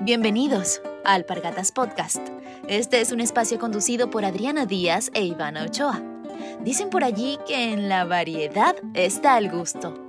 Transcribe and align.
Bienvenidos 0.00 0.80
a 1.04 1.14
Alpargatas 1.14 1.72
Podcast. 1.72 2.20
Este 2.68 3.00
es 3.00 3.10
un 3.10 3.20
espacio 3.20 3.58
conducido 3.58 4.10
por 4.10 4.24
Adriana 4.24 4.64
Díaz 4.64 5.10
e 5.12 5.24
Ivana 5.24 5.64
Ochoa. 5.64 6.00
Dicen 6.60 6.88
por 6.88 7.02
allí 7.02 7.36
que 7.48 7.72
en 7.72 7.88
la 7.88 8.04
variedad 8.04 8.76
está 8.94 9.36
el 9.38 9.50
gusto. 9.50 10.06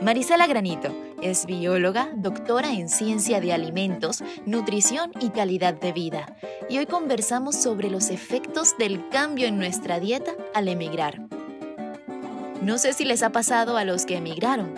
Marisela 0.00 0.46
Granito 0.46 0.88
es 1.20 1.44
bióloga, 1.44 2.12
doctora 2.16 2.72
en 2.72 2.88
ciencia 2.88 3.42
de 3.42 3.52
alimentos, 3.52 4.24
nutrición 4.46 5.12
y 5.20 5.28
calidad 5.28 5.74
de 5.74 5.92
vida. 5.92 6.34
Y 6.70 6.78
hoy 6.78 6.86
conversamos 6.86 7.56
sobre 7.56 7.90
los 7.90 8.08
efectos 8.08 8.78
del 8.78 9.10
cambio 9.10 9.46
en 9.46 9.58
nuestra 9.58 10.00
dieta 10.00 10.32
al 10.54 10.66
emigrar. 10.68 11.20
No 12.62 12.78
sé 12.78 12.94
si 12.94 13.04
les 13.04 13.22
ha 13.22 13.30
pasado 13.30 13.76
a 13.76 13.84
los 13.84 14.06
que 14.06 14.16
emigraron, 14.16 14.74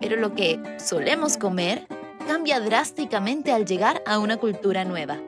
pero 0.00 0.16
lo 0.16 0.34
que 0.34 0.58
solemos 0.78 1.36
comer 1.36 1.86
cambia 2.30 2.60
drásticamente 2.60 3.50
al 3.50 3.64
llegar 3.64 4.04
a 4.06 4.20
una 4.20 4.36
cultura 4.36 4.84
nueva. 4.84 5.18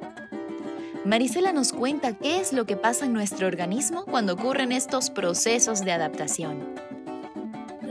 Marisela 1.04 1.52
nos 1.52 1.72
cuenta 1.72 2.12
qué 2.12 2.38
es 2.38 2.52
lo 2.52 2.64
que 2.64 2.76
pasa 2.76 3.06
en 3.06 3.12
nuestro 3.12 3.48
organismo 3.48 4.04
cuando 4.04 4.34
ocurren 4.34 4.70
estos 4.70 5.10
procesos 5.10 5.84
de 5.84 5.90
adaptación 5.90 6.60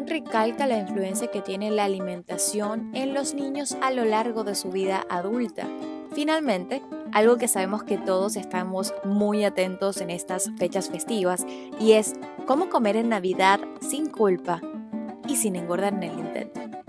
recalca 0.08 0.68
la 0.68 0.78
influencia 0.78 1.28
que 1.28 1.42
tiene 1.42 1.72
la 1.72 1.86
alimentación 1.86 2.90
en 2.94 3.14
los 3.14 3.34
niños 3.34 3.78
a 3.82 3.92
lo 3.92 4.04
largo 4.04 4.44
de 4.44 4.56
su 4.56 4.70
vida 4.70 5.06
adulta. 5.10 5.68
Finalmente, 6.14 6.82
algo 7.14 7.38
que 7.38 7.48
sabemos 7.48 7.84
que 7.84 7.98
todos 7.98 8.36
estamos 8.36 8.94
muy 9.06 9.46
atentos 9.46 10.02
en 10.02 10.10
estas 10.10 10.52
fechas 10.58 10.90
festivas 10.90 11.46
y 11.80 11.94
es 11.94 12.14
cómo 12.46 12.70
comer 12.70 12.98
en 12.98 13.08
Navidad 13.08 13.62
sin 13.80 14.10
culpa 14.10 14.62
y 15.30 15.38
sin 15.38 15.56
engordar 15.56 15.94
en 15.94 16.04
el 16.04 16.20
intento. 16.20 16.81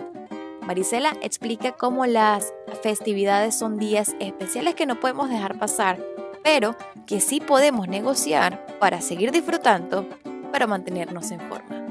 Marisela 0.62 1.16
explica 1.22 1.72
cómo 1.72 2.06
las 2.06 2.52
festividades 2.82 3.54
son 3.54 3.78
días 3.78 4.14
especiales 4.20 4.74
que 4.74 4.86
no 4.86 5.00
podemos 5.00 5.28
dejar 5.28 5.58
pasar, 5.58 5.98
pero 6.42 6.76
que 7.06 7.20
sí 7.20 7.40
podemos 7.40 7.88
negociar 7.88 8.66
para 8.78 9.00
seguir 9.00 9.32
disfrutando, 9.32 10.06
para 10.50 10.66
mantenernos 10.66 11.30
en 11.30 11.40
forma. 11.40 11.82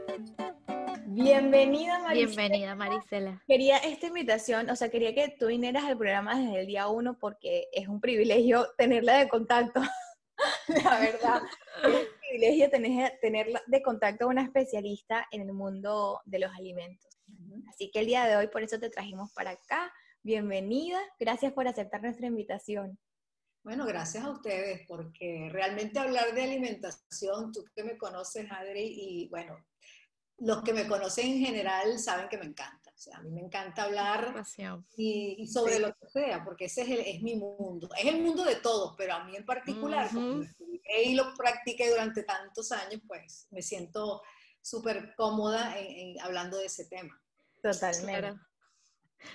Bienvenida 1.24 2.00
Marisela. 2.00 2.28
Bienvenida 2.28 2.76
Marisela. 2.76 3.44
Quería 3.48 3.78
esta 3.78 4.08
invitación, 4.08 4.70
o 4.70 4.76
sea, 4.76 4.90
quería 4.90 5.16
que 5.16 5.34
tú 5.40 5.48
vinieras 5.48 5.86
al 5.86 5.98
programa 5.98 6.38
desde 6.38 6.60
el 6.60 6.68
día 6.68 6.90
uno 6.90 7.18
porque 7.18 7.70
es 7.72 7.88
un 7.88 8.02
privilegio 8.02 8.68
tenerla 8.78 9.18
de 9.18 9.30
contacto, 9.30 9.82
la 10.84 11.00
verdad 11.00 11.42
privilegio 12.20 12.70
tener, 12.70 13.18
tener 13.22 13.48
de 13.66 13.82
contacto 13.82 14.26
a 14.26 14.28
una 14.28 14.44
especialista 14.44 15.26
en 15.32 15.42
el 15.42 15.54
mundo 15.54 16.22
de 16.26 16.40
los 16.40 16.52
alimentos. 16.52 17.18
Así 17.70 17.90
que 17.92 18.00
el 18.00 18.08
día 18.08 18.26
de 18.26 18.36
hoy 18.36 18.48
por 18.48 18.62
eso 18.62 18.78
te 18.78 18.90
trajimos 18.90 19.32
para 19.32 19.52
acá. 19.52 19.94
Bienvenida, 20.22 21.00
gracias 21.18 21.54
por 21.54 21.66
aceptar 21.68 22.02
nuestra 22.02 22.28
invitación. 22.28 23.00
Bueno, 23.64 23.86
gracias 23.86 24.24
a 24.24 24.30
ustedes, 24.32 24.86
porque 24.88 25.50
realmente 25.52 25.98
hablar 25.98 26.34
de 26.36 26.44
alimentación, 26.44 27.52
tú 27.52 27.64
que 27.74 27.84
me 27.84 27.98
conoces, 27.98 28.52
Adri, 28.52 28.86
y 28.86 29.30
bueno, 29.30 29.58
los 30.38 30.64
que 30.64 30.74
me 30.74 30.88
conocen 30.88 31.28
en 31.28 31.40
general 31.40 31.98
saben 32.00 32.28
que 32.30 32.38
me 32.38 32.46
encanta. 32.46 32.92
O 32.94 32.98
sea, 32.98 33.18
a 33.18 33.22
mí 33.22 33.30
me 33.30 33.42
encanta 33.42 33.84
hablar 33.84 34.44
y, 34.96 35.46
sobre 35.48 35.80
lo 35.80 35.94
que 35.96 36.08
sea, 36.08 36.44
porque 36.46 36.66
ese 36.66 36.82
es, 36.82 37.16
es, 37.16 37.22
mi 37.22 37.36
mundo. 37.36 37.90
Es 37.98 38.06
el 38.06 38.22
mundo 38.22 38.46
de 38.46 38.56
todos, 38.56 38.96
pero 38.98 39.16
a 39.16 39.26
mí 39.26 39.36
en 39.36 39.46
particular, 39.46 40.10
y 41.04 41.14
lo 41.14 41.34
practiqué 41.36 41.90
durante 41.90 42.24
tantos 42.24 42.72
años, 42.72 43.02
pues 43.06 43.48
me 43.52 43.62
siento 43.62 44.22
súper 44.62 45.14
cómoda 45.16 45.78
en, 45.78 46.20
hablando 46.22 46.58
de 46.58 46.66
ese 46.66 46.86
tema. 46.86 47.22
Totalmente. 47.62 48.40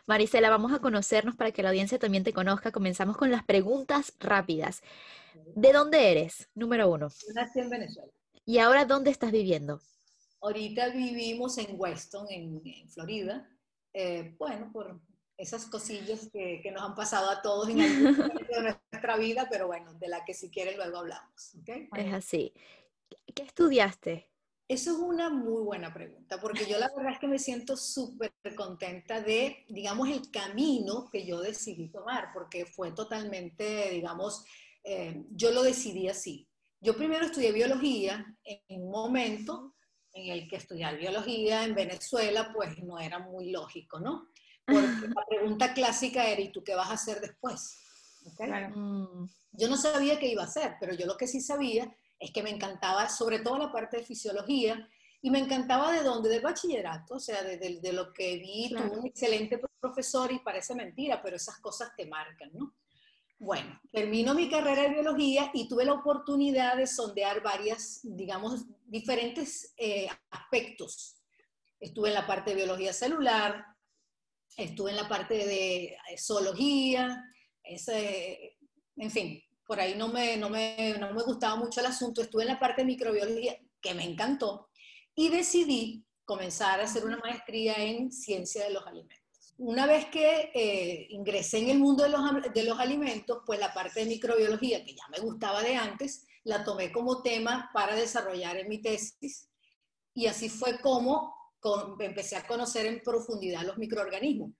Marisela, 0.06 0.50
vamos 0.50 0.72
a 0.72 0.80
conocernos 0.80 1.36
para 1.36 1.52
que 1.52 1.62
la 1.62 1.70
audiencia 1.70 1.98
también 1.98 2.24
te 2.24 2.32
conozca. 2.32 2.72
Comenzamos 2.72 3.16
con 3.16 3.30
las 3.30 3.44
preguntas 3.44 4.14
rápidas. 4.20 4.82
¿De 5.54 5.72
dónde 5.72 6.10
eres? 6.10 6.48
Número 6.54 6.90
uno. 6.90 7.08
Nací 7.34 7.60
en 7.60 7.70
Venezuela. 7.70 8.10
¿Y 8.44 8.58
ahora 8.58 8.84
dónde 8.84 9.10
estás 9.10 9.32
viviendo? 9.32 9.80
Ahorita 10.40 10.88
vivimos 10.88 11.58
en 11.58 11.78
Weston, 11.78 12.26
en, 12.30 12.88
Florida. 12.88 13.48
Eh, 13.92 14.34
bueno, 14.38 14.70
por 14.72 15.00
esas 15.36 15.66
cosillas 15.66 16.28
que, 16.32 16.60
que, 16.62 16.70
nos 16.70 16.82
han 16.82 16.94
pasado 16.94 17.30
a 17.30 17.42
todos 17.42 17.68
en 17.68 17.80
algún 17.80 18.02
momento 18.16 18.54
de 18.54 18.62
nuestra 18.62 19.16
vida, 19.16 19.48
pero 19.50 19.66
bueno, 19.66 19.94
de 19.94 20.08
la 20.08 20.24
que 20.24 20.34
si 20.34 20.50
quieren 20.50 20.76
luego 20.76 20.98
hablamos. 20.98 21.54
Es 21.66 22.12
así. 22.12 22.52
¿Qué 23.34 23.42
estudiaste? 23.42 24.30
Eso 24.70 24.92
es 24.92 24.98
una 24.98 25.30
muy 25.30 25.64
buena 25.64 25.92
pregunta, 25.92 26.40
porque 26.40 26.64
yo 26.64 26.78
la 26.78 26.88
verdad 26.94 27.14
es 27.14 27.18
que 27.18 27.26
me 27.26 27.40
siento 27.40 27.76
súper 27.76 28.32
contenta 28.54 29.20
de, 29.20 29.64
digamos, 29.68 30.08
el 30.08 30.30
camino 30.30 31.08
que 31.10 31.26
yo 31.26 31.40
decidí 31.40 31.88
tomar, 31.88 32.30
porque 32.32 32.66
fue 32.66 32.92
totalmente, 32.92 33.90
digamos, 33.90 34.44
eh, 34.84 35.24
yo 35.32 35.50
lo 35.50 35.64
decidí 35.64 36.06
así. 36.08 36.48
Yo 36.80 36.96
primero 36.96 37.24
estudié 37.24 37.50
biología 37.50 38.24
en 38.44 38.82
un 38.84 38.92
momento 38.92 39.74
en 40.20 40.32
el 40.32 40.48
que 40.48 40.56
estudiar 40.56 40.96
biología 40.96 41.64
en 41.64 41.74
Venezuela, 41.74 42.50
pues 42.54 42.78
no 42.82 42.98
era 42.98 43.18
muy 43.18 43.50
lógico, 43.50 44.00
¿no? 44.00 44.28
Porque 44.66 45.08
la 45.16 45.24
pregunta 45.28 45.74
clásica 45.74 46.26
era, 46.26 46.40
¿y 46.40 46.52
tú 46.52 46.62
qué 46.62 46.74
vas 46.74 46.90
a 46.90 46.94
hacer 46.94 47.20
después? 47.20 47.78
Mm. 48.38 49.24
Yo 49.52 49.68
no 49.68 49.76
sabía 49.76 50.18
qué 50.18 50.28
iba 50.28 50.42
a 50.42 50.46
hacer, 50.46 50.76
pero 50.78 50.94
yo 50.94 51.06
lo 51.06 51.16
que 51.16 51.26
sí 51.26 51.40
sabía 51.40 51.94
es 52.18 52.30
que 52.32 52.42
me 52.42 52.50
encantaba 52.50 53.08
sobre 53.08 53.40
todo 53.40 53.58
la 53.58 53.72
parte 53.72 53.98
de 53.98 54.04
fisiología 54.04 54.88
y 55.22 55.30
me 55.30 55.38
encantaba 55.38 55.92
de 55.92 56.02
dónde, 56.02 56.28
del 56.28 56.42
bachillerato, 56.42 57.16
o 57.16 57.20
sea, 57.20 57.42
de, 57.42 57.92
lo 57.92 58.12
que 58.12 58.38
vi, 58.38 58.70
tuve 58.70 58.98
un 58.98 59.06
excelente 59.06 59.60
profesor 59.80 60.32
y 60.32 60.38
parece 60.38 60.74
mentira, 60.74 61.20
pero 61.22 61.36
esas 61.36 61.58
cosas 61.58 61.90
te 61.96 62.06
marcan, 62.06 62.50
¿no? 62.54 62.74
Bueno, 63.40 63.80
termino 63.90 64.34
mi 64.34 64.50
carrera 64.50 64.82
de 64.82 64.90
biología 64.90 65.50
y 65.54 65.66
tuve 65.66 65.86
la 65.86 65.94
oportunidad 65.94 66.76
de 66.76 66.86
sondear 66.86 67.42
varias, 67.42 68.00
digamos, 68.02 68.66
diferentes 68.84 69.72
eh, 69.78 70.08
aspectos. 70.30 71.16
Estuve 71.80 72.08
en 72.08 72.16
la 72.16 72.26
parte 72.26 72.50
de 72.50 72.56
biología 72.56 72.92
celular, 72.92 73.64
estuve 74.58 74.90
en 74.90 74.98
la 74.98 75.08
parte 75.08 75.46
de 75.46 75.96
zoología, 76.18 77.24
ese, 77.62 78.58
en 78.96 79.10
fin, 79.10 79.42
por 79.66 79.80
ahí 79.80 79.94
no 79.94 80.08
me, 80.08 80.36
no, 80.36 80.50
me, 80.50 80.96
no 81.00 81.14
me 81.14 81.22
gustaba 81.22 81.56
mucho 81.56 81.80
el 81.80 81.86
asunto, 81.86 82.20
estuve 82.20 82.42
en 82.42 82.48
la 82.48 82.60
parte 82.60 82.82
de 82.82 82.88
microbiología, 82.88 83.56
que 83.80 83.94
me 83.94 84.04
encantó, 84.04 84.68
y 85.14 85.30
decidí 85.30 86.04
comenzar 86.26 86.78
a 86.78 86.84
hacer 86.84 87.06
una 87.06 87.16
maestría 87.16 87.72
en 87.78 88.12
ciencia 88.12 88.64
de 88.64 88.74
los 88.74 88.86
alimentos. 88.86 89.19
Una 89.62 89.86
vez 89.86 90.06
que 90.06 90.50
eh, 90.54 91.06
ingresé 91.10 91.58
en 91.58 91.68
el 91.68 91.78
mundo 91.78 92.02
de 92.04 92.08
los, 92.08 92.22
de 92.54 92.64
los 92.64 92.78
alimentos, 92.78 93.42
pues 93.44 93.60
la 93.60 93.74
parte 93.74 94.00
de 94.00 94.06
microbiología, 94.06 94.82
que 94.82 94.94
ya 94.94 95.04
me 95.10 95.18
gustaba 95.18 95.62
de 95.62 95.76
antes, 95.76 96.26
la 96.44 96.64
tomé 96.64 96.90
como 96.90 97.20
tema 97.20 97.68
para 97.74 97.94
desarrollar 97.94 98.56
en 98.56 98.70
mi 98.70 98.80
tesis. 98.80 99.50
Y 100.14 100.26
así 100.26 100.48
fue 100.48 100.80
como 100.80 101.34
empecé 101.98 102.36
a 102.36 102.46
conocer 102.46 102.86
en 102.86 103.02
profundidad 103.02 103.66
los 103.66 103.76
microorganismos. 103.76 104.52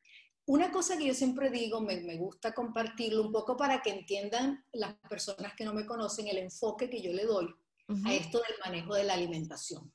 Una 0.45 0.71
cosa 0.71 0.99
que 0.99 1.07
yo 1.07 1.15
siempre 1.15 1.49
digo, 1.49 1.81
me, 1.81 2.03
me, 2.03 2.19
gusta 2.19 2.53
compartirlo 2.53 3.23
un 3.23 3.33
poco 3.33 3.57
para 3.57 3.81
que 3.81 3.89
entiendan 3.89 4.67
las 4.73 4.97
personas 5.09 5.55
que 5.55 5.65
no 5.65 5.73
me 5.73 5.87
conocen 5.87 6.29
el 6.29 6.37
enfoque 6.37 6.91
que 6.91 7.01
yo 7.01 7.15
le 7.15 7.25
doy 7.25 7.47
a 8.05 8.15
esto 8.15 8.39
del 8.39 8.59
manejo 8.63 8.95
de 8.95 9.05
la 9.05 9.15
alimentación. 9.15 9.91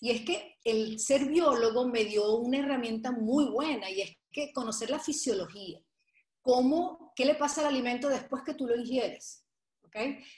Y 0.00 0.10
es 0.10 0.22
que 0.22 0.56
el 0.64 1.00
ser 1.00 1.26
biólogo 1.26 1.88
me 1.88 2.04
dio 2.04 2.36
una 2.36 2.58
herramienta 2.58 3.12
muy 3.12 3.46
buena 3.46 3.90
y 3.90 4.02
es 4.02 4.16
que 4.30 4.52
conocer 4.52 4.90
la 4.90 4.98
fisiología, 4.98 5.80
cómo, 6.42 7.12
qué 7.16 7.24
le 7.24 7.34
pasa 7.34 7.62
al 7.62 7.68
alimento 7.68 8.08
después 8.08 8.42
que 8.44 8.54
tú 8.54 8.66
lo 8.66 8.76
ingieres. 8.76 9.46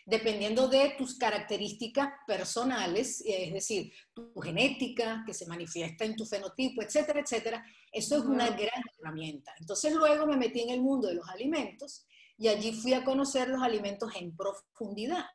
Dependiendo 0.06 0.68
de 0.68 0.94
tus 0.96 1.16
características 1.18 2.08
personales, 2.26 3.22
es 3.26 3.52
decir, 3.52 3.92
tu 4.14 4.32
genética 4.40 5.24
que 5.26 5.34
se 5.34 5.46
manifiesta 5.46 6.04
en 6.04 6.14
tu 6.14 6.24
fenotipo, 6.24 6.82
etcétera, 6.82 7.20
etcétera, 7.20 7.64
eso 7.90 8.18
es 8.18 8.24
una 8.24 8.50
gran 8.50 8.82
herramienta. 8.98 9.52
Entonces 9.58 9.92
luego 9.94 10.26
me 10.26 10.36
metí 10.36 10.60
en 10.60 10.70
el 10.70 10.80
mundo 10.80 11.08
de 11.08 11.14
los 11.14 11.28
alimentos 11.28 12.06
y 12.36 12.48
allí 12.48 12.72
fui 12.72 12.94
a 12.94 13.04
conocer 13.04 13.48
los 13.48 13.62
alimentos 13.62 14.12
en 14.14 14.36
profundidad, 14.36 15.26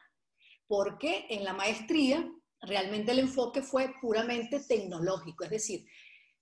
porque 0.68 1.26
en 1.30 1.44
la 1.44 1.54
maestría 1.54 2.26
realmente 2.64 3.12
el 3.12 3.20
enfoque 3.20 3.62
fue 3.62 3.94
puramente 4.02 4.60
tecnológico, 4.60 5.44
es 5.44 5.50
decir, 5.50 5.86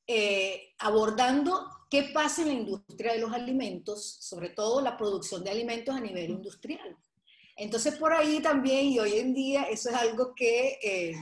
eh, 0.07 0.73
abordando 0.79 1.69
qué 1.89 2.11
pasa 2.13 2.41
en 2.41 2.47
la 2.49 2.53
industria 2.53 3.13
de 3.13 3.19
los 3.19 3.33
alimentos, 3.33 4.17
sobre 4.19 4.49
todo 4.49 4.81
la 4.81 4.97
producción 4.97 5.43
de 5.43 5.51
alimentos 5.51 5.95
a 5.95 5.99
nivel 5.99 6.31
industrial. 6.31 6.97
Entonces, 7.55 7.95
por 7.95 8.13
ahí 8.13 8.39
también, 8.41 8.87
y 8.87 8.99
hoy 8.99 9.19
en 9.19 9.33
día, 9.33 9.63
eso 9.63 9.89
es 9.89 9.95
algo 9.95 10.33
que 10.35 10.79
eh, 10.81 11.13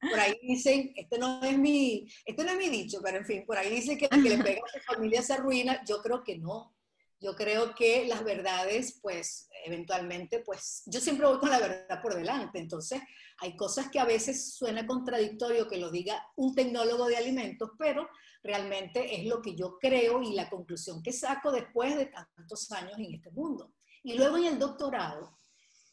por 0.00 0.18
ahí 0.18 0.38
dicen, 0.42 0.92
este 0.96 1.18
no, 1.18 1.42
es 1.44 1.58
mi, 1.58 2.08
este 2.24 2.44
no 2.44 2.50
es 2.50 2.58
mi 2.58 2.68
dicho, 2.68 3.00
pero 3.02 3.18
en 3.18 3.26
fin, 3.26 3.44
por 3.46 3.56
ahí 3.56 3.70
dicen 3.70 3.98
que 3.98 4.08
el 4.10 4.22
que 4.22 4.30
le 4.30 4.38
pega 4.42 4.62
a 4.64 4.78
su 4.78 4.84
familia 4.84 5.22
se 5.22 5.34
arruina, 5.34 5.84
yo 5.84 6.02
creo 6.02 6.24
que 6.24 6.38
no. 6.38 6.75
Yo 7.18 7.34
creo 7.34 7.74
que 7.74 8.06
las 8.06 8.22
verdades, 8.24 8.98
pues, 9.00 9.48
eventualmente, 9.64 10.40
pues, 10.40 10.82
yo 10.86 11.00
siempre 11.00 11.26
voy 11.26 11.38
con 11.38 11.50
la 11.50 11.58
verdad 11.58 12.02
por 12.02 12.14
delante. 12.14 12.58
Entonces, 12.58 13.00
hay 13.38 13.56
cosas 13.56 13.90
que 13.90 13.98
a 13.98 14.04
veces 14.04 14.54
suena 14.54 14.86
contradictorio 14.86 15.68
que 15.68 15.78
lo 15.78 15.90
diga 15.90 16.22
un 16.36 16.54
tecnólogo 16.54 17.06
de 17.06 17.16
alimentos, 17.16 17.70
pero 17.78 18.08
realmente 18.42 19.18
es 19.18 19.26
lo 19.26 19.40
que 19.40 19.56
yo 19.56 19.78
creo 19.78 20.22
y 20.22 20.34
la 20.34 20.50
conclusión 20.50 21.02
que 21.02 21.12
saco 21.12 21.50
después 21.50 21.96
de 21.96 22.06
tantos 22.06 22.70
años 22.72 22.98
en 22.98 23.14
este 23.14 23.30
mundo. 23.30 23.72
Y 24.02 24.14
luego 24.14 24.36
en 24.36 24.44
el 24.44 24.58
doctorado 24.58 25.38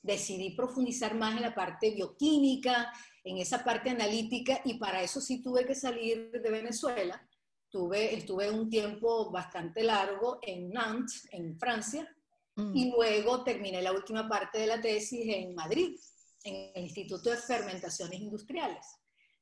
decidí 0.02 0.52
profundizar 0.52 1.16
más 1.16 1.36
en 1.36 1.44
la 1.44 1.56
parte 1.56 1.92
bioquímica, 1.92 2.92
en 3.24 3.38
esa 3.38 3.64
parte 3.64 3.90
analítica, 3.90 4.62
y 4.66 4.74
para 4.76 5.02
eso 5.02 5.22
sí 5.22 5.42
tuve 5.42 5.66
que 5.66 5.74
salir 5.74 6.30
de 6.32 6.52
Venezuela 6.52 7.26
Estuve, 7.74 8.14
estuve 8.14 8.52
un 8.52 8.70
tiempo 8.70 9.32
bastante 9.32 9.82
largo 9.82 10.38
en 10.44 10.70
Nantes, 10.70 11.28
en 11.32 11.58
Francia, 11.58 12.08
mm. 12.56 12.78
y 12.78 12.92
luego 12.92 13.44
terminé 13.44 13.82
la 13.82 13.92
última 13.92 14.30
parte 14.30 14.60
de 14.60 14.68
la 14.68 14.80
tesis 14.80 15.26
en 15.26 15.56
Madrid, 15.56 16.00
en 16.44 16.72
el 16.76 16.84
Instituto 16.84 17.32
de 17.32 17.38
Fermentaciones 17.38 18.20
Industriales, 18.20 18.86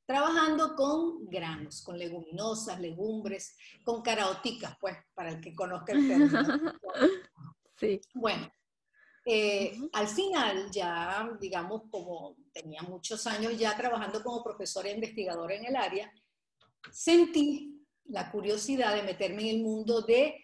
trabajando 0.06 0.74
con 0.74 1.28
granos, 1.28 1.82
con 1.82 1.98
leguminosas, 1.98 2.80
legumbres, 2.80 3.54
con 3.84 4.00
caraoticas, 4.00 4.78
pues, 4.80 4.96
para 5.12 5.32
el 5.32 5.38
que 5.42 5.54
conozca 5.54 5.92
el 5.92 6.08
término. 6.08 6.72
sí. 7.76 8.00
Bueno, 8.14 8.50
eh, 9.26 9.78
al 9.92 10.08
final, 10.08 10.70
ya, 10.70 11.36
digamos, 11.38 11.82
como 11.90 12.34
tenía 12.50 12.80
muchos 12.80 13.26
años 13.26 13.58
ya 13.58 13.76
trabajando 13.76 14.22
como 14.22 14.42
profesora 14.42 14.88
e 14.88 14.94
investigadora 14.94 15.54
en 15.54 15.66
el 15.66 15.76
área, 15.76 16.10
sentí 16.90 17.71
la 18.12 18.30
curiosidad 18.30 18.94
de 18.94 19.02
meterme 19.02 19.42
en 19.42 19.56
el 19.56 19.62
mundo 19.62 20.02
de, 20.02 20.36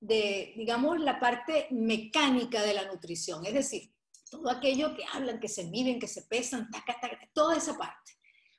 de, 0.00 0.52
digamos, 0.54 1.00
la 1.00 1.18
parte 1.18 1.66
mecánica 1.70 2.62
de 2.62 2.74
la 2.74 2.86
nutrición, 2.86 3.44
es 3.46 3.54
decir, 3.54 3.90
todo 4.30 4.50
aquello 4.50 4.94
que 4.94 5.02
hablan, 5.12 5.40
que 5.40 5.48
se 5.48 5.64
miden, 5.64 5.98
que 5.98 6.06
se 6.06 6.22
pesan, 6.22 6.70
taca, 6.70 7.00
taca, 7.00 7.18
toda 7.32 7.56
esa 7.56 7.76
parte. 7.76 8.12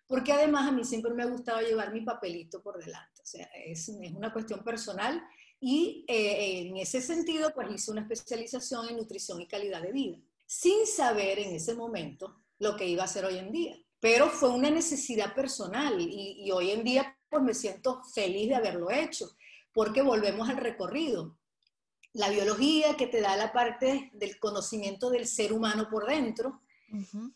Porque 0.07 0.33
además 0.33 0.67
a 0.67 0.71
mí 0.71 0.83
siempre 0.83 1.13
me 1.13 1.23
ha 1.23 1.27
gustado 1.27 1.61
llevar 1.61 1.93
mi 1.93 2.01
papelito 2.01 2.61
por 2.61 2.83
delante, 2.83 3.21
o 3.21 3.25
sea, 3.25 3.47
es, 3.63 3.87
una 3.89 4.33
cuestión 4.33 4.63
personal 4.63 5.23
y 5.59 6.03
eh, 6.07 6.67
en 6.67 6.77
ese 6.77 6.99
sentido, 6.99 7.53
pues 7.53 7.69
hice 7.71 7.91
una 7.91 8.01
especialización 8.01 8.89
en 8.89 8.97
nutrición 8.97 9.39
y 9.39 9.47
calidad 9.47 9.83
de 9.83 9.91
vida, 9.91 10.17
sin 10.47 10.87
saber 10.87 11.37
en 11.37 11.55
ese 11.55 11.75
momento 11.75 12.41
lo 12.57 12.75
que 12.75 12.87
iba 12.87 13.03
a 13.03 13.05
hacer 13.05 13.23
hoy 13.23 13.37
en 13.37 13.51
día. 13.51 13.77
Pero 13.99 14.29
fue 14.29 14.49
una 14.49 14.71
necesidad 14.71 15.35
personal 15.35 15.95
y 16.01 16.49
hoy 16.51 16.71
en 16.71 16.83
día 16.83 17.15
pues 17.31 17.41
me 17.41 17.53
siento 17.53 18.03
feliz 18.13 18.49
de 18.49 18.55
haberlo 18.55 18.91
hecho, 18.91 19.31
porque 19.73 20.01
volvemos 20.01 20.49
al 20.49 20.57
recorrido. 20.57 21.37
La 22.13 22.29
biología 22.29 22.97
que 22.97 23.07
te 23.07 23.21
da 23.21 23.37
la 23.37 23.53
parte 23.53 24.11
del 24.13 24.37
conocimiento 24.37 25.09
del 25.09 25.25
ser 25.25 25.53
humano 25.53 25.87
por 25.89 26.05
dentro, 26.05 26.61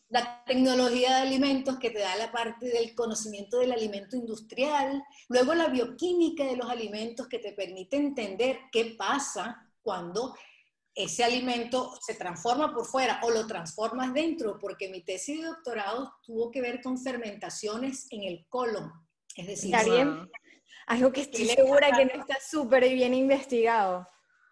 la 0.09 0.43
tecnología 0.43 1.15
de 1.15 1.21
alimentos 1.21 1.79
que 1.79 1.89
te 1.89 1.99
da 1.99 2.17
la 2.17 2.29
parte 2.29 2.65
del 2.65 2.93
conocimiento 2.93 3.59
del 3.59 3.71
alimento 3.71 4.17
industrial, 4.17 5.01
luego 5.29 5.55
la 5.55 5.69
bioquímica 5.69 6.43
de 6.43 6.57
los 6.57 6.69
alimentos 6.69 7.27
que 7.29 7.39
te 7.39 7.53
permite 7.53 7.95
entender 7.95 8.59
qué 8.73 8.95
pasa 8.97 9.71
cuando 9.81 10.35
ese 10.93 11.23
alimento 11.23 11.93
se 12.01 12.15
transforma 12.15 12.73
por 12.73 12.85
fuera 12.85 13.21
o 13.23 13.31
lo 13.31 13.47
transformas 13.47 14.13
dentro, 14.13 14.59
porque 14.59 14.89
mi 14.89 15.01
tesis 15.05 15.39
de 15.39 15.47
doctorado 15.47 16.13
tuvo 16.25 16.51
que 16.51 16.59
ver 16.59 16.81
con 16.81 16.97
fermentaciones 16.97 18.07
en 18.11 18.23
el 18.23 18.45
colon. 18.49 18.91
Es 19.35 19.47
decir, 19.47 19.75
algo 20.87 21.11
que 21.11 21.21
estoy 21.21 21.45
segura 21.45 21.91
que 21.95 22.05
no 22.05 22.21
está 22.21 22.37
súper 22.39 22.87
bien 22.89 23.13
investigado. 23.13 24.07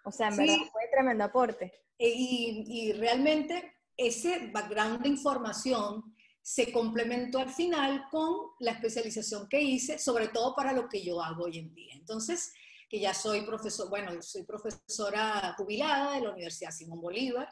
O 0.05 0.11
sea, 0.11 0.27
en 0.29 0.37
verdad 0.37 0.55
fue 0.71 0.81
tremendo 0.91 1.23
aporte. 1.23 1.71
E, 1.97 2.09
y, 2.09 2.65
y, 2.67 2.93
realmente 2.93 3.77
ese 3.95 4.49
background 4.51 5.01
de 5.01 5.09
información 5.09 6.03
se 6.41 6.73
complementó 6.73 7.39
al 7.39 7.49
final 7.49 8.05
con 8.11 8.35
la 8.59 8.71
especialización 8.71 9.47
que 9.47 9.61
hice, 9.61 9.97
sobre 9.97 10.27
todo 10.27 10.53
para 10.55 10.73
lo 10.73 10.89
que 10.89 11.01
yo 11.01 11.21
hago 11.21 11.45
hoy 11.45 11.59
en 11.59 11.73
día. 11.73 11.93
Entonces, 11.95 12.51
que 12.89 12.99
ya 12.99 13.13
soy 13.13 13.41
profesor, 13.41 13.89
bueno, 13.89 14.21
soy 14.21 14.43
profesora 14.43 15.55
jubilada 15.57 16.15
de 16.15 16.21
la 16.21 16.31
Universidad 16.31 16.71
Simón 16.71 16.99
Bolívar, 16.99 17.47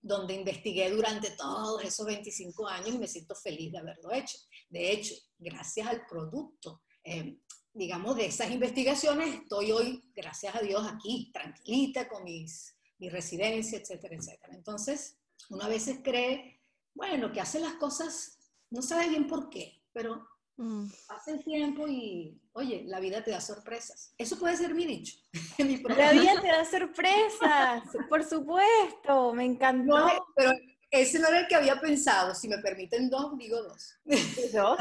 donde 0.00 0.34
investigué 0.34 0.90
durante 0.90 1.30
todos 1.30 1.82
esos 1.82 2.06
25 2.06 2.68
años 2.68 2.94
y 2.94 2.98
me 2.98 3.08
siento 3.08 3.34
feliz 3.34 3.72
de 3.72 3.78
haberlo 3.78 4.12
hecho. 4.12 4.36
De 4.68 4.92
hecho, 4.92 5.14
gracias 5.38 5.86
al 5.86 6.06
producto, 6.06 6.82
eh, 7.04 7.38
digamos, 7.72 8.16
de 8.16 8.26
esas 8.26 8.50
investigaciones, 8.50 9.34
estoy 9.34 9.70
hoy, 9.70 10.02
gracias 10.14 10.54
a 10.54 10.60
Dios, 10.60 10.86
aquí, 10.86 11.30
tranquilita, 11.32 12.08
con 12.08 12.24
mis, 12.24 12.74
mi 12.98 13.08
residencia, 13.08 13.78
etcétera, 13.78 14.16
etcétera. 14.16 14.54
Entonces, 14.54 15.18
uno 15.50 15.64
a 15.64 15.68
veces 15.68 16.00
cree, 16.02 16.62
bueno, 16.94 17.30
que 17.32 17.40
hace 17.40 17.60
las 17.60 17.74
cosas, 17.74 18.38
no 18.70 18.82
sabe 18.82 19.08
bien 19.08 19.26
por 19.26 19.50
qué, 19.50 19.84
pero 19.92 20.26
mm. 20.56 20.86
hace 21.08 21.32
el 21.32 21.44
tiempo 21.44 21.86
y, 21.86 22.40
oye, 22.52 22.84
la 22.86 22.98
vida 22.98 23.22
te 23.22 23.30
da 23.30 23.40
sorpresas. 23.40 24.14
Eso 24.16 24.38
puede 24.38 24.56
ser 24.56 24.74
mi 24.74 24.86
dicho. 24.86 25.18
la 25.96 26.12
vida 26.12 26.40
te 26.40 26.48
da 26.48 26.64
sorpresas, 26.64 27.84
por 28.08 28.24
supuesto, 28.24 29.34
me 29.34 29.44
encantó. 29.44 30.26
pero 30.34 30.50
ese 30.90 31.18
no 31.18 31.28
era 31.28 31.40
el 31.40 31.48
que 31.48 31.54
había 31.54 31.80
pensado. 31.80 32.34
Si 32.34 32.48
me 32.48 32.58
permiten 32.58 33.10
dos, 33.10 33.36
digo 33.36 33.62
dos. 33.62 33.98
¿Dos? 34.52 34.78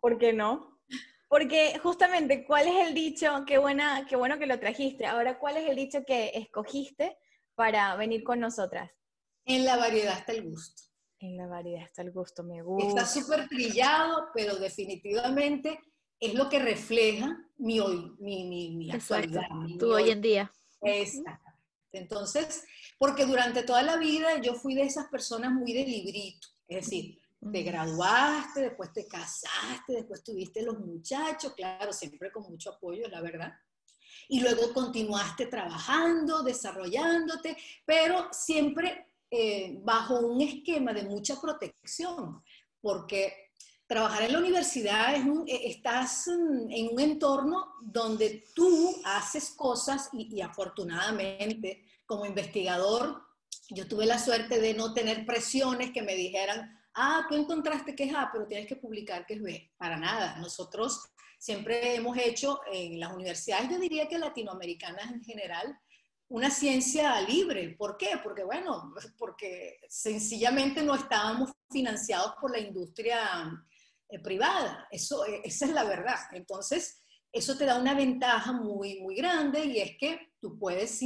¿Por 0.00 0.18
qué 0.18 0.32
no? 0.32 0.80
Porque 1.28 1.78
justamente, 1.82 2.44
¿cuál 2.44 2.68
es 2.68 2.86
el 2.86 2.94
dicho? 2.94 3.44
Qué, 3.46 3.58
buena, 3.58 4.06
qué 4.08 4.16
bueno 4.16 4.38
que 4.38 4.46
lo 4.46 4.58
trajiste. 4.58 5.06
Ahora, 5.06 5.38
¿cuál 5.38 5.56
es 5.56 5.68
el 5.68 5.76
dicho 5.76 6.04
que 6.06 6.30
escogiste 6.34 7.16
para 7.54 7.96
venir 7.96 8.22
con 8.22 8.38
nosotras? 8.38 8.90
En 9.44 9.64
la 9.64 9.76
variedad 9.76 10.18
está 10.18 10.32
el 10.32 10.44
gusto. 10.44 10.82
En 11.18 11.36
la 11.36 11.46
variedad 11.46 11.82
está 11.82 12.02
el 12.02 12.12
gusto, 12.12 12.44
me 12.44 12.62
gusta. 12.62 12.88
Está 12.88 13.06
súper 13.06 13.48
trillado, 13.48 14.28
pero 14.34 14.56
definitivamente 14.56 15.80
es 16.20 16.34
lo 16.34 16.48
que 16.48 16.58
refleja 16.58 17.36
mi 17.56 17.80
hoy, 17.80 18.14
mi, 18.20 18.44
mi, 18.44 18.76
mi 18.76 18.90
actualidad. 18.90 19.42
Tú 19.78 19.92
hoy 19.92 20.10
en 20.10 20.20
día. 20.20 20.52
Entonces, 21.98 22.64
porque 22.98 23.26
durante 23.26 23.62
toda 23.62 23.82
la 23.82 23.96
vida 23.96 24.40
yo 24.40 24.54
fui 24.54 24.74
de 24.74 24.82
esas 24.82 25.08
personas 25.08 25.52
muy 25.52 25.72
de 25.72 25.84
librito, 25.84 26.48
es 26.68 26.84
decir, 26.86 27.20
te 27.52 27.62
graduaste, 27.62 28.62
después 28.62 28.92
te 28.92 29.06
casaste, 29.06 29.92
después 29.92 30.24
tuviste 30.24 30.62
los 30.62 30.78
muchachos, 30.78 31.52
claro, 31.54 31.92
siempre 31.92 32.32
con 32.32 32.44
mucho 32.44 32.70
apoyo, 32.70 33.06
la 33.08 33.20
verdad. 33.20 33.52
Y 34.28 34.40
luego 34.40 34.72
continuaste 34.72 35.46
trabajando, 35.46 36.42
desarrollándote, 36.42 37.56
pero 37.84 38.28
siempre 38.32 39.12
eh, 39.30 39.78
bajo 39.82 40.20
un 40.20 40.40
esquema 40.40 40.92
de 40.92 41.04
mucha 41.04 41.40
protección, 41.40 42.42
porque 42.80 43.43
trabajar 43.86 44.22
en 44.22 44.32
la 44.32 44.38
universidad 44.38 45.14
es 45.14 45.24
un, 45.24 45.48
eh, 45.48 45.62
estás 45.64 46.28
en 46.28 46.88
un 46.92 47.00
entorno 47.00 47.74
donde 47.82 48.44
tú 48.54 48.96
haces 49.04 49.50
cosas 49.50 50.08
y, 50.12 50.34
y 50.34 50.40
afortunadamente 50.40 51.84
como 52.06 52.26
investigador 52.26 53.24
yo 53.70 53.88
tuve 53.88 54.06
la 54.06 54.18
suerte 54.18 54.60
de 54.60 54.74
no 54.74 54.92
tener 54.92 55.24
presiones 55.24 55.90
que 55.90 56.02
me 56.02 56.14
dijeran, 56.14 56.78
ah, 56.94 57.26
tú 57.28 57.34
encontraste 57.34 57.94
que 57.94 58.04
es 58.04 58.14
A, 58.14 58.30
pero 58.32 58.46
tienes 58.46 58.66
que 58.66 58.76
publicar 58.76 59.26
que 59.26 59.34
es 59.34 59.42
B. 59.42 59.72
Para 59.76 59.96
nada. 59.96 60.36
Nosotros 60.36 61.00
siempre 61.38 61.94
hemos 61.94 62.16
hecho 62.18 62.60
en 62.70 63.00
las 63.00 63.12
universidades, 63.12 63.70
yo 63.70 63.78
diría 63.78 64.08
que 64.08 64.18
latinoamericanas 64.18 65.10
en 65.10 65.22
general, 65.22 65.78
una 66.28 66.50
ciencia 66.50 67.20
libre. 67.20 67.74
¿Por 67.76 67.96
qué? 67.96 68.18
Porque, 68.22 68.44
bueno, 68.44 68.92
porque 69.18 69.78
sencillamente 69.88 70.82
no 70.82 70.94
estábamos 70.94 71.50
financiados 71.70 72.34
por 72.40 72.50
la 72.50 72.58
industria 72.58 73.50
eh, 74.08 74.18
privada. 74.18 74.86
Eso, 74.90 75.24
eh, 75.26 75.40
esa 75.44 75.66
es 75.66 75.72
la 75.72 75.84
verdad. 75.84 76.18
Entonces, 76.32 77.02
eso 77.32 77.56
te 77.56 77.64
da 77.64 77.80
una 77.80 77.94
ventaja 77.94 78.52
muy, 78.52 79.00
muy 79.00 79.16
grande 79.16 79.64
y 79.64 79.80
es 79.80 79.96
que 79.98 80.32
tú 80.40 80.58
puedes 80.58 80.98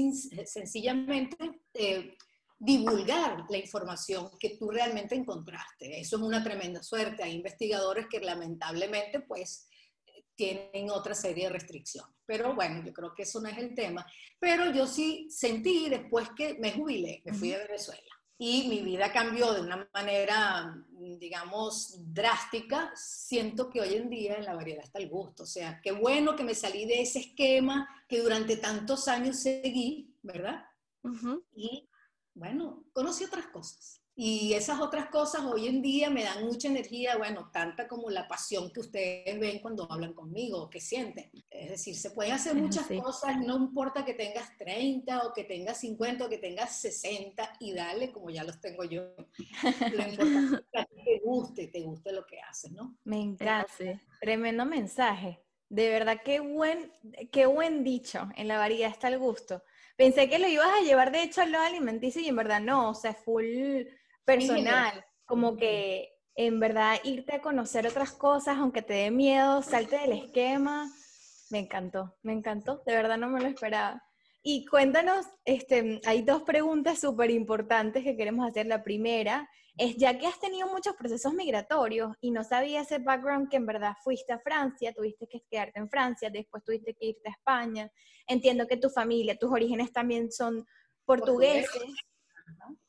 sencillamente 0.44 1.36
eh, 1.74 2.16
divulgar 2.58 3.44
la 3.48 3.56
información 3.56 4.30
que 4.38 4.56
tú 4.58 4.70
realmente 4.70 5.14
encontraste. 5.14 6.00
Eso 6.00 6.16
es 6.16 6.22
una 6.22 6.42
tremenda 6.42 6.82
suerte. 6.82 7.22
Hay 7.22 7.32
investigadores 7.32 8.06
que 8.10 8.20
lamentablemente 8.20 9.20
pues 9.20 9.68
tienen 10.34 10.90
otra 10.90 11.14
serie 11.14 11.44
de 11.44 11.52
restricciones. 11.52 12.14
Pero 12.26 12.54
bueno, 12.54 12.84
yo 12.84 12.92
creo 12.92 13.14
que 13.14 13.22
eso 13.22 13.40
no 13.40 13.48
es 13.48 13.58
el 13.58 13.74
tema. 13.74 14.06
Pero 14.38 14.70
yo 14.72 14.86
sí 14.86 15.28
sentí 15.30 15.88
después 15.88 16.28
que 16.36 16.58
me 16.58 16.72
jubilé, 16.72 17.22
me 17.24 17.32
fui 17.32 17.50
de 17.50 17.58
Venezuela 17.58 18.17
y 18.40 18.68
mi 18.68 18.82
vida 18.82 19.12
cambió 19.12 19.52
de 19.52 19.62
una 19.62 19.88
manera, 19.92 20.80
digamos, 20.90 21.96
drástica, 22.14 22.92
siento 22.94 23.68
que 23.68 23.80
hoy 23.80 23.94
en 23.94 24.08
día 24.08 24.36
en 24.36 24.44
la 24.44 24.54
variedad 24.54 24.84
está 24.84 25.00
el 25.00 25.08
gusto. 25.08 25.42
O 25.42 25.46
sea, 25.46 25.80
qué 25.82 25.90
bueno 25.90 26.36
que 26.36 26.44
me 26.44 26.54
salí 26.54 26.86
de 26.86 27.02
ese 27.02 27.18
esquema 27.18 27.88
que 28.08 28.22
durante 28.22 28.56
tantos 28.56 29.08
años 29.08 29.40
seguí, 29.40 30.14
¿verdad? 30.22 30.64
Y 31.52 31.88
bueno, 32.32 32.84
conocí 32.92 33.24
otras 33.24 33.48
cosas. 33.48 34.00
Y 34.20 34.54
esas 34.54 34.80
otras 34.80 35.10
cosas 35.10 35.44
hoy 35.44 35.68
en 35.68 35.80
día 35.80 36.10
me 36.10 36.24
dan 36.24 36.44
mucha 36.44 36.66
energía, 36.66 37.16
bueno, 37.16 37.50
tanta 37.52 37.86
como 37.86 38.10
la 38.10 38.26
pasión 38.26 38.72
que 38.72 38.80
ustedes 38.80 39.38
ven 39.38 39.60
cuando 39.60 39.86
hablan 39.88 40.12
conmigo, 40.12 40.68
que 40.68 40.80
sienten. 40.80 41.30
Es 41.48 41.70
decir, 41.70 41.94
se 41.94 42.10
pueden 42.10 42.32
hacer 42.32 42.56
muchas 42.56 42.88
cosas, 43.00 43.38
no 43.38 43.56
importa 43.56 44.04
que 44.04 44.14
tengas 44.14 44.58
30 44.58 45.24
o 45.24 45.32
que 45.32 45.44
tengas 45.44 45.78
50 45.78 46.26
o 46.26 46.28
que 46.28 46.38
tengas 46.38 46.80
60 46.80 47.58
y 47.60 47.72
dale 47.72 48.10
como 48.10 48.28
ya 48.28 48.42
los 48.42 48.60
tengo 48.60 48.82
yo. 48.82 49.02
Lo 49.92 50.08
importante 50.08 50.64
es 50.80 51.04
que 51.04 51.04
te 51.04 51.20
guste, 51.24 51.68
te 51.68 51.80
guste 51.82 52.10
lo 52.10 52.26
que 52.26 52.40
haces, 52.40 52.72
¿no? 52.72 52.98
Me 53.04 53.20
encanta. 53.20 53.72
Tremendo 54.20 54.66
mensaje. 54.66 55.38
De 55.68 55.90
verdad, 55.90 56.16
qué 56.24 56.40
buen, 56.40 56.92
qué 57.30 57.46
buen 57.46 57.84
dicho. 57.84 58.28
En 58.34 58.48
la 58.48 58.58
variedad 58.58 58.90
está 58.90 59.06
el 59.06 59.20
gusto. 59.20 59.62
Pensé 59.96 60.28
que 60.28 60.40
lo 60.40 60.48
ibas 60.48 60.68
a 60.68 60.84
llevar 60.84 61.12
de 61.12 61.22
hecho 61.22 61.40
al 61.40 61.52
lado 61.52 61.66
alimenticio 61.66 62.20
y 62.20 62.26
en 62.26 62.36
verdad 62.36 62.60
no, 62.60 62.90
o 62.90 62.94
sea, 62.94 63.14
full 63.14 63.84
personal, 64.28 65.04
como 65.24 65.56
que 65.56 66.12
en 66.36 66.60
verdad 66.60 66.98
irte 67.02 67.36
a 67.36 67.40
conocer 67.40 67.86
otras 67.86 68.12
cosas, 68.12 68.58
aunque 68.58 68.82
te 68.82 68.92
dé 68.92 69.10
miedo, 69.10 69.62
salte 69.62 69.98
del 69.98 70.12
esquema. 70.12 70.88
Me 71.50 71.60
encantó, 71.60 72.14
me 72.22 72.34
encantó, 72.34 72.82
de 72.84 72.94
verdad 72.94 73.16
no 73.16 73.28
me 73.28 73.40
lo 73.40 73.48
esperaba. 73.48 74.02
Y 74.42 74.66
cuéntanos, 74.66 75.26
este, 75.44 76.00
hay 76.04 76.22
dos 76.22 76.42
preguntas 76.42 77.00
súper 77.00 77.30
importantes 77.30 78.04
que 78.04 78.16
queremos 78.16 78.46
hacer. 78.46 78.66
La 78.66 78.84
primera 78.84 79.48
es, 79.78 79.96
ya 79.96 80.18
que 80.18 80.26
has 80.26 80.38
tenido 80.38 80.68
muchos 80.68 80.94
procesos 80.94 81.32
migratorios 81.32 82.14
y 82.20 82.30
no 82.30 82.44
sabía 82.44 82.82
ese 82.82 82.98
background 82.98 83.48
que 83.48 83.56
en 83.56 83.66
verdad 83.66 83.94
fuiste 84.04 84.32
a 84.32 84.38
Francia, 84.38 84.92
tuviste 84.92 85.26
que 85.26 85.40
quedarte 85.50 85.78
en 85.78 85.88
Francia, 85.88 86.28
después 86.30 86.62
tuviste 86.64 86.94
que 86.94 87.06
irte 87.06 87.28
a 87.28 87.32
España, 87.32 87.90
entiendo 88.26 88.66
que 88.66 88.76
tu 88.76 88.90
familia, 88.90 89.38
tus 89.38 89.50
orígenes 89.50 89.90
también 89.90 90.30
son 90.30 90.66
portugueses, 91.04 91.82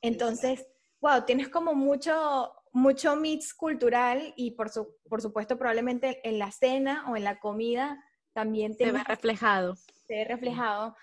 entonces 0.01 0.65
wow, 1.01 1.25
tienes 1.25 1.49
como 1.49 1.73
mucho, 1.73 2.51
mucho 2.71 3.15
mix 3.15 3.53
cultural 3.53 4.33
y 4.35 4.51
por, 4.51 4.69
por 5.09 5.21
supuesto 5.21 5.57
probablemente 5.57 6.27
en 6.27 6.39
la 6.39 6.51
cena 6.51 7.05
o 7.09 7.15
en 7.15 7.23
la 7.23 7.39
comida 7.39 8.03
también 8.33 8.77
te 8.77 8.91
ve 8.91 9.03
reflejado. 9.03 9.75
Se 9.75 10.15
ve 10.15 10.25
reflejado. 10.25 10.95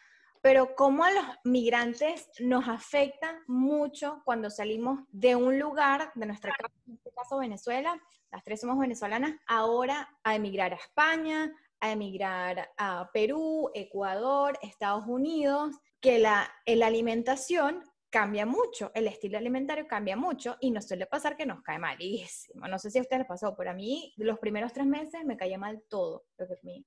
Pero 0.43 0.77
cómo 0.77 1.03
a 1.03 1.11
los 1.11 1.25
migrantes 1.45 2.29
nos 2.39 2.69
afecta 2.69 3.43
mucho 3.49 4.23
cuando 4.25 4.49
salimos 4.49 5.01
de 5.11 5.35
un 5.35 5.59
lugar, 5.59 6.13
de 6.15 6.27
nuestra 6.27 6.53
casa, 6.53 6.75
en 6.87 6.95
este 6.95 7.11
caso 7.11 7.39
Venezuela, 7.39 8.01
las 8.31 8.45
tres 8.45 8.61
somos 8.61 8.79
venezolanas, 8.79 9.35
ahora 9.47 10.09
a 10.23 10.37
emigrar 10.37 10.73
a 10.73 10.77
España, 10.77 11.53
a 11.81 11.91
emigrar 11.91 12.71
a 12.77 13.11
Perú, 13.13 13.71
Ecuador, 13.75 14.59
Estados 14.63 15.05
Unidos, 15.07 15.75
que 16.01 16.19
la, 16.19 16.49
la 16.67 16.87
alimentación 16.87 17.83
cambia 18.11 18.47
mucho, 18.47 18.91
el 18.95 19.07
estilo 19.07 19.39
alimentario 19.39 19.87
cambia 19.87 20.17
mucho 20.17 20.57
y 20.61 20.71
nos 20.71 20.87
suele 20.87 21.07
pasar 21.07 21.37
que 21.37 21.47
nos 21.47 21.63
cae 21.63 21.79
malísimo. 21.79 22.67
No 22.69 22.79
sé 22.79 22.91
si 22.91 22.99
a 22.99 23.03
ustedes 23.03 23.21
les 23.21 23.29
pasó, 23.29 23.55
pero 23.57 23.71
a 23.71 23.75
mí 23.75 24.15
los 24.17 24.39
primeros 24.39 24.73
tres 24.73 24.87
meses 24.87 25.25
me 25.25 25.37
caía 25.37 25.59
mal 25.59 25.83
todo 25.89 26.27
lo 26.39 26.47
que. 26.47 26.85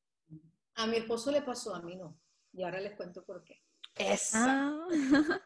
A 0.75 0.87
mi 0.87 0.97
esposo 0.97 1.31
le 1.31 1.41
pasó, 1.41 1.75
a 1.75 1.81
mí 1.81 1.95
no. 1.95 2.17
Y 2.53 2.63
ahora 2.63 2.79
les 2.79 2.95
cuento 2.95 3.23
por 3.23 3.43
qué. 3.43 3.61
Ah. 4.33 4.87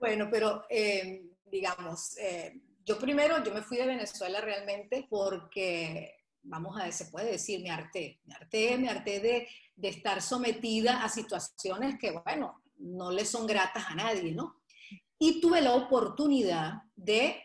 bueno, 0.00 0.28
pero 0.30 0.64
eh, 0.70 1.22
digamos, 1.44 2.16
eh, 2.18 2.60
yo 2.84 2.98
primero, 2.98 3.42
yo 3.44 3.52
me 3.52 3.62
fui 3.62 3.76
de 3.76 3.86
Venezuela 3.86 4.40
realmente 4.40 5.06
porque, 5.10 6.24
vamos 6.42 6.78
a 6.80 6.84
ver, 6.84 6.92
se 6.92 7.06
puede 7.06 7.32
decir, 7.32 7.62
me 7.62 7.70
harté, 7.70 8.20
me 8.24 8.34
harté, 8.34 8.78
me 8.78 8.88
harté 8.88 9.20
de, 9.20 9.48
de 9.76 9.88
estar 9.88 10.22
sometida 10.22 11.02
a 11.04 11.08
situaciones 11.08 11.98
que, 11.98 12.12
bueno, 12.12 12.62
no 12.78 13.10
le 13.10 13.24
son 13.24 13.46
gratas 13.46 13.84
a 13.88 13.94
nadie, 13.94 14.32
¿no? 14.32 14.57
Y 15.18 15.40
tuve 15.40 15.60
la 15.60 15.74
oportunidad 15.74 16.82
de, 16.94 17.42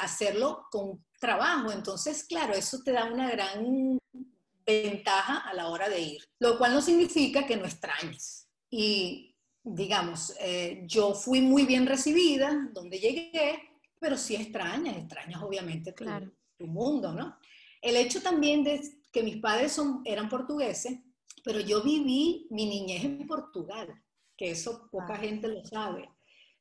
hacerlo 0.00 0.66
con 0.70 1.04
trabajo. 1.20 1.70
Entonces, 1.70 2.24
claro, 2.24 2.54
eso 2.54 2.82
te 2.82 2.92
da 2.92 3.04
una 3.04 3.30
gran 3.30 3.98
ventaja 4.64 5.38
a 5.40 5.52
la 5.52 5.68
hora 5.68 5.90
de 5.90 6.00
ir, 6.00 6.24
lo 6.38 6.56
cual 6.56 6.72
no 6.72 6.80
significa 6.80 7.46
que 7.46 7.56
no 7.56 7.66
extrañes. 7.66 8.48
Y 8.70 9.34
digamos, 9.62 10.34
eh, 10.40 10.84
yo 10.86 11.12
fui 11.12 11.42
muy 11.42 11.66
bien 11.66 11.86
recibida 11.86 12.70
donde 12.72 12.98
llegué, 12.98 13.62
pero 14.00 14.16
sí 14.16 14.36
extrañas, 14.36 14.96
extrañas 14.96 15.42
obviamente 15.42 15.92
tu, 15.92 16.04
tu 16.56 16.66
mundo, 16.66 17.12
¿no? 17.12 17.36
El 17.82 17.96
hecho 17.96 18.22
también 18.22 18.64
de 18.64 18.80
que 19.12 19.22
mis 19.22 19.36
padres 19.36 19.72
son, 19.72 20.02
eran 20.04 20.28
portugueses, 20.28 20.98
pero 21.44 21.60
yo 21.60 21.82
viví 21.82 22.46
mi 22.50 22.66
niñez 22.66 23.04
en 23.04 23.26
Portugal, 23.26 24.02
que 24.36 24.50
eso 24.50 24.88
poca 24.90 25.14
ah. 25.14 25.18
gente 25.18 25.48
lo 25.48 25.64
sabe. 25.64 26.08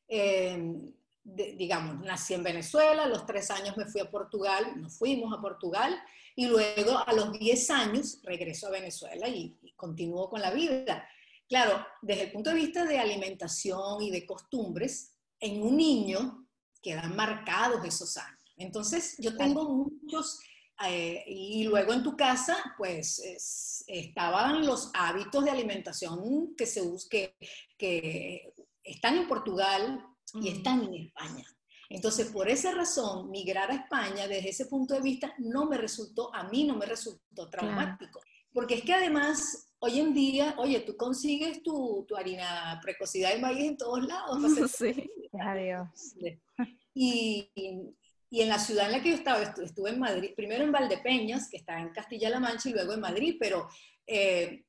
Em, 0.07 0.91
digamos, 1.23 1.99
nací 2.05 2.33
en 2.33 2.43
Venezuela, 2.43 3.03
a 3.03 3.07
los 3.07 3.25
tres 3.25 3.51
años 3.51 3.75
me 3.75 3.85
fui 3.85 3.99
a 3.99 4.09
Portugal, 4.09 4.79
nos 4.81 4.97
fuimos 4.97 5.37
a 5.37 5.41
Portugal 5.41 5.97
y 6.35 6.47
luego 6.47 6.97
a 7.05 7.11
los 7.13 7.37
diez 7.37 7.69
años 7.69 8.19
regreso 8.23 8.67
a 8.67 8.71
Venezuela 8.71 9.27
y, 9.27 9.57
y 9.61 9.73
continúo 9.73 10.29
con 10.29 10.41
la 10.41 10.51
vida. 10.51 11.07
Claro, 11.49 11.85
desde 12.01 12.23
el 12.23 12.31
punto 12.31 12.49
de 12.49 12.55
vista 12.55 12.85
de 12.85 12.99
alimentación 12.99 14.01
y 14.01 14.11
de 14.11 14.25
costumbres, 14.25 15.13
en 15.39 15.61
un 15.61 15.77
niño 15.77 16.47
quedan 16.81 17.15
marcados 17.15 17.83
esos 17.85 18.17
años. 18.17 18.37
Entonces, 18.57 19.15
yo 19.19 19.37
tengo 19.37 19.69
muchos, 19.69 20.39
eh, 20.85 21.23
y 21.27 21.63
luego 21.63 21.93
en 21.93 22.03
tu 22.03 22.17
casa, 22.17 22.57
pues 22.77 23.21
estaban 23.87 24.65
los 24.65 24.89
hábitos 24.93 25.45
de 25.45 25.51
alimentación 25.51 26.55
que 26.55 26.65
se 26.65 26.81
que, 27.09 27.35
que 27.77 28.53
están 28.87 29.17
en 29.17 29.27
Portugal 29.27 30.03
y 30.33 30.49
están 30.49 30.83
en 30.83 30.93
España. 31.05 31.45
Entonces, 31.89 32.27
por 32.31 32.49
esa 32.49 32.73
razón, 32.73 33.29
migrar 33.29 33.71
a 33.71 33.75
España 33.75 34.27
desde 34.27 34.49
ese 34.49 34.65
punto 34.65 34.93
de 34.93 35.01
vista 35.01 35.33
no 35.37 35.65
me 35.65 35.77
resultó, 35.77 36.33
a 36.33 36.43
mí 36.43 36.65
no 36.65 36.75
me 36.75 36.85
resultó 36.85 37.49
traumático. 37.49 38.19
Porque 38.51 38.75
es 38.75 38.83
que 38.83 38.93
además, 38.93 39.71
hoy 39.79 39.99
en 39.99 40.13
día, 40.13 40.55
oye, 40.57 40.81
tú 40.81 40.97
consigues 40.97 41.63
tu, 41.63 42.05
tu 42.07 42.15
harina 42.15 42.79
precocidad 42.81 43.33
de 43.33 43.39
maíz 43.39 43.65
en 43.65 43.77
todos 43.77 44.05
lados. 44.05 44.37
Sí, 44.77 45.09
adiós. 45.39 45.87
Y, 46.93 47.49
y, 48.29 48.41
en 48.41 48.49
la 48.49 48.59
ciudad 48.59 48.87
en 48.87 48.93
la 48.93 49.01
que 49.01 49.09
yo 49.09 49.15
estaba, 49.15 49.41
estuve 49.41 49.91
en 49.91 49.99
Madrid, 49.99 50.31
primero 50.35 50.63
en 50.63 50.71
Valdepeñas, 50.71 51.47
que 51.49 51.57
está 51.57 51.79
en 51.79 51.89
Castilla-La 51.89 52.39
Mancha, 52.39 52.69
y 52.69 52.73
luego 52.73 52.93
en 52.93 53.01
Madrid, 53.01 53.37
pero 53.39 53.69
eh, 54.05 54.65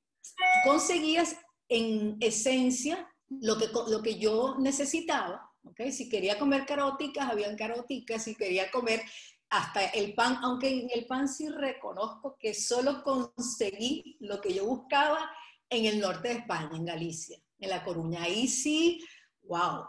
conseguías 0.64 1.36
en 1.68 2.16
esencia 2.20 3.08
lo 3.28 3.58
que, 3.58 3.68
lo 3.88 4.02
que 4.02 4.18
yo 4.18 4.56
necesitaba, 4.58 5.50
¿okay? 5.62 5.92
Si 5.92 6.08
quería 6.08 6.38
comer 6.38 6.66
caróticas, 6.66 7.28
habían 7.30 7.56
caróticas, 7.56 8.24
si 8.24 8.34
quería 8.34 8.70
comer 8.70 9.02
hasta 9.50 9.86
el 9.86 10.14
pan, 10.14 10.38
aunque 10.42 10.68
en 10.68 10.90
el 10.94 11.06
pan 11.06 11.28
sí 11.28 11.48
reconozco 11.48 12.36
que 12.38 12.54
solo 12.54 13.02
conseguí 13.02 14.16
lo 14.20 14.40
que 14.40 14.52
yo 14.52 14.66
buscaba 14.66 15.30
en 15.70 15.86
el 15.86 16.00
norte 16.00 16.28
de 16.28 16.34
España, 16.34 16.70
en 16.74 16.84
Galicia, 16.84 17.38
en 17.58 17.70
La 17.70 17.84
Coruña. 17.84 18.22
Ahí 18.22 18.46
sí, 18.48 19.04
wow, 19.42 19.84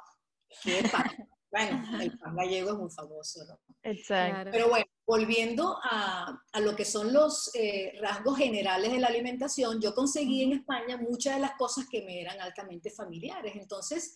qué 0.64 0.88
pan. 0.92 1.06
Bueno, 1.52 1.84
el 2.00 2.16
pan 2.20 2.36
gallego 2.36 2.74
es 2.74 2.78
muy 2.78 2.92
famoso, 2.92 3.44
¿no? 3.44 3.60
Exacto. 3.82 4.52
Pero 4.52 4.70
bueno, 4.70 4.86
volviendo 5.10 5.80
a, 5.82 6.40
a 6.52 6.60
lo 6.60 6.76
que 6.76 6.86
son 6.86 7.12
los 7.12 7.50
eh, 7.56 7.98
rasgos 8.00 8.38
generales 8.38 8.92
de 8.92 9.00
la 9.00 9.08
alimentación, 9.08 9.82
yo 9.82 9.96
conseguí 9.96 10.44
en 10.44 10.52
España 10.52 10.98
muchas 10.98 11.34
de 11.34 11.42
las 11.42 11.54
cosas 11.54 11.88
que 11.90 12.04
me 12.04 12.22
eran 12.22 12.40
altamente 12.40 12.92
familiares. 12.92 13.56
Entonces, 13.56 14.14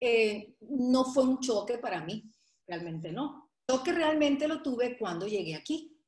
eh, 0.00 0.54
no 0.60 1.04
fue 1.06 1.24
un 1.24 1.40
choque 1.40 1.78
para 1.78 2.04
mí, 2.04 2.30
realmente 2.64 3.10
no. 3.10 3.50
Lo 3.66 3.82
que 3.82 3.90
realmente 3.90 4.46
lo 4.46 4.62
tuve 4.62 4.96
cuando 4.96 5.26
llegué 5.26 5.56
aquí. 5.56 5.98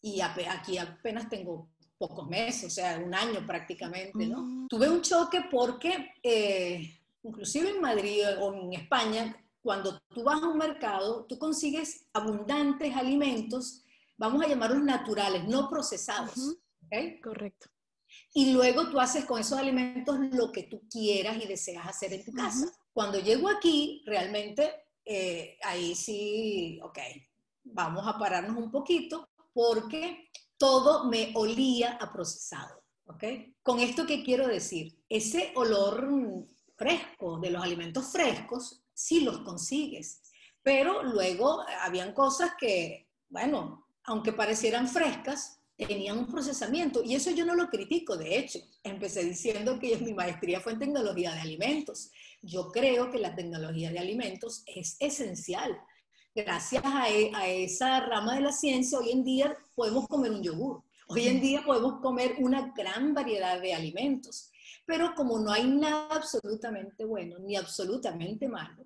Y 0.00 0.22
aquí 0.22 0.78
apenas 0.78 1.28
tengo 1.28 1.68
pocos 1.98 2.26
meses, 2.28 2.64
o 2.64 2.70
sea, 2.70 2.98
un 2.98 3.14
año 3.14 3.46
prácticamente, 3.46 4.26
¿no? 4.26 4.40
Mm. 4.40 4.68
Tuve 4.68 4.88
un 4.88 5.02
choque 5.02 5.42
porque, 5.50 6.14
eh, 6.22 6.98
inclusive 7.22 7.68
en 7.68 7.82
Madrid 7.82 8.22
o 8.40 8.54
en 8.54 8.72
España, 8.72 9.36
cuando 9.66 10.00
tú 10.14 10.22
vas 10.22 10.40
a 10.40 10.46
un 10.46 10.58
mercado, 10.58 11.26
tú 11.26 11.40
consigues 11.40 12.06
abundantes 12.12 12.94
alimentos, 12.94 13.84
vamos 14.16 14.44
a 14.44 14.46
llamarlos 14.46 14.84
naturales, 14.84 15.42
no 15.48 15.68
procesados. 15.68 16.36
Correcto. 17.20 17.66
Y 18.32 18.52
luego 18.52 18.88
tú 18.88 19.00
haces 19.00 19.24
con 19.24 19.40
esos 19.40 19.58
alimentos 19.58 20.20
lo 20.30 20.52
que 20.52 20.62
tú 20.62 20.86
quieras 20.88 21.42
y 21.42 21.48
deseas 21.48 21.84
hacer 21.84 22.12
en 22.12 22.24
tu 22.24 22.32
casa. 22.32 22.72
Cuando 22.92 23.18
llego 23.18 23.48
aquí, 23.48 24.04
realmente, 24.06 24.70
eh, 25.04 25.58
ahí 25.64 25.96
sí, 25.96 26.78
ok, 26.84 26.98
vamos 27.64 28.06
a 28.06 28.16
pararnos 28.16 28.56
un 28.56 28.70
poquito 28.70 29.28
porque 29.52 30.30
todo 30.56 31.10
me 31.10 31.32
olía 31.34 31.98
a 32.00 32.12
procesado. 32.12 32.84
¿ok? 33.06 33.24
Con 33.64 33.80
esto, 33.80 34.06
¿qué 34.06 34.22
quiero 34.22 34.46
decir? 34.46 34.96
Ese 35.08 35.50
olor 35.56 36.08
fresco 36.76 37.40
de 37.40 37.50
los 37.50 37.64
alimentos 37.64 38.12
frescos 38.12 38.85
sí 38.96 39.20
los 39.20 39.40
consigues. 39.40 40.22
Pero 40.62 41.04
luego 41.04 41.62
habían 41.82 42.12
cosas 42.12 42.52
que, 42.58 43.08
bueno, 43.28 43.86
aunque 44.02 44.32
parecieran 44.32 44.88
frescas, 44.88 45.60
tenían 45.76 46.18
un 46.18 46.26
procesamiento. 46.26 47.02
Y 47.04 47.14
eso 47.14 47.30
yo 47.30 47.44
no 47.44 47.54
lo 47.54 47.68
critico, 47.68 48.16
de 48.16 48.38
hecho. 48.38 48.58
Empecé 48.82 49.22
diciendo 49.22 49.78
que 49.78 49.96
mi 50.00 50.14
maestría 50.14 50.60
fue 50.60 50.72
en 50.72 50.80
tecnología 50.80 51.32
de 51.34 51.40
alimentos. 51.40 52.10
Yo 52.42 52.72
creo 52.72 53.10
que 53.10 53.18
la 53.18 53.34
tecnología 53.34 53.90
de 53.90 53.98
alimentos 53.98 54.64
es 54.66 54.96
esencial. 54.98 55.78
gracias 56.34 56.82
a, 56.84 57.10
e, 57.10 57.30
a, 57.34 57.48
esa 57.48 58.00
rama 58.00 58.34
de 58.34 58.40
la 58.40 58.52
ciencia, 58.52 58.98
hoy 58.98 59.10
en 59.10 59.24
día 59.24 59.56
podemos 59.74 60.08
comer 60.08 60.32
un 60.32 60.42
yogur. 60.42 60.82
Hoy 61.08 61.28
en 61.28 61.40
día 61.40 61.62
podemos 61.64 62.00
comer 62.00 62.36
una 62.38 62.72
gran 62.76 63.14
variedad 63.14 63.60
de 63.60 63.74
alimentos. 63.74 64.50
Pero 64.86 65.14
como 65.14 65.38
no 65.38 65.52
hay 65.52 65.66
nada 65.66 66.08
absolutamente 66.10 67.04
bueno 67.04 67.38
ni 67.40 67.56
absolutamente 67.56 68.48
malo, 68.48 68.84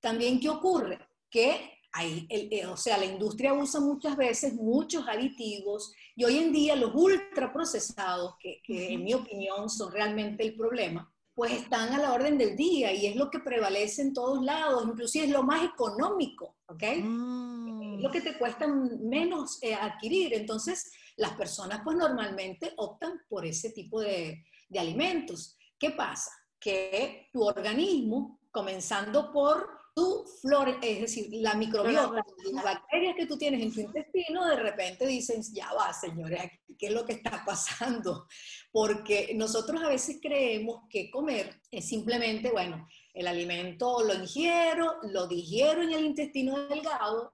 también 0.00 0.38
¿qué 0.38 0.48
ocurre? 0.48 0.98
Que 1.30 1.80
hay, 1.92 2.26
eh, 2.28 2.66
o 2.66 2.76
sea, 2.76 2.98
la 2.98 3.06
industria 3.06 3.52
usa 3.52 3.80
muchas 3.80 4.16
veces 4.16 4.54
muchos 4.54 5.08
aditivos 5.08 5.92
y 6.14 6.24
hoy 6.24 6.38
en 6.38 6.52
día 6.52 6.76
los 6.76 6.92
ultraprocesados, 6.94 8.36
que, 8.38 8.60
que 8.62 8.92
en 8.92 9.02
mi 9.02 9.14
opinión 9.14 9.68
son 9.68 9.90
realmente 9.92 10.44
el 10.44 10.54
problema, 10.54 11.12
pues 11.34 11.52
están 11.52 11.92
a 11.94 11.98
la 11.98 12.12
orden 12.12 12.36
del 12.36 12.54
día 12.54 12.92
y 12.92 13.06
es 13.06 13.16
lo 13.16 13.30
que 13.30 13.38
prevalece 13.38 14.02
en 14.02 14.12
todos 14.12 14.44
lados, 14.44 14.84
inclusive 14.86 15.24
es 15.24 15.30
lo 15.30 15.42
más 15.42 15.64
económico, 15.64 16.56
¿ok? 16.66 16.82
Mm. 17.02 17.94
Es 17.94 18.02
lo 18.02 18.10
que 18.10 18.20
te 18.20 18.36
cuesta 18.36 18.66
menos 18.66 19.58
eh, 19.62 19.74
adquirir. 19.74 20.34
Entonces, 20.34 20.92
las 21.16 21.32
personas 21.32 21.80
pues 21.82 21.96
normalmente 21.96 22.72
optan 22.76 23.22
por 23.28 23.46
ese 23.46 23.70
tipo 23.70 24.00
de, 24.00 24.44
de 24.70 24.78
alimentos. 24.78 25.58
¿Qué 25.78 25.90
pasa? 25.90 26.30
Que 26.58 27.28
tu 27.32 27.42
organismo, 27.42 28.40
comenzando 28.50 29.30
por 29.30 29.80
tu 29.94 30.24
flora, 30.40 30.78
es 30.80 31.00
decir, 31.00 31.28
la 31.32 31.54
microbiota, 31.54 32.24
las 32.52 32.64
bacterias 32.64 33.16
que 33.16 33.26
tú 33.26 33.36
tienes 33.36 33.62
en 33.62 33.72
tu 33.72 33.80
intestino, 33.80 34.46
de 34.46 34.56
repente 34.56 35.06
dicen, 35.06 35.42
ya 35.52 35.72
va, 35.72 35.92
señores, 35.92 36.42
¿qué 36.78 36.86
es 36.86 36.92
lo 36.92 37.04
que 37.04 37.14
está 37.14 37.44
pasando? 37.44 38.26
Porque 38.70 39.32
nosotros 39.34 39.82
a 39.82 39.88
veces 39.88 40.18
creemos 40.22 40.84
que 40.88 41.10
comer 41.10 41.60
es 41.70 41.88
simplemente, 41.88 42.50
bueno, 42.50 42.86
el 43.12 43.26
alimento 43.26 44.02
lo 44.04 44.14
ingiero, 44.14 44.96
lo 45.02 45.26
digiero 45.26 45.82
en 45.82 45.92
el 45.92 46.04
intestino 46.04 46.68
delgado, 46.68 47.32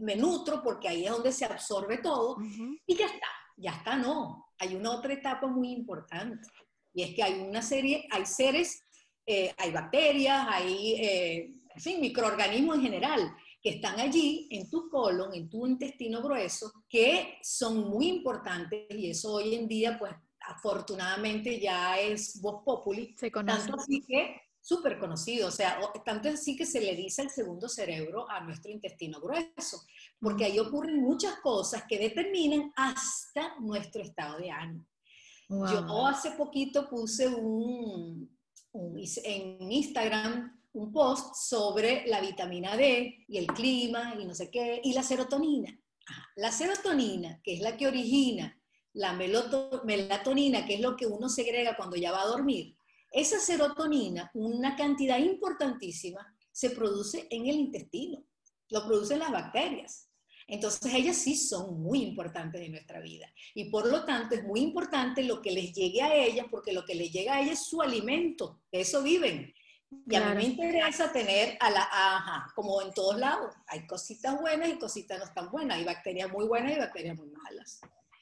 me 0.00 0.16
nutro 0.16 0.62
porque 0.62 0.88
ahí 0.88 1.04
es 1.04 1.10
donde 1.10 1.32
se 1.32 1.46
absorbe 1.46 1.98
todo 1.98 2.36
y 2.86 2.94
ya 2.94 3.06
está, 3.06 3.28
ya 3.56 3.72
está, 3.72 3.96
no. 3.96 4.52
Hay 4.58 4.74
una 4.74 4.90
otra 4.90 5.14
etapa 5.14 5.46
muy 5.46 5.72
importante 5.72 6.48
y 6.94 7.02
es 7.02 7.14
que 7.14 7.22
hay 7.22 7.40
una 7.40 7.62
serie, 7.62 8.06
hay 8.10 8.26
seres, 8.26 8.82
eh, 9.26 9.52
hay 9.56 9.70
bacterias, 9.72 10.46
hay... 10.48 10.94
Eh, 10.94 11.52
en 11.78 11.82
fin, 11.82 12.00
microorganismos 12.00 12.78
en 12.78 12.82
general, 12.82 13.36
que 13.62 13.70
están 13.70 14.00
allí 14.00 14.48
en 14.50 14.68
tu 14.68 14.90
colon, 14.90 15.32
en 15.32 15.48
tu 15.48 15.64
intestino 15.64 16.20
grueso, 16.20 16.72
que 16.88 17.38
son 17.40 17.88
muy 17.88 18.08
importantes 18.08 18.86
y 18.90 19.10
eso 19.10 19.34
hoy 19.34 19.54
en 19.54 19.68
día, 19.68 19.96
pues 19.96 20.12
afortunadamente 20.40 21.60
ya 21.60 22.00
es 22.00 22.40
voz 22.40 22.64
populi. 22.64 23.14
Se 23.16 23.30
conoce. 23.30 23.58
Tanto 23.58 23.80
así 23.80 24.02
que 24.04 24.40
súper 24.60 24.98
conocido, 24.98 25.48
o 25.48 25.50
sea, 25.52 25.78
tanto 26.04 26.28
así 26.28 26.56
que 26.56 26.66
se 26.66 26.80
le 26.80 26.96
dice 26.96 27.22
el 27.22 27.30
segundo 27.30 27.68
cerebro 27.68 28.28
a 28.28 28.40
nuestro 28.40 28.72
intestino 28.72 29.20
grueso, 29.20 29.82
porque 30.20 30.46
ahí 30.46 30.58
ocurren 30.58 31.00
muchas 31.00 31.38
cosas 31.40 31.84
que 31.88 31.98
determinan 31.98 32.72
hasta 32.76 33.56
nuestro 33.60 34.02
estado 34.02 34.36
de 34.38 34.50
ánimo. 34.50 34.84
Yo 35.48 36.06
hace 36.06 36.32
poquito 36.32 36.88
puse 36.88 37.26
un, 37.26 38.30
un, 38.72 39.02
en 39.24 39.72
Instagram 39.72 40.54
un 40.72 40.92
post 40.92 41.34
sobre 41.34 42.06
la 42.06 42.20
vitamina 42.20 42.76
D 42.76 43.24
y 43.26 43.38
el 43.38 43.46
clima 43.46 44.14
y 44.20 44.26
no 44.26 44.34
sé 44.34 44.50
qué, 44.50 44.80
y 44.84 44.92
la 44.92 45.02
serotonina. 45.02 45.76
La 46.36 46.52
serotonina, 46.52 47.40
que 47.42 47.54
es 47.54 47.60
la 47.60 47.76
que 47.76 47.86
origina 47.86 48.54
la 48.94 49.12
melatonina, 49.12 50.66
que 50.66 50.74
es 50.74 50.80
lo 50.80 50.96
que 50.96 51.06
uno 51.06 51.28
segrega 51.28 51.76
cuando 51.76 51.96
ya 51.96 52.10
va 52.10 52.22
a 52.22 52.26
dormir, 52.26 52.76
esa 53.10 53.38
serotonina, 53.38 54.30
una 54.34 54.76
cantidad 54.76 55.18
importantísima, 55.18 56.26
se 56.50 56.70
produce 56.70 57.26
en 57.30 57.46
el 57.46 57.56
intestino, 57.56 58.24
lo 58.70 58.86
producen 58.86 59.20
las 59.20 59.30
bacterias. 59.30 60.07
Entonces 60.48 60.92
ellas 60.94 61.16
sí 61.16 61.36
son 61.36 61.82
muy 61.82 62.02
importantes 62.02 62.60
en 62.62 62.72
nuestra 62.72 63.00
vida 63.00 63.30
y 63.54 63.70
por 63.70 63.86
lo 63.86 64.04
tanto 64.06 64.34
es 64.34 64.42
muy 64.44 64.60
importante 64.60 65.22
lo 65.22 65.42
que 65.42 65.50
les 65.50 65.74
llegue 65.74 66.00
a 66.00 66.14
ellas 66.14 66.46
porque 66.50 66.72
lo 66.72 66.86
que 66.86 66.94
les 66.94 67.12
llega 67.12 67.34
a 67.34 67.40
ellas 67.42 67.60
es 67.60 67.66
su 67.66 67.82
alimento, 67.82 68.62
de 68.72 68.80
eso 68.80 69.02
viven. 69.02 69.54
Y 70.06 70.16
a 70.16 70.30
mí 70.30 70.36
me 70.36 70.44
interesa 70.44 71.12
tener 71.12 71.56
a 71.60 71.70
la 71.70 71.88
ajá, 71.90 72.52
como 72.54 72.82
en 72.82 72.92
todos 72.92 73.18
lados. 73.18 73.54
Hay 73.68 73.86
cositas 73.86 74.38
buenas 74.38 74.68
y 74.68 74.78
cositas 74.78 75.18
no 75.18 75.32
tan 75.32 75.50
buenas. 75.50 75.78
Hay 75.78 75.84
bacterias 75.84 76.30
muy 76.30 76.46
buenas 76.46 76.76
y 76.76 76.78
bacterias 76.78 77.16
muy 77.16 77.28
malas. 77.30 77.80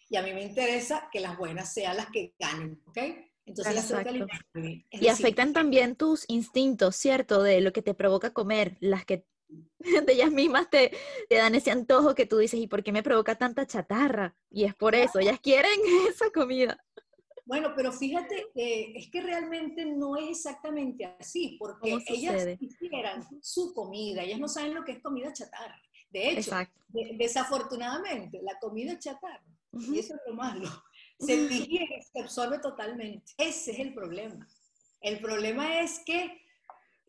Y 0.09 0.17
a 0.17 0.23
mí 0.23 0.33
me 0.33 0.43
interesa 0.43 1.09
que 1.11 1.19
las 1.19 1.37
buenas 1.37 1.73
sean 1.73 1.97
las 1.97 2.07
que 2.11 2.35
ganen, 2.39 2.81
¿ok? 2.87 2.99
Entonces 3.47 3.91
las 3.91 4.81
Y 4.91 5.09
afectan 5.09 5.53
también 5.53 5.97
tus 5.97 6.25
instintos, 6.29 6.97
¿cierto? 6.97 7.43
De 7.43 7.61
lo 7.61 7.73
que 7.73 7.83
te 7.83 7.95
provoca 7.95 8.33
comer, 8.33 8.77
las 8.81 9.05
que 9.05 9.25
de 9.79 10.13
ellas 10.13 10.31
mismas 10.31 10.69
te, 10.71 10.93
te, 11.29 11.37
dan 11.37 11.55
ese 11.55 11.71
antojo 11.71 12.15
que 12.15 12.27
tú 12.27 12.39
dices, 12.39 12.61
¿y 12.61 12.67
por 12.67 12.83
qué 12.83 12.93
me 12.93 13.03
provoca 13.03 13.37
tanta 13.37 13.67
chatarra? 13.67 14.35
Y 14.51 14.65
es 14.65 14.75
por 14.75 14.95
eso, 14.95 15.19
ellas 15.19 15.41
quieren 15.41 15.79
esa 16.09 16.31
comida. 16.31 16.83
Bueno, 17.47 17.75
pero 17.77 17.93
fíjate, 17.93 18.49
es 18.57 19.09
que 19.09 19.21
realmente 19.21 19.87
no 19.87 20.17
es 20.17 20.31
exactamente 20.31 21.05
así, 21.05 21.57
porque 21.61 21.97
ellas 22.09 22.59
quisieran 22.59 23.25
su 23.41 23.73
comida, 23.73 24.25
ellas 24.25 24.41
no 24.41 24.49
saben 24.49 24.75
lo 24.75 24.85
que 24.85 24.93
es 24.93 25.01
comida 25.01 25.33
chatarra. 25.33 25.81
De 26.11 26.31
hecho, 26.31 26.51
desafortunadamente, 27.17 28.41
la 28.43 28.59
comida 28.59 28.99
chatarra, 28.99 29.45
y 29.73 29.97
eso 29.97 30.15
es 30.15 30.21
lo 30.27 30.35
malo, 30.35 30.69
se 31.21 31.47
digiere, 31.47 32.03
se 32.13 32.21
absorbe 32.21 32.59
totalmente. 32.59 33.33
Ese 33.39 33.71
es 33.71 33.79
el 33.79 33.95
problema. 33.95 34.49
El 35.01 35.21
problema 35.21 35.81
es 35.81 36.01
que 36.05 36.46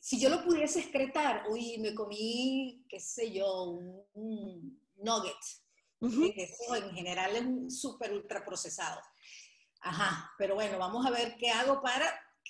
si 0.08 0.22
yo 0.22 0.30
lo 0.30 0.42
pudiese 0.42 0.80
excretar, 0.80 1.44
uy, 1.50 1.80
me 1.80 1.94
comí, 1.94 2.86
qué 2.88 2.98
sé 2.98 3.30
yo, 3.30 3.78
un, 4.14 4.82
nugget, 4.96 5.36
eso 6.00 6.76
en 6.76 6.92
general 6.92 7.36
es 7.36 7.82
súper 7.82 8.14
ultra 8.14 8.46
procesado 8.46 9.02
Ajá, 9.82 10.32
pero 10.38 10.56
bueno, 10.56 10.80
vamos 10.80 11.06
a 11.06 11.12
ver 11.12 11.36
qué 11.38 11.50
hago 11.50 11.82
para 11.82 12.06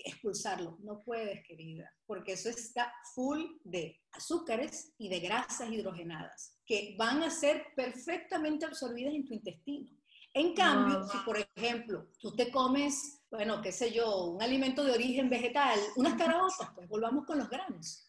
expulsarlo. 0.05 0.77
No 0.81 1.01
puedes, 1.03 1.43
querida, 1.47 1.91
porque 2.05 2.33
eso 2.33 2.49
está 2.49 2.93
full 3.15 3.43
de 3.63 3.99
azúcares 4.11 4.93
y 4.99 5.09
de 5.09 5.19
grasas 5.19 5.71
hidrogenadas 5.71 6.59
que 6.63 6.95
van 6.95 7.23
a 7.23 7.31
ser 7.31 7.65
perfectamente 7.75 8.65
absorbidas 8.65 9.15
en 9.15 9.25
tu 9.25 9.33
intestino. 9.33 9.91
En 10.33 10.53
cambio, 10.53 11.07
si 11.07 11.17
por 11.19 11.37
ejemplo 11.37 12.09
tú 12.19 12.35
te 12.35 12.51
comes, 12.51 13.23
bueno, 13.31 13.61
qué 13.61 13.71
sé 13.71 13.91
yo, 13.91 14.25
un 14.27 14.41
alimento 14.41 14.83
de 14.83 14.91
origen 14.91 15.29
vegetal, 15.29 15.79
unas 15.95 16.13
caraotas, 16.15 16.69
pues 16.75 16.87
volvamos 16.87 17.25
con 17.25 17.37
los 17.37 17.49
granos. 17.49 18.07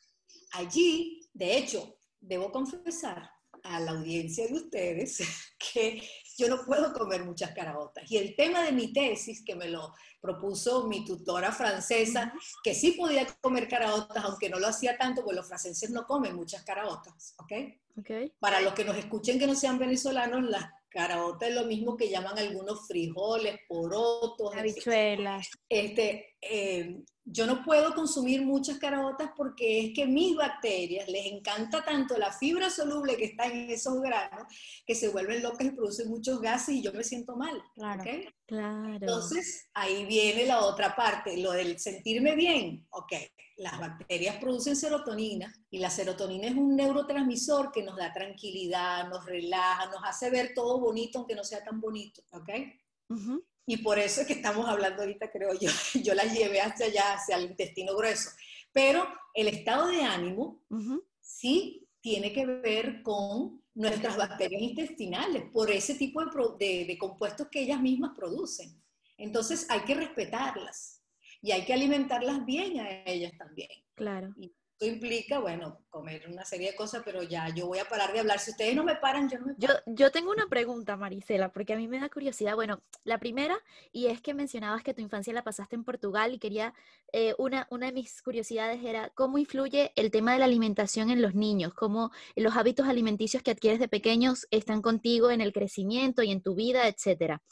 Allí, 0.53 1.29
de 1.33 1.57
hecho, 1.57 1.97
debo 2.21 2.51
confesar 2.53 3.31
a 3.63 3.81
la 3.81 3.93
audiencia 3.93 4.47
de 4.47 4.55
ustedes 4.55 5.19
que 5.73 6.03
yo 6.37 6.49
no 6.49 6.65
puedo 6.65 6.93
comer 6.93 7.25
muchas 7.25 7.53
caraotas. 7.53 8.11
Y 8.11 8.17
el 8.17 8.37
tema 8.37 8.63
de 8.63 8.73
mi 8.73 8.93
tesis, 8.93 9.43
que 9.45 9.57
me 9.57 9.69
lo 9.69 9.93
propuso 10.21 10.87
mi 10.87 11.05
tutora 11.05 11.53
francesa, 11.53 12.33
que 12.63 12.75
sí 12.75 12.93
podía 12.93 13.27
comer 13.41 13.69
caraotas, 13.69 14.25
aunque 14.25 14.49
no 14.49 14.59
lo 14.59 14.69
hacía 14.69 14.97
tanto, 14.97 15.23
porque 15.23 15.37
los 15.37 15.49
franceses 15.49 15.91
no 15.91 16.07
comen 16.07 16.37
muchas 16.37 16.63
caraotas, 16.63 17.35
¿ok? 17.39 17.53
okay. 17.99 18.33
Para 18.39 18.61
los 18.61 18.75
que 18.75 18.85
nos 18.85 18.97
escuchen 18.97 19.39
que 19.39 19.47
no 19.47 19.55
sean 19.55 19.79
venezolanos, 19.79 20.49
las 20.49 20.71
caraotas 20.89 21.51
es 21.51 21.55
lo 21.55 21.65
mismo 21.65 21.97
que 21.97 22.09
llaman 22.09 22.39
algunos 22.39 22.87
frijoles, 22.87 23.59
porotos, 23.69 24.55
habichuelas. 24.55 25.51
Este, 25.69 26.37
eh, 26.41 27.03
yo 27.31 27.47
no 27.47 27.63
puedo 27.63 27.95
consumir 27.95 28.43
muchas 28.43 28.79
caraotas 28.79 29.31
porque 29.37 29.81
es 29.81 29.95
que 29.95 30.07
mis 30.07 30.35
bacterias 30.35 31.09
les 31.09 31.27
encanta 31.27 31.85
tanto 31.85 32.17
la 32.17 32.33
fibra 32.33 32.71
soluble 32.71 33.17
que 33.17 33.27
está 33.27 33.47
en 33.47 33.71
esos 33.71 34.01
granos 34.01 34.53
que 34.87 34.95
se 34.95 35.09
vuelven 35.09 35.43
locas 35.43 35.67
y 35.67 35.71
producen 35.71 36.09
muchos 36.09 36.41
gases 36.41 36.77
y 36.77 36.83
yo 36.83 36.93
me 36.93 37.05
siento 37.05 37.37
mal. 37.37 37.63
Claro, 37.75 38.03
claro. 38.47 38.95
Entonces, 38.95 39.69
ahí 39.75 40.07
viene 40.07 40.47
la 40.47 40.61
otra 40.61 40.97
parte, 40.97 41.37
lo 41.37 41.53
del 41.53 41.79
sentirme 41.79 42.35
bien. 42.35 42.87
Ok, 42.91 43.13
las 43.59 43.79
bacterias 43.79 44.37
producen 44.37 44.77
serotonina 44.77 45.53
y 45.71 45.79
la 45.79 45.91
serotonina 45.91 46.47
es 46.47 46.55
un 46.55 46.77
neurotransmisor 46.77 47.73
que 47.73 47.83
nos 47.83 47.97
da 47.97 48.13
tranquilidad, 48.13 49.09
nos 49.09 49.27
relaja, 49.27 49.87
nos 49.87 50.03
hace 50.05 50.31
ver 50.31 50.53
todo 50.55 50.81
bonito 50.81 51.19
aunque 51.19 51.35
no 51.35 51.45
sea 51.45 51.63
tan 51.63 51.81
bonito. 51.81 52.23
Ok. 52.31 52.49
Y 53.71 53.77
por 53.77 53.99
eso 53.99 54.23
es 54.23 54.27
que 54.27 54.33
estamos 54.33 54.67
hablando 54.67 55.03
ahorita, 55.03 55.31
creo 55.31 55.53
yo, 55.53 55.69
yo 56.03 56.15
la 56.15 56.25
llevé 56.25 56.63
hacia 56.63 56.87
allá, 56.87 57.13
hacia 57.13 57.37
el 57.37 57.51
intestino 57.51 57.95
grueso. 57.95 58.31
Pero 58.73 59.07
el 59.35 59.47
estado 59.49 59.89
de 59.89 60.01
ánimo 60.01 60.65
sí 61.21 61.87
tiene 62.01 62.33
que 62.33 62.47
ver 62.47 63.03
con 63.03 63.63
nuestras 63.75 64.17
bacterias 64.17 64.63
intestinales, 64.63 65.51
por 65.53 65.71
ese 65.71 65.97
tipo 65.97 66.25
de, 66.59 66.87
de, 66.87 66.99
compuestos 66.99 67.49
que 67.49 67.61
ellas 67.61 67.81
mismas 67.83 68.13
producen. 68.17 68.83
Entonces 69.19 69.67
hay 69.69 69.81
que 69.81 69.95
respetarlas 69.95 71.05
y 71.43 71.53
hay 71.53 71.67
que 71.67 71.75
alimentarlas 71.75 72.47
bien 72.47 72.81
a 72.81 73.03
ellas 73.05 73.33
también. 73.37 73.69
Claro. 73.95 74.33
Y, 74.39 74.51
Eso 74.81 74.93
implica, 74.93 75.41
bueno, 75.41 75.81
comer 75.91 76.29
una 76.29 76.45
serie 76.45 76.71
de 76.71 76.77
cosas, 76.77 77.03
pero 77.05 77.25
ya 77.25 77.49
yo 77.49 77.67
voy 77.67 77.81
a 77.81 77.89
parar 77.89 78.13
de 78.13 78.21
hablar. 78.21 78.39
Si 78.39 78.53
ustedes 78.53 78.77
no 78.77 78.85
me 78.85 78.95
paran, 78.95 79.29
yo 79.29 79.39
no 79.41 79.47
me 79.47 79.55
Yo, 79.59 79.71
yo 79.87 80.13
tengo 80.13 80.31
una 80.31 80.47
pregunta, 80.47 80.97
Marisela, 80.97 81.51
porque 81.53 81.73
a 81.73 81.77
mí 81.77 81.89
me 81.89 81.99
da 81.99 82.09
curiosidad. 82.09 82.55
Bueno, 82.55 82.81
la 83.03 83.19
primera, 83.19 83.59
y 83.91 84.07
es 84.07 84.21
que 84.21 84.35
mencionabas 84.35 84.85
que 84.85 84.95
tu 84.95 85.01
infancia 85.01 85.33
la 85.33 85.43
pasaste 85.43 85.75
en 85.75 85.83
Portugal 85.83 86.33
y 86.33 86.39
quería, 86.39 86.75
eh, 87.13 87.35
una, 87.39 87.67
una 87.71 87.87
de 87.87 87.93
mis 87.93 88.23
curiosidades 88.23 88.85
era 88.85 89.11
cómo 89.17 89.39
influye 89.39 89.93
el 89.97 90.13
tema 90.13 90.33
de 90.33 90.39
la 90.39 90.45
alimentación 90.45 91.11
en 91.11 91.23
los 91.23 91.35
niños, 91.35 91.75
cómo 91.75 92.13
los 92.37 92.57
hábitos 92.57 92.87
alimenticios 92.87 93.43
que 93.43 93.51
adquieres 93.51 93.81
de 93.81 93.89
pequeños 93.89 94.47
están 94.53 94.81
contigo 94.81 95.33
en 95.33 95.41
el 95.41 95.53
crecimiento 95.53 96.23
y 96.23 96.31
en 96.31 96.41
tu 96.41 96.55
vida, 96.55 96.87
etcétera. 96.87 97.43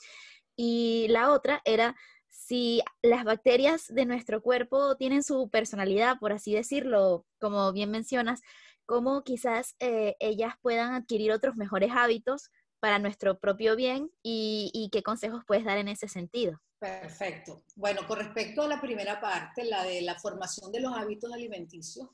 Y 0.55 1.07
la 1.09 1.33
otra 1.33 1.61
era 1.65 1.97
si 2.37 2.83
las 3.03 3.25
bacterias 3.25 3.87
de 3.89 4.05
nuestro 4.05 4.43
cuerpo 4.43 4.97
tienen 4.97 5.23
su 5.23 5.49
personalidad, 5.49 6.19
por 6.19 6.33
así 6.33 6.55
decirlo, 6.55 7.27
como 7.41 7.73
bien 7.73 7.91
mencionas, 7.91 8.41
cómo 8.85 9.25
quizás 9.25 9.75
eh, 9.81 10.17
ellas 10.21 10.55
puedan 10.63 10.95
adquirir 10.95 11.33
otros 11.33 11.57
mejores 11.57 11.91
hábitos 11.93 12.51
para 12.79 12.99
nuestro 12.99 13.39
propio 13.39 13.75
bien 13.75 14.11
y, 14.23 14.89
qué 14.93 15.03
consejos 15.03 15.43
puedes 15.47 15.65
dar 15.65 15.79
en 15.79 15.89
ese 15.89 16.09
sentido. 16.09 16.61
Perfecto. 16.79 17.65
Bueno, 17.75 18.07
con 18.07 18.19
respecto 18.19 18.63
a 18.63 18.69
la 18.69 18.81
primera 18.81 19.21
parte, 19.21 19.65
la 19.65 19.83
de 19.83 20.03
la 20.03 20.17
formación 20.17 20.71
de 20.71 20.81
los 20.81 20.93
hábitos 20.93 21.33
alimenticios, 21.33 22.09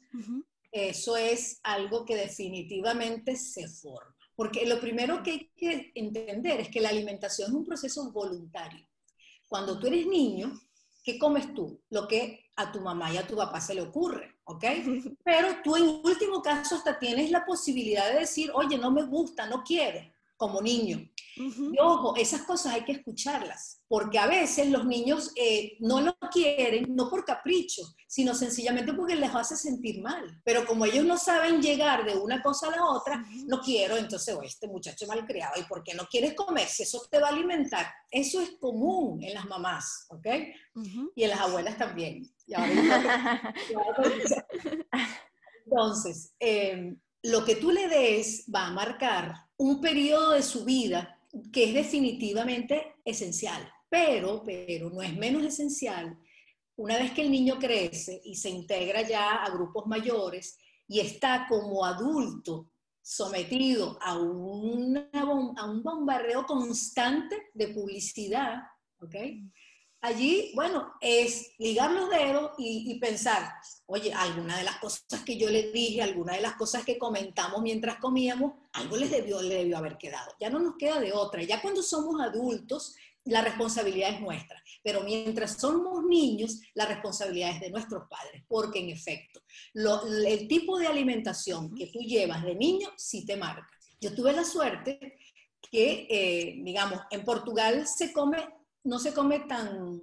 eso 0.70 1.16
es 1.16 1.60
algo 1.64 2.06
que 2.06 2.16
definitivamente 2.16 3.36
se 3.36 3.68
forma. 3.68 4.16
Porque 4.34 4.64
lo 4.66 4.80
primero 4.80 5.22
que 5.22 5.30
hay 5.32 5.52
que 5.56 5.92
entender 5.94 6.60
es 6.60 6.68
que 6.70 6.80
la 6.80 6.88
alimentación 6.88 7.50
es 7.50 7.54
un 7.54 7.64
proceso 7.64 8.10
voluntario. 8.12 8.86
Cuando 9.52 9.78
tú 9.78 9.86
eres 9.86 10.06
niño, 10.06 10.58
¿qué 11.04 11.18
comes 11.18 11.52
tú? 11.52 11.78
Lo 11.90 12.08
que 12.08 12.46
a 12.56 12.72
tu 12.72 12.80
mamá 12.80 13.12
y 13.12 13.18
a 13.18 13.26
tu 13.26 13.36
papá 13.36 13.60
se 13.60 13.74
le 13.74 13.82
ocurre, 13.82 14.38
¿ok? 14.44 14.64
Pero 15.26 15.56
tú 15.62 15.76
en 15.76 16.00
último 16.02 16.40
caso 16.40 16.76
hasta 16.76 16.98
tienes 16.98 17.30
la 17.30 17.44
posibilidad 17.44 18.10
de 18.10 18.20
decir, 18.20 18.50
oye, 18.54 18.78
no 18.78 18.90
me 18.90 19.02
gusta, 19.02 19.46
no 19.46 19.62
quiero, 19.62 20.00
como 20.38 20.62
niño. 20.62 21.06
Y 21.36 21.78
ojo, 21.80 22.14
esas 22.16 22.42
cosas 22.42 22.74
hay 22.74 22.84
que 22.84 22.92
escucharlas, 22.92 23.80
porque 23.88 24.18
a 24.18 24.26
veces 24.26 24.68
los 24.68 24.84
niños 24.84 25.32
eh, 25.36 25.76
no 25.80 26.00
lo 26.00 26.14
quieren, 26.30 26.94
no 26.94 27.08
por 27.08 27.24
capricho, 27.24 27.82
sino 28.06 28.34
sencillamente 28.34 28.92
porque 28.92 29.16
les 29.16 29.34
hace 29.34 29.56
sentir 29.56 30.02
mal. 30.02 30.40
Pero 30.44 30.66
como 30.66 30.84
ellos 30.84 31.04
no 31.04 31.16
saben 31.16 31.62
llegar 31.62 32.04
de 32.04 32.16
una 32.16 32.42
cosa 32.42 32.68
a 32.68 32.76
la 32.76 32.84
otra, 32.84 33.24
no 33.46 33.60
quiero, 33.60 33.96
entonces, 33.96 34.34
oh, 34.38 34.42
este 34.42 34.68
muchacho 34.68 35.06
malcriado, 35.06 35.60
¿y 35.60 35.64
por 35.64 35.82
qué 35.82 35.94
no 35.94 36.06
quieres 36.06 36.34
comer? 36.34 36.68
Si 36.68 36.82
eso 36.82 37.06
te 37.10 37.18
va 37.18 37.28
a 37.28 37.30
alimentar. 37.30 37.86
Eso 38.10 38.40
es 38.40 38.50
común 38.60 39.22
en 39.22 39.34
las 39.34 39.46
mamás, 39.46 40.06
¿ok? 40.10 40.26
Y 41.14 41.24
en 41.24 41.30
las 41.30 41.40
abuelas 41.40 41.78
también. 41.78 42.30
entonces, 45.64 46.34
eh, 46.38 46.94
lo 47.22 47.44
que 47.44 47.56
tú 47.56 47.70
le 47.70 47.88
des 47.88 48.44
va 48.54 48.66
a 48.66 48.72
marcar 48.72 49.46
un 49.56 49.80
periodo 49.80 50.32
de 50.32 50.42
su 50.42 50.64
vida 50.64 51.18
que 51.52 51.64
es 51.64 51.74
definitivamente 51.74 52.96
esencial, 53.04 53.66
pero, 53.88 54.42
pero 54.44 54.90
no 54.90 55.02
es 55.02 55.16
menos 55.16 55.42
esencial 55.44 56.18
una 56.76 56.98
vez 56.98 57.12
que 57.12 57.22
el 57.22 57.30
niño 57.30 57.58
crece 57.58 58.20
y 58.24 58.34
se 58.36 58.50
integra 58.50 59.02
ya 59.02 59.44
a 59.44 59.50
grupos 59.50 59.86
mayores 59.86 60.58
y 60.88 61.00
está 61.00 61.46
como 61.48 61.84
adulto 61.84 62.70
sometido 63.00 63.98
a, 64.00 64.12
a 64.12 64.18
un 64.18 65.82
bombardeo 65.82 66.46
constante 66.46 67.50
de 67.52 67.68
publicidad, 67.68 68.62
¿ok? 68.98 69.14
Allí, 70.02 70.50
bueno, 70.54 70.92
es 71.00 71.52
ligar 71.58 71.92
los 71.92 72.10
dedos 72.10 72.52
y, 72.58 72.98
pensar, 72.98 73.50
oye, 73.86 74.12
alguna 74.12 74.58
de 74.58 74.64
las 74.64 74.78
cosas 74.78 75.22
que 75.24 75.38
yo 75.38 75.48
le 75.48 75.70
dije, 75.70 76.02
alguna 76.02 76.34
de 76.34 76.42
las 76.42 76.54
cosas 76.54 76.84
que 76.84 76.98
comentamos 76.98 77.62
mientras 77.62 77.98
comíamos, 77.98 78.52
algo 78.72 78.96
les 78.96 79.10
debió, 79.10 79.40
le 79.40 79.54
debió 79.54 79.78
haber 79.78 79.96
quedado. 79.96 80.34
Ya 80.40 80.50
no 80.50 80.58
nos 80.58 80.76
queda 80.76 81.00
de 81.00 81.12
otra. 81.12 81.42
Ya 81.44 81.62
cuando 81.62 81.82
somos 81.82 82.20
adultos, 82.20 82.96
la 83.24 83.42
responsabilidad 83.42 84.10
es 84.10 84.20
nuestra. 84.20 84.60
Pero 84.82 85.02
mientras 85.02 85.60
somos 85.60 86.04
niños, 86.04 86.60
la 86.74 86.86
responsabilidad 86.86 87.50
es 87.50 87.60
de 87.60 87.70
nuestros 87.70 88.08
padres. 88.08 88.42
Porque 88.48 88.80
en 88.80 88.90
efecto, 88.90 89.40
el 89.72 90.48
tipo 90.48 90.78
de 90.78 90.88
alimentación 90.88 91.74
que 91.74 91.86
tú 91.86 92.00
llevas 92.00 92.42
de 92.42 92.56
niño 92.56 92.88
sí 92.96 93.24
te 93.24 93.36
marca. 93.36 93.70
Yo 94.00 94.12
tuve 94.14 94.32
la 94.32 94.44
suerte 94.44 95.16
que, 95.70 96.08
eh, 96.10 96.60
digamos, 96.64 97.00
en 97.12 97.24
Portugal 97.24 97.86
se 97.86 98.12
come 98.12 98.61
no 98.84 98.98
se 98.98 99.14
come 99.14 99.40
tan, 99.40 100.02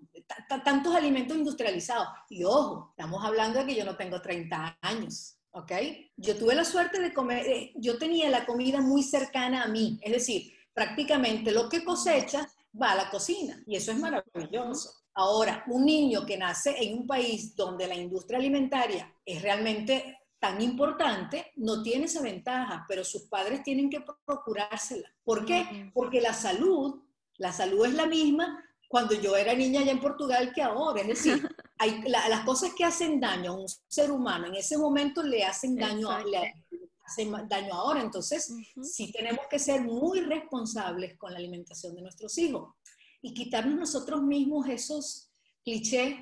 tantos 0.63 0.95
alimentos 0.95 1.37
industrializados. 1.37 2.07
Y 2.29 2.43
ojo, 2.43 2.89
estamos 2.91 3.23
hablando 3.23 3.59
de 3.59 3.65
que 3.65 3.75
yo 3.75 3.85
no 3.85 3.97
tengo 3.97 4.21
30 4.21 4.77
años, 4.81 5.37
¿ok? 5.51 5.71
Yo 6.15 6.35
tuve 6.37 6.55
la 6.55 6.65
suerte 6.65 7.01
de 7.01 7.13
comer, 7.13 7.45
eh, 7.45 7.73
yo 7.75 7.97
tenía 7.97 8.29
la 8.29 8.45
comida 8.45 8.81
muy 8.81 9.03
cercana 9.03 9.63
a 9.63 9.67
mí, 9.67 9.99
es 10.01 10.13
decir, 10.13 10.53
prácticamente 10.73 11.51
lo 11.51 11.67
que 11.67 11.83
cosecha 11.83 12.47
va 12.79 12.91
a 12.91 12.95
la 12.95 13.09
cocina 13.09 13.61
y 13.65 13.75
eso 13.75 13.91
es 13.91 13.97
maravilloso. 13.97 14.93
Ahora, 15.13 15.65
un 15.67 15.85
niño 15.85 16.25
que 16.25 16.37
nace 16.37 16.75
en 16.81 16.99
un 16.99 17.07
país 17.07 17.55
donde 17.55 17.87
la 17.87 17.95
industria 17.95 18.39
alimentaria 18.39 19.13
es 19.25 19.41
realmente 19.41 20.19
tan 20.39 20.61
importante, 20.61 21.51
no 21.57 21.83
tiene 21.83 22.05
esa 22.05 22.21
ventaja, 22.21 22.85
pero 22.87 23.03
sus 23.03 23.23
padres 23.23 23.61
tienen 23.61 23.89
que 23.89 24.01
procurársela. 24.25 25.11
¿Por 25.25 25.43
qué? 25.43 25.91
Porque 25.93 26.21
la 26.21 26.33
salud, 26.33 27.01
la 27.37 27.51
salud 27.51 27.85
es 27.85 27.93
la 27.93 28.05
misma 28.05 28.63
cuando 28.89 29.13
yo 29.13 29.37
era 29.37 29.53
niña 29.53 29.81
allá 29.81 29.91
en 29.91 30.01
Portugal 30.01 30.51
que 30.53 30.63
ahora. 30.63 31.01
Es 31.01 31.07
decir, 31.07 31.47
hay, 31.77 32.01
las 32.01 32.43
cosas 32.43 32.71
que 32.75 32.83
hacen 32.83 33.19
daño 33.21 33.51
a 33.51 33.55
un 33.55 33.67
ser 33.87 34.11
humano 34.11 34.47
en 34.47 34.55
ese 34.55 34.77
momento 34.77 35.23
le 35.23 35.45
hacen 35.45 35.75
daño, 35.75 36.09
le 36.25 36.65
hacen 37.05 37.31
daño 37.47 37.73
ahora. 37.75 38.01
Entonces, 38.01 38.51
sí 38.81 39.11
tenemos 39.11 39.45
que 39.47 39.59
ser 39.59 39.81
muy 39.81 40.21
responsables 40.21 41.17
con 41.17 41.31
la 41.31 41.37
alimentación 41.37 41.95
de 41.95 42.01
nuestros 42.01 42.35
hijos 42.39 42.73
y 43.21 43.33
quitarnos 43.33 43.77
nosotros 43.77 44.23
mismos 44.23 44.67
esos 44.67 45.29
clichés 45.63 46.15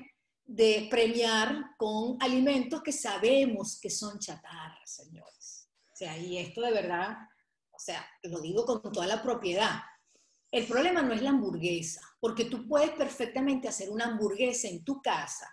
de 0.44 0.88
premiar 0.90 1.74
con 1.78 2.18
alimentos 2.20 2.82
que 2.82 2.92
sabemos 2.92 3.80
que 3.80 3.88
son 3.88 4.18
chatarras, 4.18 4.90
señores. 4.90 5.70
O 5.90 5.96
sea, 5.96 6.18
y 6.18 6.36
esto 6.36 6.60
de 6.60 6.70
verdad, 6.70 7.16
o 7.70 7.78
sea, 7.78 8.06
lo 8.24 8.40
digo 8.40 8.66
con 8.66 8.92
toda 8.92 9.06
la 9.06 9.22
propiedad 9.22 9.80
el 10.50 10.66
problema 10.66 11.02
no 11.02 11.12
es 11.12 11.22
la 11.22 11.30
hamburguesa, 11.30 12.00
porque 12.20 12.46
tú 12.46 12.66
puedes 12.66 12.90
perfectamente 12.90 13.68
hacer 13.68 13.90
una 13.90 14.06
hamburguesa 14.06 14.68
en 14.68 14.82
tu 14.84 15.02
casa, 15.02 15.46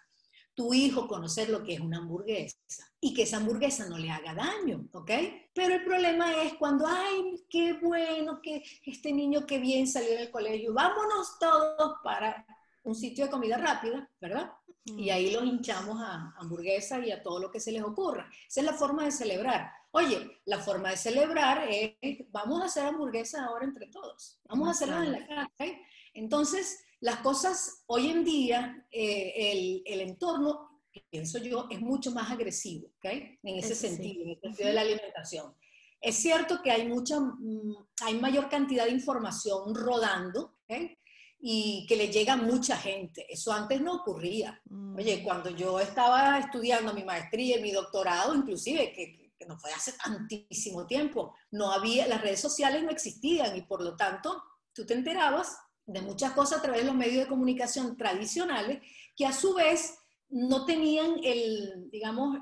tu 0.53 0.73
hijo 0.73 1.08
conocer 1.08 1.49
lo 1.49 1.63
que 1.63 1.73
es 1.73 1.81
una 1.81 1.97
hamburguesa 1.97 2.58
y 3.01 3.13
que 3.13 3.23
esa 3.23 3.38
hamburguesa 3.38 3.88
no 3.89 3.97
le 3.97 4.10
haga 4.10 4.34
daño, 4.34 4.88
¿ok? 4.93 5.12
Pero 5.53 5.75
el 5.75 5.84
problema 5.84 6.31
es 6.43 6.53
cuando, 6.53 6.88
ay, 6.88 7.45
qué 7.49 7.73
bueno 7.73 8.41
que 8.41 8.63
este 8.86 9.12
niño 9.12 9.45
que 9.45 9.60
bien 9.60 9.86
salió 9.86 10.12
del 10.12 10.31
colegio, 10.31 10.73
vámonos 10.73 11.38
todos 11.39 11.97
para 12.03 12.45
un 12.84 12.95
sitio 12.95 13.25
de 13.25 13.31
comida 13.31 13.58
rápida, 13.58 14.10
¿verdad? 14.21 14.51
Y 14.86 15.10
ahí 15.10 15.31
los 15.31 15.43
hinchamos 15.43 15.99
a 15.99 16.34
hamburguesas 16.38 17.05
y 17.05 17.12
a 17.12 17.21
todo 17.21 17.39
lo 17.39 17.51
que 17.51 17.60
se 17.60 17.71
les 17.71 17.84
ocurra. 17.84 18.29
Esa 18.47 18.62
es 18.62 18.65
la 18.65 18.73
forma 18.73 19.03
de 19.03 19.12
celebrar. 19.12 19.71
Oye, 19.97 20.41
la 20.43 20.60
forma 20.60 20.89
de 20.89 20.97
celebrar 20.97 21.69
es, 21.69 21.95
vamos 22.29 22.62
a 22.62 22.65
hacer 22.65 22.86
hamburguesas 22.86 23.39
ahora 23.39 23.63
entre 23.63 23.88
todos, 23.88 24.41
vamos 24.43 24.67
a 24.67 24.71
hacerlas 24.71 25.05
en 25.05 25.12
la 25.13 25.25
casa. 25.25 25.49
¿eh? 25.60 25.81
Entonces, 26.13 26.84
las 26.99 27.19
cosas, 27.19 27.86
hoy 27.88 28.10
en 28.10 28.25
día, 28.25 28.86
eh, 28.91 29.84
el, 29.86 30.01
entorno, 30.01 30.81
pienso 31.10 31.38
yo, 31.38 31.67
es 31.71 31.79
mucho 31.79 32.12
más 32.12 32.29
agresivo, 32.29 32.88
¿ok? 32.97 33.05
En 33.05 33.55
ese 33.55 33.73
sentido, 33.73 34.23
en 34.23 34.29
el 34.31 34.41
sentido 34.41 34.67
de 34.67 34.75
la 34.75 34.81
alimentación. 34.81 35.55
Es 36.01 36.15
cierto 36.15 36.62
que 36.62 36.71
hay 36.71 36.89
mucha, 36.89 37.17
mm, 37.21 37.75
hay 38.01 38.15
mayor 38.15 38.49
cantidad 38.49 38.84
de 38.84 38.91
información 38.91 39.73
rodando, 39.73 40.58
¿ok? 40.67 40.91
y 41.39 41.86
que 41.88 41.95
le 41.95 42.08
llega 42.08 42.34
a 42.34 42.38
mucha 42.38 42.75
gente. 42.75 43.25
Eso 43.29 43.53
antes 43.53 43.79
no 43.79 43.97
ocurría. 43.97 44.62
Oye, 44.97 45.17
mm. 45.17 45.23
cuando 45.23 45.51
yo 45.51 45.79
estaba 45.79 46.39
estudiando 46.39 46.93
mi 46.93 47.03
maestría 47.03 47.60
y 47.60 47.62
mi 47.62 47.71
doctorado, 47.71 48.34
inclusive, 48.34 48.91
que, 48.91 49.24
que 49.38 49.45
no 49.45 49.58
fue 49.58 49.71
hace 49.71 49.93
tantísimo 49.93 50.88
tiempo, 50.88 51.36
no 51.52 51.71
había, 51.71 52.08
las 52.08 52.21
redes 52.21 52.39
sociales 52.39 52.84
no 52.84 52.89
existían 52.89 53.56
y 53.56 53.62
por 53.63 53.82
lo 53.82 53.95
tanto 53.95 54.43
tú 54.74 54.86
te 54.86 54.93
enterabas 54.93 55.58
de 55.86 56.02
muchas 56.02 56.32
cosas 56.32 56.60
a 56.60 56.62
través 56.62 56.82
de 56.82 56.88
los 56.88 56.95
medios 56.95 57.24
de 57.24 57.30
comunicación 57.30 57.95
tradicionales 57.98 58.82
que 59.15 59.26
a 59.26 59.34
su 59.34 59.54
vez 59.54 59.95
no 60.30 60.65
tenían 60.65 61.15
el, 61.24 61.89
digamos, 61.91 62.39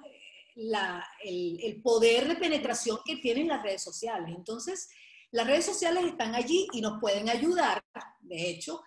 la, 0.56 1.06
el, 1.24 1.60
el, 1.62 1.82
poder 1.82 2.28
de 2.28 2.36
penetración 2.36 3.00
que 3.06 3.18
tienen 3.18 3.48
las 3.48 3.62
redes 3.64 3.84
sociales. 3.84 4.34
Entonces, 4.36 4.90
las 5.32 5.48
redes 5.48 5.66
sociales 5.66 6.06
están 6.06 6.36
allí 6.36 6.68
y 6.74 6.82
nos 6.82 7.00
pueden 7.00 7.28
ayudar, 7.30 7.84
de 8.22 8.50
hecho, 8.50 8.82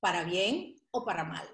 para 0.00 0.24
bien 0.24 0.74
o 0.90 1.04
para 1.04 1.24
mal. 1.24 1.46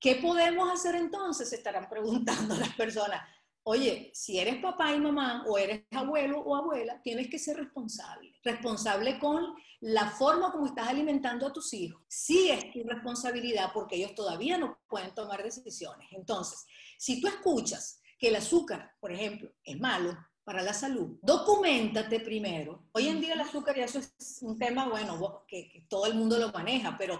¿Qué 0.00 0.16
podemos 0.16 0.70
hacer 0.70 0.94
entonces? 0.94 1.48
Se 1.48 1.56
estarán 1.56 1.88
preguntando 1.88 2.56
las 2.56 2.74
personas 2.74 3.22
oye, 3.64 4.10
si 4.14 4.38
eres 4.38 4.56
papá 4.56 4.92
y 4.92 5.00
mamá 5.00 5.44
o 5.46 5.58
eres 5.58 5.84
abuelo 5.90 6.40
o 6.40 6.54
abuela, 6.54 7.00
tienes 7.02 7.28
que 7.28 7.38
ser 7.38 7.56
responsable. 7.56 8.34
Responsable 8.42 9.18
con 9.18 9.54
la 9.80 10.10
forma 10.10 10.52
como 10.52 10.66
estás 10.66 10.88
alimentando 10.88 11.46
a 11.46 11.52
tus 11.52 11.72
hijos. 11.74 12.02
Sí 12.08 12.50
es 12.50 12.70
tu 12.72 12.82
responsabilidad 12.84 13.70
porque 13.72 13.96
ellos 13.96 14.14
todavía 14.14 14.58
no 14.58 14.78
pueden 14.88 15.14
tomar 15.14 15.42
decisiones. 15.42 16.08
Entonces, 16.12 16.66
si 16.98 17.20
tú 17.20 17.28
escuchas 17.28 18.00
que 18.18 18.28
el 18.28 18.36
azúcar, 18.36 18.92
por 19.00 19.12
ejemplo, 19.12 19.50
es 19.64 19.80
malo 19.80 20.16
para 20.44 20.62
la 20.62 20.74
salud, 20.74 21.18
documentate 21.22 22.20
primero. 22.20 22.86
Hoy 22.92 23.08
en 23.08 23.20
día 23.20 23.32
el 23.32 23.40
azúcar 23.40 23.76
ya 23.76 23.86
es 23.86 24.38
un 24.42 24.58
tema, 24.58 24.88
bueno, 24.88 25.44
que, 25.48 25.86
todo 25.88 26.06
el 26.06 26.14
mundo 26.14 26.38
lo 26.38 26.52
maneja, 26.52 26.96
pero 26.98 27.14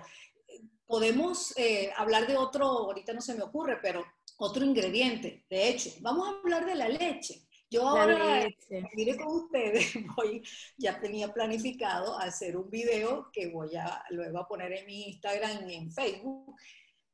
eh, 0.47 0.61
podemos 0.87 1.57
eh, 1.57 1.91
hablar 1.97 2.27
de 2.27 2.37
otro, 2.37 2.67
ahorita 2.67 3.15
no 3.15 3.23
se 3.23 3.35
me 3.35 3.43
ocurre, 3.43 3.79
pero 3.81 4.05
otro 4.37 4.65
ingrediente. 4.65 5.45
De 5.49 5.69
hecho, 5.69 5.91
vamos 6.01 6.29
a 6.29 6.39
hablar 6.39 6.67
de 6.67 6.75
la 6.75 6.89
leche. 6.89 7.47
Yo 7.71 7.89
ahora, 7.89 8.47
mire 8.95 9.17
con 9.17 9.45
ustedes, 9.45 9.95
voy, 10.17 10.43
ya 10.77 11.01
tenía 11.01 11.33
planificado 11.33 12.19
hacer 12.19 12.57
un 12.57 12.71
video 12.71 13.31
que 13.33 13.49
voy 13.49 13.75
a, 13.75 14.05
luego 14.11 14.39
a 14.39 14.47
poner 14.47 14.73
en 14.73 14.87
mi 14.87 15.09
Instagram 15.09 15.69
y 15.69 15.75
en 15.75 15.91
Facebook, 15.91 16.55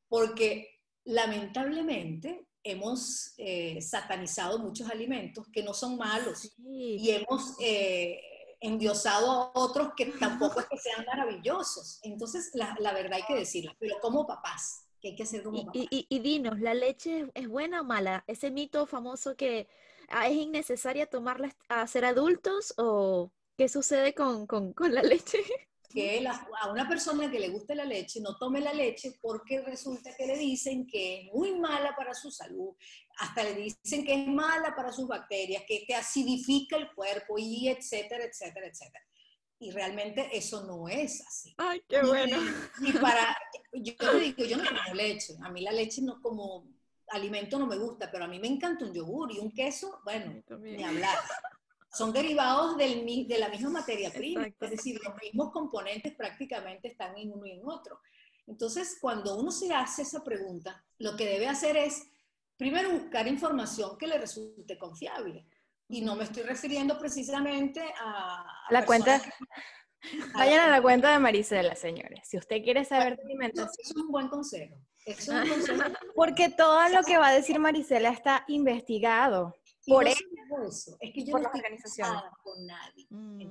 porque 0.07 0.81
lamentablemente 1.05 2.47
hemos 2.63 3.33
eh, 3.37 3.81
satanizado 3.81 4.59
muchos 4.59 4.87
alimentos 4.89 5.47
que 5.51 5.63
no 5.63 5.73
son 5.73 5.97
malos 5.97 6.53
y 6.59 7.09
hemos 7.09 7.55
eh, 7.59 8.21
endiosado 8.59 9.31
a 9.31 9.51
otros 9.55 9.93
que 9.97 10.05
tampoco 10.05 10.59
es 10.59 10.67
que 10.67 10.77
sean 10.77 11.03
maravillosos. 11.05 11.99
Entonces, 12.03 12.51
la, 12.53 12.75
la 12.79 12.93
verdad 12.93 13.13
hay 13.13 13.23
que 13.23 13.35
decirlo, 13.35 13.73
pero 13.79 13.95
como 13.99 14.27
papás, 14.27 14.85
que 15.01 15.09
hay 15.09 15.15
que 15.15 15.23
hacer 15.23 15.43
como 15.43 15.71
y, 15.73 16.19
dinos, 16.19 16.59
¿la 16.59 16.73
leche 16.73 17.27
es 17.33 17.47
buena 17.47 17.81
o 17.81 17.83
mala? 17.83 18.23
Ese 18.27 18.51
mito 18.51 18.85
famoso 18.85 19.35
que 19.35 19.67
ah, 20.09 20.27
es 20.27 20.35
innecesaria 20.35 21.07
tomarla 21.07 21.55
a 21.67 21.85
ser 21.87 22.05
adultos 22.05 22.73
o 22.77 23.31
qué 23.57 23.67
sucede 23.67 24.13
con, 24.13 24.47
con, 24.47 24.73
con 24.73 24.93
la 24.93 25.01
leche? 25.03 25.39
que 25.91 26.25
a 26.25 26.71
una 26.71 26.87
persona 26.87 27.29
que 27.29 27.39
le 27.39 27.49
guste 27.49 27.75
la 27.75 27.85
leche 27.85 28.21
no 28.21 28.37
tome 28.37 28.61
la 28.61 28.73
leche 28.73 29.13
porque 29.21 29.61
resulta 29.61 30.15
que 30.15 30.25
le 30.25 30.37
dicen 30.37 30.87
que 30.87 31.21
es 31.21 31.33
muy 31.33 31.53
mala 31.59 31.93
para 31.95 32.13
su 32.13 32.31
salud, 32.31 32.73
hasta 33.17 33.43
le 33.43 33.53
dicen 33.55 34.05
que 34.05 34.13
es 34.13 34.27
mala 34.27 34.73
para 34.75 34.91
sus 34.91 35.07
bacterias, 35.07 35.63
que 35.67 35.83
te 35.85 35.93
acidifica 35.93 36.77
el 36.77 36.91
cuerpo 36.93 37.37
y 37.37 37.67
etcétera, 37.67 38.23
etcétera, 38.23 38.67
etcétera. 38.67 39.05
Y 39.61 39.71
realmente 39.71 40.27
eso 40.33 40.65
no 40.65 40.89
es 40.89 41.25
así. 41.25 41.53
Ay, 41.57 41.81
qué 41.87 42.01
bueno. 42.01 42.37
Y, 42.81 42.91
para, 42.93 43.37
yo 43.73 43.95
te 43.95 44.19
digo, 44.19 44.43
yo 44.43 44.57
no 44.57 44.63
tomo 44.63 44.93
leche, 44.93 45.35
a 45.41 45.49
mí 45.49 45.61
la 45.61 45.71
leche 45.71 46.01
no 46.01 46.21
como 46.21 46.67
alimento 47.09 47.57
no 47.59 47.67
me 47.67 47.77
gusta, 47.77 48.11
pero 48.11 48.25
a 48.25 48.27
mí 48.27 48.39
me 48.39 48.47
encanta 48.47 48.85
un 48.85 48.93
yogur 48.93 49.31
y 49.31 49.39
un 49.39 49.51
queso, 49.51 50.01
bueno, 50.03 50.43
ni 50.59 50.83
hablar 50.83 51.17
son 51.93 52.13
derivados 52.13 52.77
del, 52.77 53.05
de 53.27 53.37
la 53.37 53.49
misma 53.49 53.69
materia 53.69 54.11
prima, 54.11 54.47
es 54.47 54.69
decir, 54.69 54.99
los 55.03 55.13
mismos 55.21 55.51
componentes 55.51 56.15
prácticamente 56.15 56.87
están 56.87 57.17
en 57.17 57.33
uno 57.33 57.45
y 57.45 57.51
en 57.51 57.67
otro. 57.67 57.99
Entonces, 58.47 58.97
cuando 58.99 59.37
uno 59.37 59.51
se 59.51 59.73
hace 59.73 60.03
esa 60.03 60.23
pregunta, 60.23 60.83
lo 60.99 61.15
que 61.15 61.25
debe 61.25 61.47
hacer 61.47 61.75
es, 61.75 62.07
primero, 62.57 62.91
buscar 62.91 63.27
información 63.27 63.97
que 63.97 64.07
le 64.07 64.17
resulte 64.17 64.77
confiable. 64.77 65.45
Y 65.91 66.01
no 66.01 66.15
me 66.15 66.23
estoy 66.23 66.43
refiriendo 66.43 66.97
precisamente 66.97 67.83
a... 67.99 68.45
la 68.69 68.85
cuenta... 68.85 69.21
Vayan 70.33 70.61
a 70.61 70.71
la 70.71 70.81
cuenta 70.81 71.11
de 71.11 71.19
Marisela, 71.19 71.75
señores. 71.75 72.21
Si 72.27 72.35
usted 72.35 72.63
quiere 72.63 72.83
saber 72.85 73.17
de 73.17 73.23
alimentación. 73.23 73.67
Eso 73.83 73.91
es 73.91 74.03
un 74.03 74.11
buen 74.11 74.29
consejo. 74.29 74.75
Eso 75.05 75.37
es 75.37 75.43
un 75.43 75.49
consejo. 75.49 75.83
Porque 76.15 76.49
todo 76.49 76.89
lo 76.89 77.03
que 77.03 77.19
va 77.19 77.27
a 77.27 77.33
decir 77.33 77.59
Marisela 77.59 78.09
está 78.09 78.43
investigado 78.47 79.53
por 79.87 80.07
eso, 80.07 80.97
es 80.99 81.13
que 81.13 81.25
yo 81.25 81.37
no 81.37 81.45
estoy 81.45 81.61
casada 81.61 82.31
con 82.43 82.65
nadie. 82.65 83.07
Mm, 83.09 83.41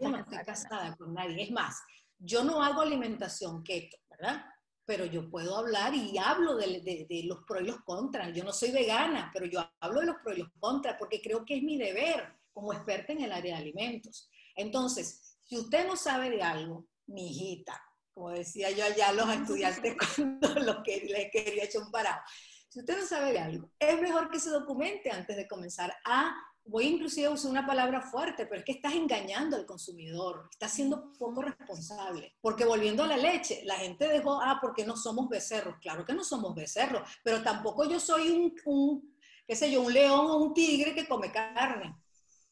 yo 0.00 0.08
no 0.08 0.18
estoy 0.18 0.38
casada 0.38 0.96
con 0.96 1.12
nadie. 1.12 1.42
Es 1.42 1.50
más, 1.50 1.82
yo 2.18 2.44
no 2.44 2.62
hago 2.62 2.80
alimentación 2.80 3.62
keto, 3.62 3.96
¿verdad? 4.10 4.44
Pero 4.86 5.04
yo 5.04 5.28
puedo 5.28 5.56
hablar 5.56 5.94
y 5.94 6.16
hablo 6.16 6.54
de, 6.56 6.80
de, 7.08 7.22
los 7.24 7.40
pros 7.44 7.62
y 7.62 7.66
los 7.66 7.82
contras. 7.82 8.32
Yo 8.32 8.44
no 8.44 8.52
soy 8.52 8.70
vegana, 8.70 9.30
pero 9.32 9.46
yo 9.46 9.68
hablo 9.80 10.00
de 10.00 10.06
los 10.06 10.16
pros 10.22 10.36
y 10.36 10.40
los 10.40 10.52
contras 10.58 10.96
porque 10.98 11.20
creo 11.20 11.44
que 11.44 11.56
es 11.56 11.62
mi 11.62 11.76
deber 11.76 12.32
como 12.52 12.72
experta 12.72 13.12
en 13.12 13.22
el 13.22 13.32
área 13.32 13.56
de 13.56 13.62
alimentos. 13.62 14.30
Entonces, 14.54 15.38
si 15.44 15.58
usted 15.58 15.86
no 15.86 15.96
sabe 15.96 16.30
de 16.30 16.42
algo, 16.42 16.86
mi 17.06 17.30
hijita, 17.30 17.80
como 18.14 18.30
decía 18.30 18.70
yo 18.70 18.84
allá 18.84 19.08
a 19.08 19.12
los 19.12 19.28
estudiantes 19.28 19.94
cuando 20.16 20.54
lo 20.60 20.82
que 20.82 21.00
les 21.00 21.30
quería 21.30 21.64
echar 21.64 21.82
un 21.82 21.90
parado, 21.90 22.20
si 22.68 22.80
usted 22.80 22.98
no 22.98 23.06
sabe 23.06 23.32
de 23.32 23.38
algo, 23.38 23.70
es 23.78 24.00
mejor 24.00 24.30
que 24.30 24.40
se 24.40 24.50
documente 24.50 25.10
antes 25.10 25.36
de 25.36 25.46
comenzar 25.46 25.94
a, 26.04 26.34
voy 26.66 26.86
inclusive 26.86 27.26
a 27.26 27.30
usar 27.30 27.50
una 27.50 27.66
palabra 27.66 28.00
fuerte, 28.02 28.46
pero 28.46 28.60
es 28.60 28.64
que 28.64 28.72
estás 28.72 28.94
engañando 28.94 29.56
al 29.56 29.66
consumidor, 29.66 30.48
estás 30.50 30.72
siendo 30.72 31.12
poco 31.18 31.42
responsable. 31.42 32.34
Porque 32.40 32.64
volviendo 32.64 33.04
a 33.04 33.08
la 33.08 33.16
leche, 33.16 33.62
la 33.64 33.76
gente 33.76 34.08
dejó, 34.08 34.40
ah, 34.40 34.58
porque 34.60 34.84
no 34.84 34.96
somos 34.96 35.28
becerros. 35.28 35.76
Claro 35.80 36.04
que 36.04 36.14
no 36.14 36.24
somos 36.24 36.54
becerros, 36.54 37.08
pero 37.22 37.42
tampoco 37.42 37.84
yo 37.84 38.00
soy 38.00 38.30
un, 38.30 38.54
un 38.64 39.16
qué 39.46 39.54
sé 39.54 39.70
yo, 39.70 39.82
un 39.82 39.92
león 39.92 40.26
o 40.26 40.36
un 40.38 40.54
tigre 40.54 40.94
que 40.94 41.06
come 41.06 41.30
carne, 41.30 41.94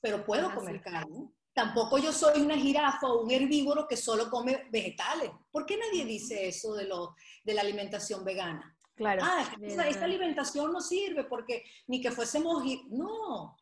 pero 0.00 0.24
puedo 0.24 0.54
comer 0.54 0.80
carne. 0.80 1.28
Tampoco 1.52 1.98
yo 1.98 2.12
soy 2.12 2.40
una 2.40 2.56
jirafa 2.56 3.06
o 3.06 3.22
un 3.22 3.30
herbívoro 3.30 3.86
que 3.86 3.96
solo 3.96 4.28
come 4.28 4.66
vegetales. 4.70 5.30
¿Por 5.50 5.64
qué 5.66 5.76
nadie 5.76 6.04
dice 6.04 6.48
eso 6.48 6.74
de, 6.74 6.84
lo, 6.84 7.14
de 7.44 7.54
la 7.54 7.60
alimentación 7.60 8.24
vegana? 8.24 8.76
Claro. 8.96 9.22
Ah, 9.24 9.44
esta, 9.62 10.04
alimentación 10.04 10.72
no 10.72 10.80
sirve 10.80 11.24
porque 11.24 11.64
ni 11.86 12.00
que 12.00 12.10
fuésemos... 12.10 12.64
No, 12.90 13.56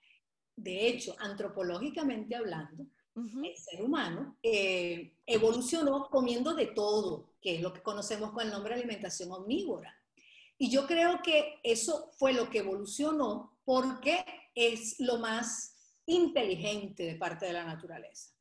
de 0.57 0.89
hecho, 0.89 1.15
antropológicamente 1.19 2.35
hablando, 2.37 2.87
el 3.15 3.57
ser 3.57 3.83
humano 3.83 4.39
eh, 4.43 5.15
evolucionó 5.27 6.09
comiendo 6.09 6.55
de 6.55 6.67
todo, 6.67 7.35
que 7.41 7.57
es 7.57 7.61
lo 7.61 7.73
que 7.73 7.83
conocemos 7.83 8.33
con 8.33 8.45
el 8.45 8.51
nombre 8.51 8.75
de 8.75 8.81
alimentación 8.81 9.31
omnívora. 9.33 9.95
Y 10.57 10.71
yo 10.71 10.87
creo 10.87 11.21
que 11.23 11.59
eso 11.63 12.11
fue 12.19 12.33
lo 12.33 12.49
que 12.49 12.59
evolucionó 12.59 13.59
porque 13.65 14.25
es 14.55 14.99
lo 15.01 15.19
más 15.19 15.77
inteligente 16.07 17.05
de 17.05 17.17
parte 17.17 17.47
de 17.47 17.53
la 17.53 17.65
naturaleza. 17.65 18.33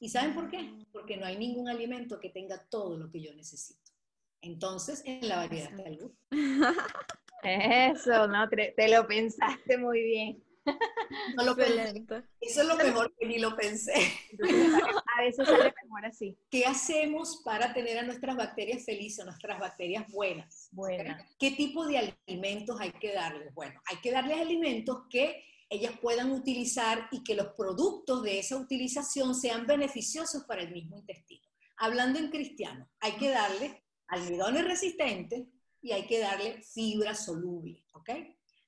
¿Y 0.00 0.08
saben 0.08 0.34
por 0.34 0.48
qué? 0.48 0.62
Mm. 0.62 0.86
Porque 0.92 1.16
no 1.16 1.26
hay 1.26 1.36
ningún 1.36 1.68
alimento 1.68 2.20
que 2.20 2.30
tenga 2.30 2.62
todo 2.68 2.96
lo 2.96 3.10
que 3.10 3.20
yo 3.20 3.34
necesito. 3.34 3.92
Entonces, 4.40 5.02
en 5.04 5.28
la 5.28 5.36
variedad 5.36 5.72
de 5.72 5.84
algo. 5.84 6.12
Eso, 7.42 8.26
no, 8.28 8.48
te, 8.48 8.88
lo 8.88 9.06
pensaste 9.06 9.78
muy 9.78 10.02
bien. 10.02 10.44
No 11.36 11.44
lo 11.44 11.56
Eso 11.56 12.22
es 12.40 12.66
lo 12.66 12.76
mejor 12.76 13.14
que 13.18 13.26
ni 13.26 13.38
lo 13.38 13.56
pensé. 13.56 13.94
A 15.16 15.22
veces 15.22 15.46
sale 15.46 15.74
mejor 15.82 16.06
así. 16.06 16.36
¿Qué 16.50 16.64
hacemos 16.64 17.42
para 17.44 17.72
tener 17.72 17.98
a 17.98 18.02
nuestras 18.02 18.36
bacterias 18.36 18.84
felices, 18.84 19.24
nuestras 19.24 19.58
bacterias 19.58 20.06
buenas? 20.12 20.68
Buenas. 20.72 21.24
¿Qué 21.38 21.52
tipo 21.52 21.86
de 21.86 22.14
alimentos 22.26 22.78
hay 22.80 22.92
que 22.92 23.12
darles? 23.12 23.54
Bueno, 23.54 23.80
hay 23.86 23.96
que 23.98 24.10
darles 24.10 24.38
alimentos 24.38 25.04
que 25.10 25.44
ellas 25.70 25.92
puedan 26.00 26.30
utilizar 26.30 27.08
y 27.10 27.22
que 27.22 27.34
los 27.34 27.48
productos 27.48 28.22
de 28.22 28.38
esa 28.38 28.56
utilización 28.56 29.34
sean 29.34 29.66
beneficiosos 29.66 30.44
para 30.44 30.62
el 30.62 30.72
mismo 30.72 30.98
intestino. 30.98 31.42
Hablando 31.78 32.18
en 32.18 32.30
cristiano, 32.30 32.88
hay 33.00 33.12
que 33.12 33.30
darle 33.30 33.84
almidones 34.08 34.64
resistentes 34.64 35.46
y 35.80 35.92
hay 35.92 36.06
que 36.06 36.18
darle 36.18 36.62
fibra 36.62 37.14
soluble, 37.14 37.84
¿ok? 37.92 38.10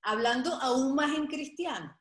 Hablando 0.03 0.55
aún 0.55 0.95
más 0.95 1.17
en 1.17 1.27
cristiano, 1.27 1.99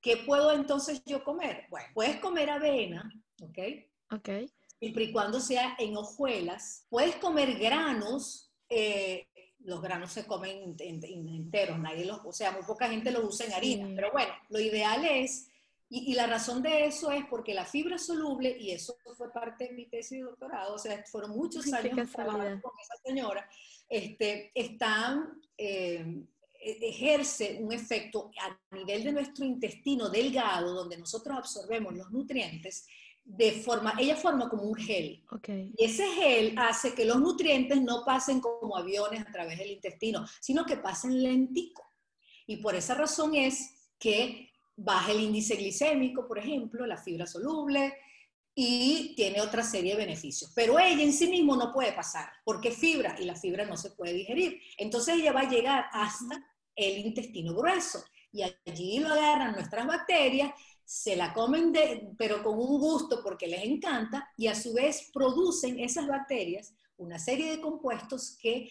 ¿qué 0.00 0.18
puedo 0.18 0.52
entonces 0.52 1.02
yo 1.04 1.22
comer? 1.24 1.66
Bueno, 1.70 1.88
puedes 1.94 2.18
comer 2.20 2.50
avena, 2.50 3.10
¿ok? 3.40 3.58
Ok. 4.12 4.28
Siempre 4.78 5.04
y 5.04 5.12
cuando 5.12 5.40
sea 5.40 5.76
en 5.78 5.96
hojuelas. 5.96 6.86
Puedes 6.88 7.16
comer 7.16 7.58
granos, 7.58 8.52
eh, 8.68 9.28
los 9.60 9.80
granos 9.80 10.12
se 10.12 10.26
comen 10.26 10.76
enteros, 10.78 11.78
nadie 11.78 12.04
los, 12.04 12.20
o 12.24 12.32
sea, 12.32 12.50
muy 12.52 12.62
poca 12.64 12.88
gente 12.88 13.10
los 13.10 13.24
usa 13.24 13.46
en 13.46 13.52
harina, 13.52 13.88
pero 13.94 14.10
bueno, 14.10 14.32
lo 14.48 14.58
ideal 14.58 15.04
es 15.04 15.48
y, 15.94 16.14
la 16.14 16.26
razón 16.26 16.62
de 16.62 16.86
eso 16.86 17.12
es 17.12 17.26
porque 17.26 17.52
la 17.52 17.66
fibra 17.66 17.98
soluble, 17.98 18.56
y 18.58 18.70
eso 18.70 18.96
fue 19.14 19.30
parte 19.30 19.64
de 19.64 19.72
mi 19.72 19.84
tesis 19.90 20.20
de 20.20 20.24
doctorado, 20.24 20.74
o 20.74 20.78
sea, 20.78 21.04
fueron 21.04 21.32
muchos 21.32 21.70
años 21.70 22.10
trabajando 22.10 22.62
con 22.62 22.72
esa 22.80 22.96
señora, 23.04 23.46
este, 23.90 24.50
están, 24.54 25.42
eh, 25.58 26.22
ejerce 26.62 27.58
un 27.60 27.72
efecto 27.72 28.30
a 28.40 28.76
nivel 28.76 29.04
de 29.04 29.12
nuestro 29.12 29.44
intestino 29.44 30.08
delgado, 30.08 30.74
donde 30.74 30.96
nosotros 30.96 31.36
absorbemos 31.36 31.94
los 31.94 32.10
nutrientes, 32.10 32.86
de 33.24 33.52
forma, 33.52 33.94
ella 33.98 34.16
forma 34.16 34.48
como 34.48 34.64
un 34.64 34.74
gel. 34.74 35.24
Okay. 35.30 35.72
Y 35.76 35.84
ese 35.84 36.06
gel 36.12 36.54
hace 36.56 36.94
que 36.94 37.04
los 37.04 37.20
nutrientes 37.20 37.80
no 37.80 38.04
pasen 38.04 38.40
como 38.40 38.76
aviones 38.76 39.20
a 39.20 39.30
través 39.30 39.58
del 39.58 39.70
intestino, 39.70 40.24
sino 40.40 40.64
que 40.64 40.76
pasen 40.76 41.22
lentico. 41.22 41.84
Y 42.46 42.56
por 42.56 42.74
esa 42.74 42.94
razón 42.94 43.34
es 43.34 43.92
que 43.98 44.50
baja 44.76 45.12
el 45.12 45.20
índice 45.20 45.56
glicémico, 45.56 46.26
por 46.26 46.38
ejemplo, 46.38 46.86
la 46.86 46.96
fibra 46.96 47.26
soluble, 47.26 47.94
y 48.54 49.14
tiene 49.16 49.40
otra 49.40 49.62
serie 49.62 49.92
de 49.92 50.04
beneficios. 50.04 50.52
Pero 50.54 50.78
ella 50.78 51.02
en 51.02 51.12
sí 51.12 51.26
mismo 51.28 51.56
no 51.56 51.72
puede 51.72 51.92
pasar, 51.92 52.28
porque 52.44 52.70
fibra 52.70 53.16
y 53.18 53.24
la 53.24 53.36
fibra 53.36 53.64
no 53.64 53.76
se 53.76 53.90
puede 53.90 54.12
digerir. 54.12 54.60
Entonces 54.76 55.16
ella 55.16 55.32
va 55.32 55.40
a 55.40 55.50
llegar 55.50 55.86
hasta 55.92 56.44
el 56.74 56.98
intestino 56.98 57.54
grueso 57.54 58.04
y 58.32 58.42
allí 58.42 58.98
lo 58.98 59.08
agarran 59.08 59.52
nuestras 59.52 59.86
bacterias, 59.86 60.52
se 60.84 61.16
la 61.16 61.32
comen 61.32 61.72
de, 61.72 62.08
pero 62.18 62.42
con 62.42 62.58
un 62.58 62.78
gusto 62.78 63.22
porque 63.22 63.46
les 63.46 63.64
encanta 63.64 64.28
y 64.36 64.46
a 64.46 64.54
su 64.54 64.74
vez 64.74 65.10
producen 65.12 65.78
esas 65.78 66.06
bacterias 66.06 66.74
una 66.96 67.18
serie 67.18 67.50
de 67.50 67.60
compuestos 67.60 68.36
que 68.40 68.70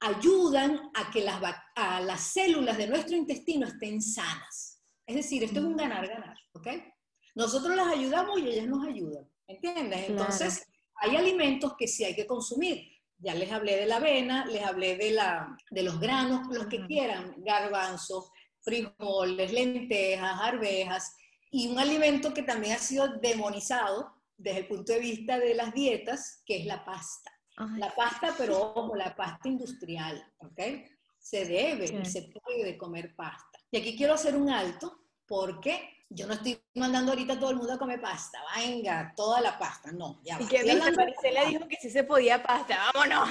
ayudan 0.00 0.90
a 0.94 1.10
que 1.10 1.22
las, 1.22 1.40
a 1.76 2.00
las 2.00 2.20
células 2.20 2.76
de 2.78 2.86
nuestro 2.86 3.16
intestino 3.16 3.66
estén 3.66 4.00
sanas. 4.00 4.82
Es 5.06 5.16
decir, 5.16 5.44
esto 5.44 5.60
es 5.60 5.66
un 5.66 5.76
ganar-ganar, 5.76 6.36
¿ok? 6.52 6.68
Nosotros 7.34 7.76
las 7.76 7.88
ayudamos 7.88 8.40
y 8.40 8.48
ellas 8.48 8.66
nos 8.66 8.86
ayudan, 8.86 9.28
¿entiendes? 9.46 10.08
Entonces, 10.08 10.66
hay 10.96 11.16
alimentos 11.16 11.74
que 11.78 11.86
sí 11.86 12.04
hay 12.04 12.14
que 12.14 12.26
consumir. 12.26 12.88
Ya 13.22 13.34
les 13.34 13.52
hablé 13.52 13.76
de 13.76 13.86
la 13.86 13.96
avena, 13.96 14.46
les 14.46 14.62
hablé 14.62 14.96
de, 14.96 15.10
la, 15.12 15.56
de 15.70 15.82
los 15.82 16.00
granos, 16.00 16.48
los 16.48 16.66
que 16.66 16.84
quieran, 16.86 17.34
garbanzos, 17.38 18.30
frijoles, 18.62 19.52
lentejas, 19.52 20.40
arvejas, 20.40 21.16
y 21.50 21.68
un 21.68 21.78
alimento 21.78 22.32
que 22.32 22.42
también 22.42 22.76
ha 22.76 22.78
sido 22.78 23.08
demonizado 23.18 24.14
desde 24.36 24.60
el 24.60 24.68
punto 24.68 24.92
de 24.92 25.00
vista 25.00 25.38
de 25.38 25.54
las 25.54 25.74
dietas, 25.74 26.42
que 26.46 26.58
es 26.58 26.66
la 26.66 26.84
pasta. 26.84 27.30
La 27.76 27.94
pasta, 27.94 28.34
pero 28.38 28.72
ojo, 28.74 28.96
la 28.96 29.14
pasta 29.14 29.48
industrial, 29.48 30.24
¿ok? 30.38 30.60
Se 31.18 31.44
debe 31.44 31.84
y 31.84 32.04
se 32.06 32.22
puede 32.22 32.78
comer 32.78 33.14
pasta. 33.14 33.58
Y 33.70 33.76
aquí 33.76 33.96
quiero 33.96 34.14
hacer 34.14 34.34
un 34.34 34.48
alto 34.48 34.98
porque 35.30 36.04
yo 36.08 36.26
no 36.26 36.32
estoy 36.32 36.60
mandando 36.74 37.12
ahorita 37.12 37.34
a 37.34 37.38
todo 37.38 37.50
el 37.50 37.56
mundo 37.56 37.72
a 37.72 37.78
comer 37.78 38.00
pasta. 38.00 38.40
Venga, 38.56 39.14
toda 39.16 39.40
la 39.40 39.56
pasta. 39.56 39.92
No, 39.92 40.20
ya 40.24 40.36
va. 40.36 40.42
Y 40.42 40.48
que 40.48 40.64
Maricela 40.74 41.44
dijo 41.44 41.68
que 41.68 41.76
sí 41.76 41.88
se 41.88 42.02
podía 42.02 42.42
pasta, 42.42 42.90
vámonos. 42.92 43.28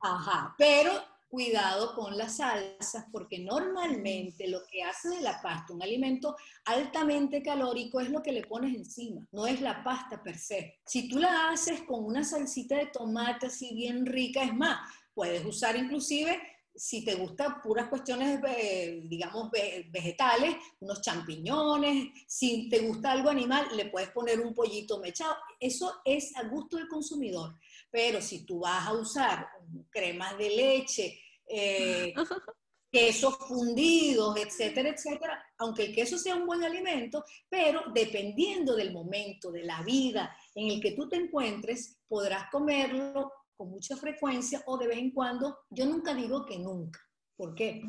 Ajá, 0.00 0.54
pero 0.56 0.92
cuidado 1.28 1.94
con 1.94 2.16
las 2.16 2.38
salsas, 2.38 3.04
porque 3.12 3.38
normalmente 3.38 4.48
lo 4.48 4.60
que 4.66 4.82
hace 4.82 5.10
de 5.10 5.20
la 5.20 5.42
pasta 5.42 5.74
un 5.74 5.82
alimento 5.82 6.36
altamente 6.64 7.42
calórico 7.42 8.00
es 8.00 8.08
lo 8.08 8.22
que 8.22 8.32
le 8.32 8.46
pones 8.46 8.74
encima, 8.74 9.20
no 9.32 9.46
es 9.46 9.60
la 9.60 9.84
pasta 9.84 10.22
per 10.22 10.38
se. 10.38 10.78
Si 10.86 11.10
tú 11.10 11.18
la 11.18 11.50
haces 11.50 11.82
con 11.82 12.02
una 12.02 12.24
salsita 12.24 12.76
de 12.76 12.86
tomate 12.86 13.48
así 13.48 13.74
bien 13.74 14.06
rica, 14.06 14.42
es 14.42 14.54
más, 14.54 14.90
puedes 15.12 15.44
usar 15.44 15.76
inclusive 15.76 16.40
si 16.76 17.04
te 17.04 17.14
gustan 17.14 17.60
puras 17.62 17.88
cuestiones, 17.88 18.40
eh, 18.46 19.02
digamos, 19.04 19.50
vegetales, 19.50 20.56
unos 20.80 21.00
champiñones, 21.00 22.08
si 22.26 22.68
te 22.68 22.80
gusta 22.80 23.12
algo 23.12 23.30
animal, 23.30 23.68
le 23.74 23.86
puedes 23.86 24.10
poner 24.10 24.40
un 24.40 24.54
pollito 24.54 24.98
mechado. 25.00 25.34
Eso 25.58 26.00
es 26.04 26.36
a 26.36 26.44
gusto 26.44 26.76
del 26.76 26.88
consumidor. 26.88 27.54
Pero 27.90 28.20
si 28.20 28.44
tú 28.44 28.60
vas 28.60 28.86
a 28.86 28.92
usar 28.92 29.48
cremas 29.90 30.36
de 30.36 30.50
leche, 30.50 31.18
eh, 31.48 32.14
quesos 32.90 33.36
fundidos, 33.36 34.36
etcétera, 34.38 34.90
etcétera, 34.90 35.44
aunque 35.58 35.84
el 35.84 35.94
queso 35.94 36.16
sea 36.16 36.36
un 36.36 36.46
buen 36.46 36.62
alimento, 36.64 37.24
pero 37.48 37.82
dependiendo 37.92 38.74
del 38.74 38.92
momento, 38.92 39.50
de 39.50 39.64
la 39.64 39.82
vida 39.82 40.34
en 40.54 40.70
el 40.70 40.80
que 40.80 40.92
tú 40.92 41.08
te 41.08 41.16
encuentres, 41.16 41.98
podrás 42.08 42.50
comerlo 42.50 43.32
con 43.56 43.70
mucha 43.70 43.96
frecuencia 43.96 44.62
o 44.66 44.76
de 44.76 44.88
vez 44.88 44.98
en 44.98 45.10
cuando. 45.10 45.58
Yo 45.70 45.86
nunca 45.86 46.14
digo 46.14 46.44
que 46.44 46.58
nunca. 46.58 47.00
¿Por 47.36 47.54
qué? 47.54 47.82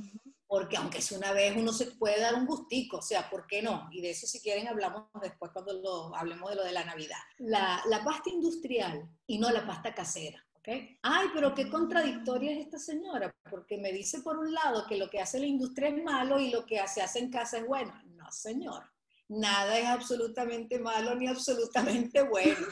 Porque 0.46 0.78
aunque 0.78 1.00
es 1.00 1.12
una 1.12 1.32
vez, 1.34 1.56
uno 1.56 1.74
se 1.74 1.88
puede 1.88 2.20
dar 2.20 2.36
un 2.36 2.46
gustico, 2.46 2.98
o 2.98 3.02
sea, 3.02 3.30
¿por 3.30 3.48
qué 3.48 3.62
no? 3.62 3.90
Y 3.92 4.02
de 4.02 4.12
eso 4.12 4.28
si 4.28 4.42
quieren 4.42 4.68
hablamos 4.68 5.08
después 5.22 5.52
cuando 5.52 5.74
lo, 5.74 6.16
hablemos 6.16 6.50
de 6.50 6.56
lo 6.56 6.64
de 6.64 6.72
la 6.72 6.86
Navidad. 6.86 7.18
La, 7.38 7.82
la 7.88 8.04
pasta 8.04 8.30
industrial 8.30 9.10
y 9.26 9.40
no 9.40 9.50
la 9.52 9.66
pasta 9.66 9.94
casera. 9.94 10.46
¿okay? 10.54 10.98
Ay, 11.02 11.28
pero 11.34 11.54
qué 11.54 11.70
contradictoria 11.70 12.54
es 12.54 12.60
esta 12.60 12.80
señora, 12.80 13.34
porque 13.50 13.78
me 13.78 13.92
dice 13.92 14.22
por 14.22 14.38
un 14.38 14.54
lado 14.54 14.86
que 14.88 14.98
lo 14.98 15.10
que 15.10 15.20
hace 15.20 15.40
la 15.40 15.48
industria 15.48 15.90
es 15.90 16.04
malo 16.04 16.40
y 16.40 16.50
lo 16.50 16.66
que 16.66 16.82
se 16.88 17.02
hace 17.02 17.20
en 17.20 17.30
casa 17.30 17.58
es 17.58 17.68
bueno. 17.68 17.94
No, 18.16 18.32
señor. 18.32 18.84
Nada 19.30 19.78
es 19.78 19.86
absolutamente 19.86 20.80
malo 20.80 21.14
ni 21.16 21.28
absolutamente 21.28 22.22
bueno. 22.24 22.66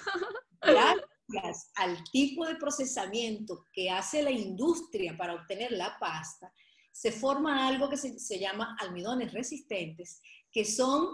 Gracias 1.27 1.71
al 1.75 2.03
tipo 2.11 2.45
de 2.45 2.55
procesamiento 2.55 3.67
que 3.73 3.89
hace 3.89 4.21
la 4.21 4.31
industria 4.31 5.17
para 5.17 5.33
obtener 5.33 5.71
la 5.71 5.97
pasta, 5.99 6.53
se 6.91 7.11
forma 7.11 7.67
algo 7.67 7.89
que 7.89 7.97
se, 7.97 8.19
se 8.19 8.39
llama 8.39 8.77
almidones 8.79 9.33
resistentes, 9.33 10.21
que 10.51 10.63
son, 10.63 11.07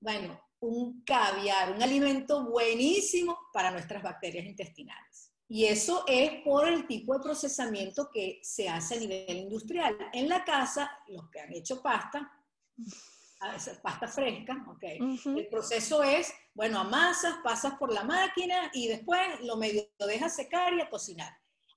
bueno, 0.00 0.40
un 0.60 1.02
caviar, 1.04 1.72
un 1.72 1.82
alimento 1.82 2.48
buenísimo 2.48 3.38
para 3.52 3.70
nuestras 3.70 4.02
bacterias 4.02 4.46
intestinales. 4.46 5.32
Y 5.48 5.64
eso 5.64 6.04
es 6.06 6.42
por 6.44 6.68
el 6.68 6.86
tipo 6.86 7.14
de 7.14 7.20
procesamiento 7.20 8.10
que 8.12 8.38
se 8.42 8.68
hace 8.68 8.96
a 8.96 9.00
nivel 9.00 9.36
industrial. 9.36 9.96
En 10.12 10.28
la 10.28 10.44
casa, 10.44 10.90
los 11.08 11.30
que 11.30 11.40
han 11.40 11.52
hecho 11.54 11.80
pasta, 11.80 12.30
pasta 13.82 14.08
fresca, 14.08 14.64
ok. 14.68 14.84
El 15.36 15.48
proceso 15.48 16.02
es, 16.02 16.32
bueno, 16.54 16.80
amasas, 16.80 17.36
pasas 17.42 17.74
por 17.74 17.92
la 17.92 18.04
máquina 18.04 18.70
y 18.72 18.88
después 18.88 19.20
lo 19.42 19.56
medio 19.56 19.88
lo 19.98 20.06
dejas 20.06 20.34
secar 20.34 20.74
y 20.74 20.80
a 20.80 20.90
cocinar. 20.90 21.32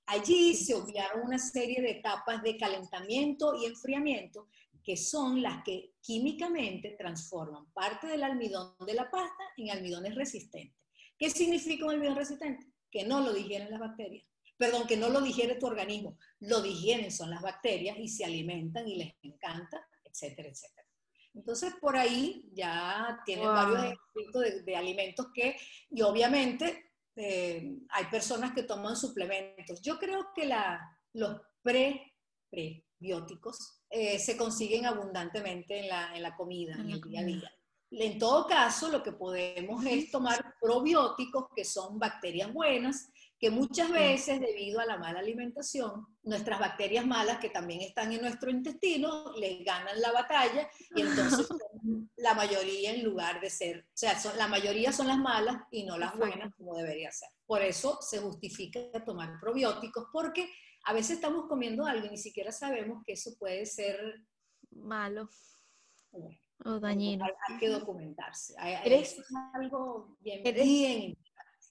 Allí 0.06 0.54
se 0.54 0.74
obviaron 0.74 1.26
una 1.26 1.38
serie 1.38 1.80
de 1.80 1.92
etapas 1.92 2.42
de 2.42 2.56
calentamiento 2.56 3.54
y 3.54 3.66
enfriamiento 3.66 4.48
que 4.82 4.96
son 4.96 5.40
las 5.42 5.62
que 5.62 5.94
químicamente 6.00 6.96
transforman 6.98 7.70
parte 7.72 8.08
del 8.08 8.24
almidón 8.24 8.74
de 8.84 8.94
la 8.94 9.10
pasta 9.10 9.44
en 9.56 9.70
almidones 9.70 10.14
resistentes. 10.14 10.76
¿Qué 11.16 11.30
significa 11.30 11.84
un 11.84 11.92
almidón 11.92 12.16
resistente? 12.16 12.66
Que 12.90 13.04
no 13.04 13.20
lo 13.20 13.32
digieren 13.32 13.70
las 13.70 13.78
bacterias. 13.78 14.26
Perdón, 14.56 14.86
que 14.86 14.96
no 14.96 15.08
lo 15.08 15.20
digiere 15.20 15.54
tu 15.54 15.66
organismo. 15.66 16.18
Lo 16.40 16.60
digieren 16.60 17.10
son 17.10 17.30
las 17.30 17.42
bacterias 17.42 17.96
y 17.98 18.08
se 18.08 18.24
alimentan 18.24 18.86
y 18.88 18.96
les 18.96 19.14
encanta, 19.22 19.86
etcétera, 20.04 20.48
etcétera. 20.48 20.81
Entonces, 21.34 21.74
por 21.80 21.96
ahí 21.96 22.50
ya 22.52 23.20
tienen 23.24 23.46
varios 23.46 23.84
ejemplos 23.84 24.44
de, 24.44 24.62
de, 24.62 24.76
alimentos 24.76 25.28
que, 25.34 25.56
y 25.90 26.02
obviamente 26.02 26.92
eh, 27.16 27.78
hay 27.90 28.04
personas 28.06 28.52
que 28.52 28.62
toman 28.62 28.96
suplementos. 28.96 29.80
Yo 29.82 29.98
creo 29.98 30.28
que 30.34 30.46
la, 30.46 30.80
los 31.12 31.40
pre, 31.62 32.12
prebióticos 32.50 33.82
eh, 33.90 34.18
se 34.18 34.36
consiguen 34.36 34.86
abundantemente 34.86 35.80
en 35.80 35.88
la, 35.88 36.14
en 36.14 36.22
la 36.22 36.36
comida, 36.36 36.74
en, 36.74 36.90
el 36.90 37.00
día 37.00 37.20
a 37.20 37.24
día. 37.24 37.52
En 37.90 38.18
todo 38.18 38.46
caso, 38.46 38.88
lo 38.88 39.02
que 39.02 39.12
podemos 39.12 39.84
es 39.84 40.10
tomar 40.10 40.54
probióticos, 40.60 41.46
que 41.54 41.64
son 41.64 41.98
bacterias 41.98 42.50
buenas, 42.52 43.10
que 43.42 43.50
muchas 43.50 43.90
veces, 43.90 44.38
debido 44.38 44.78
a 44.78 44.86
la 44.86 44.98
mala 44.98 45.18
alimentación, 45.18 46.06
nuestras 46.22 46.60
bacterias 46.60 47.04
malas, 47.04 47.40
que 47.40 47.50
también 47.50 47.80
están 47.80 48.12
en 48.12 48.20
nuestro 48.20 48.52
intestino, 48.52 49.32
les 49.32 49.64
ganan 49.64 50.00
la 50.00 50.12
batalla 50.12 50.70
y 50.94 51.00
entonces 51.00 51.48
la 52.18 52.34
mayoría 52.34 52.92
en 52.94 53.02
lugar 53.02 53.40
de 53.40 53.50
ser, 53.50 53.80
o 53.80 53.96
sea, 53.96 54.16
son, 54.16 54.38
la 54.38 54.46
mayoría 54.46 54.92
son 54.92 55.08
las 55.08 55.18
malas 55.18 55.56
y 55.72 55.82
no 55.82 55.98
las 55.98 56.16
buenas 56.16 56.54
como 56.54 56.76
debería 56.76 57.10
ser. 57.10 57.30
Por 57.44 57.62
eso 57.62 57.98
se 58.00 58.20
justifica 58.20 58.80
tomar 59.04 59.40
probióticos, 59.40 60.06
porque 60.12 60.48
a 60.84 60.92
veces 60.92 61.16
estamos 61.16 61.48
comiendo 61.48 61.84
algo 61.84 62.06
y 62.06 62.10
ni 62.10 62.18
siquiera 62.18 62.52
sabemos 62.52 63.02
que 63.04 63.14
eso 63.14 63.32
puede 63.40 63.66
ser 63.66 64.22
malo. 64.70 65.28
o 66.64 66.78
dañino. 66.78 67.24
Hay, 67.24 67.58
que 67.58 67.68
documentarse. 67.68 68.54
Eres 68.84 69.20
algo 69.52 70.16
bien, 70.20 70.44
bien 70.44 71.16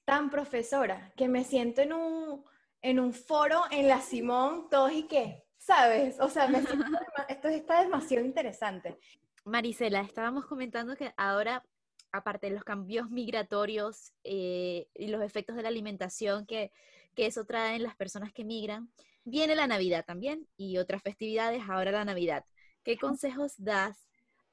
tan 0.06 0.30
profesora 0.30 1.12
que 1.16 1.28
me 1.28 1.44
siento 1.44 1.82
en 1.82 1.94
un, 1.94 2.44
en 2.82 3.00
un 3.00 3.14
foro 3.14 3.62
en 3.72 3.88
la 3.88 4.02
Simón, 4.02 4.68
todos 4.70 4.92
y 4.92 5.04
qué, 5.04 5.46
¿sabes? 5.58 6.20
O 6.20 6.30
sea, 6.30 6.48
me 6.48 6.62
siento, 6.62 6.86
esto 7.30 7.48
está 7.48 7.84
demasiado 7.84 8.26
interesante. 8.26 8.98
Marisela, 9.46 10.02
estábamos 10.02 10.46
comentando 10.46 10.96
que 10.96 11.14
ahora, 11.18 11.64
aparte 12.12 12.48
de 12.48 12.54
los 12.54 12.64
cambios 12.64 13.10
migratorios 13.10 14.14
eh, 14.24 14.88
y 14.94 15.08
los 15.08 15.24
efectos 15.24 15.56
de 15.56 15.64
la 15.64 15.70
alimentación 15.70 16.46
que, 16.46 16.72
que 17.16 17.26
eso 17.26 17.46
trae 17.46 17.76
en 17.76 17.84
las 17.84 17.96
personas 17.96 18.34
que 18.34 18.44
migran, 18.44 18.92
viene 19.24 19.56
la 19.56 19.68
Navidad 19.68 20.06
también 20.06 20.48
y 20.58 20.78
otras 20.78 21.02
festividades, 21.02 21.64
ahora 21.70 21.92
la 21.92 22.06
Navidad. 22.06 22.46
¿Qué 22.84 22.98
consejos 22.98 23.54
das 23.58 24.08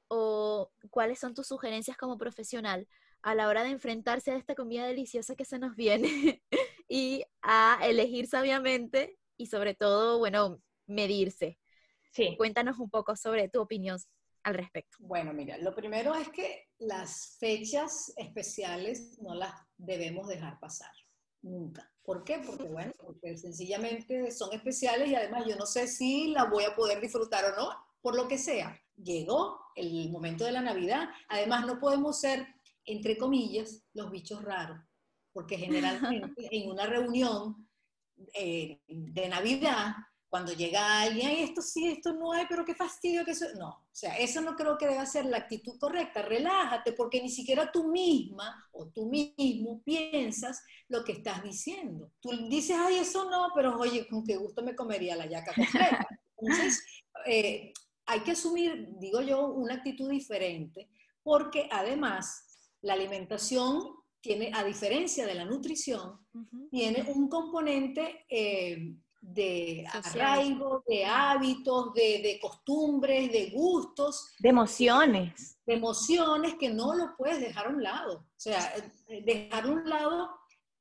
o 0.07 0.71
cuáles 0.89 1.19
son 1.19 1.33
tus 1.33 1.47
sugerencias 1.47 1.97
como 1.97 2.17
profesional 2.17 2.87
a 3.21 3.35
la 3.35 3.47
hora 3.47 3.63
de 3.63 3.69
enfrentarse 3.69 4.31
a 4.31 4.37
esta 4.37 4.55
comida 4.55 4.87
deliciosa 4.87 5.35
que 5.35 5.45
se 5.45 5.59
nos 5.59 5.75
viene 5.75 6.41
y 6.89 7.23
a 7.41 7.79
elegir 7.83 8.27
sabiamente 8.27 9.17
y 9.37 9.47
sobre 9.47 9.75
todo, 9.75 10.19
bueno, 10.19 10.61
medirse. 10.87 11.59
Sí. 12.11 12.35
Cuéntanos 12.37 12.79
un 12.79 12.89
poco 12.89 13.15
sobre 13.15 13.49
tu 13.49 13.61
opinión 13.61 13.99
al 14.43 14.55
respecto. 14.55 14.97
Bueno, 14.99 15.33
mira, 15.33 15.57
lo 15.57 15.75
primero 15.75 16.15
es 16.15 16.29
que 16.29 16.69
las 16.79 17.37
fechas 17.39 18.13
especiales 18.17 19.19
no 19.21 19.35
las 19.35 19.53
debemos 19.77 20.27
dejar 20.27 20.59
pasar, 20.59 20.91
nunca. 21.41 21.89
¿Por 22.03 22.23
qué? 22.23 22.41
Porque, 22.45 22.63
bueno, 22.63 22.91
porque 22.99 23.37
sencillamente 23.37 24.31
son 24.31 24.51
especiales 24.53 25.09
y 25.09 25.15
además 25.15 25.45
yo 25.47 25.55
no 25.55 25.65
sé 25.65 25.87
si 25.87 26.29
las 26.29 26.49
voy 26.49 26.63
a 26.63 26.75
poder 26.75 26.99
disfrutar 27.01 27.45
o 27.45 27.55
no, 27.55 27.69
por 28.01 28.15
lo 28.15 28.27
que 28.27 28.37
sea. 28.37 28.79
Llegó 28.95 29.59
el 29.75 30.09
momento 30.09 30.43
de 30.43 30.51
la 30.51 30.61
Navidad, 30.61 31.09
además 31.27 31.65
no 31.65 31.79
podemos 31.79 32.19
ser 32.19 32.47
entre 32.91 33.17
comillas, 33.17 33.83
los 33.93 34.11
bichos 34.11 34.43
raros, 34.43 34.79
porque 35.31 35.57
generalmente 35.57 36.47
en 36.51 36.69
una 36.69 36.85
reunión 36.85 37.67
eh, 38.33 38.81
de 38.87 39.29
Navidad 39.29 39.93
cuando 40.29 40.53
llega 40.53 41.01
alguien, 41.01 41.31
esto 41.39 41.61
sí, 41.61 41.87
esto 41.87 42.13
no 42.13 42.31
hay, 42.31 42.45
pero 42.47 42.63
qué 42.63 42.75
fastidio 42.75 43.25
que 43.25 43.31
eso. 43.31 43.45
No, 43.57 43.69
o 43.69 43.89
sea, 43.91 44.15
eso 44.17 44.41
no 44.41 44.55
creo 44.55 44.77
que 44.77 44.87
deba 44.87 45.05
ser 45.05 45.25
la 45.25 45.37
actitud 45.37 45.79
correcta. 45.79 46.21
Relájate, 46.21 46.93
porque 46.93 47.19
ni 47.19 47.29
siquiera 47.29 47.71
tú 47.71 47.87
misma 47.87 48.67
o 48.71 48.87
tú 48.87 49.07
mismo 49.07 49.81
piensas 49.83 50.61
lo 50.87 51.03
que 51.03 51.13
estás 51.13 51.41
diciendo. 51.43 52.11
Tú 52.19 52.29
dices, 52.47 52.77
ay, 52.79 52.97
eso 52.97 53.27
no, 53.29 53.49
pero 53.55 53.75
oye, 53.79 54.07
con 54.07 54.23
qué 54.23 54.37
gusto 54.37 54.61
me 54.61 54.75
comería 54.75 55.15
la 55.15 55.25
yaca. 55.25 55.51
Entonces, 56.37 56.83
eh, 57.25 57.73
hay 58.05 58.19
que 58.19 58.31
asumir, 58.31 58.87
digo 58.99 59.21
yo, 59.21 59.47
una 59.47 59.75
actitud 59.75 60.11
diferente, 60.11 60.89
porque 61.23 61.67
además 61.71 62.48
la 62.81 62.93
alimentación 62.93 63.95
tiene, 64.21 64.51
a 64.53 64.63
diferencia 64.63 65.25
de 65.25 65.35
la 65.35 65.45
nutrición, 65.45 66.19
tiene 66.69 67.03
un 67.13 67.29
componente 67.29 68.25
eh, 68.29 68.95
de 69.21 69.85
arraigo, 69.91 70.83
de 70.87 71.05
hábitos, 71.05 71.93
de, 71.93 72.37
costumbres, 72.41 73.31
de 73.31 73.49
gustos. 73.51 74.33
De 74.39 74.49
emociones. 74.49 75.57
De 75.65 75.73
emociones 75.73 76.55
que 76.55 76.69
no 76.69 76.93
lo 76.95 77.15
puedes 77.17 77.39
dejar 77.39 77.67
a 77.67 77.69
un 77.69 77.83
lado. 77.83 78.17
O 78.17 78.39
sea, 78.39 78.73
eh, 79.07 79.21
dejar 79.25 79.65
a 79.65 79.71
un 79.71 79.89
lado 79.89 80.29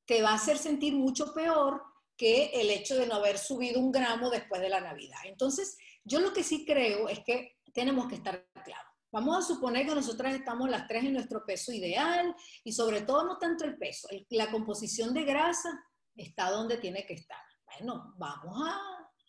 te 0.07 0.22
va 0.22 0.30
a 0.30 0.34
hacer 0.34 0.59
sentir 0.59 0.94
mucho 0.94 1.34
peor 1.34 1.82
que 2.16 2.46
el 2.55 2.70
hecho 2.70 2.96
de 2.96 3.07
no 3.07 3.16
haber 3.16 3.38
subido 3.38 3.78
un 3.78 3.92
gramo 3.92 4.30
después 4.30 4.61
de 4.61 4.68
la 4.68 4.80
Navidad. 4.80 5.18
Entonces, 5.24 5.76
yo 6.03 6.20
lo 6.20 6.32
que 6.32 6.42
sí 6.42 6.64
creo 6.64 7.09
es 7.09 7.20
que 7.20 7.59
tenemos 7.72 8.09
que 8.09 8.16
estar 8.16 8.49
claros. 8.64 8.88
Vamos 9.11 9.38
a 9.38 9.42
suponer 9.42 9.86
que 9.86 9.94
nosotras 9.94 10.34
estamos 10.34 10.68
las 10.68 10.86
tres 10.86 11.04
en 11.04 11.14
nuestro 11.14 11.44
peso 11.46 11.72
ideal 11.72 12.34
y 12.64 12.72
sobre 12.72 13.02
todo 13.02 13.24
no 13.24 13.38
tanto 13.38 13.64
el 13.64 13.76
peso, 13.78 14.09
la 14.30 14.50
composición 14.50 15.14
de 15.14 15.24
grasa 15.24 15.70
está 16.14 16.50
donde 16.50 16.76
tiene 16.78 17.06
que 17.06 17.14
estar 17.14 17.38
bueno, 17.76 18.14
vamos 18.16 18.68
a 18.68 18.80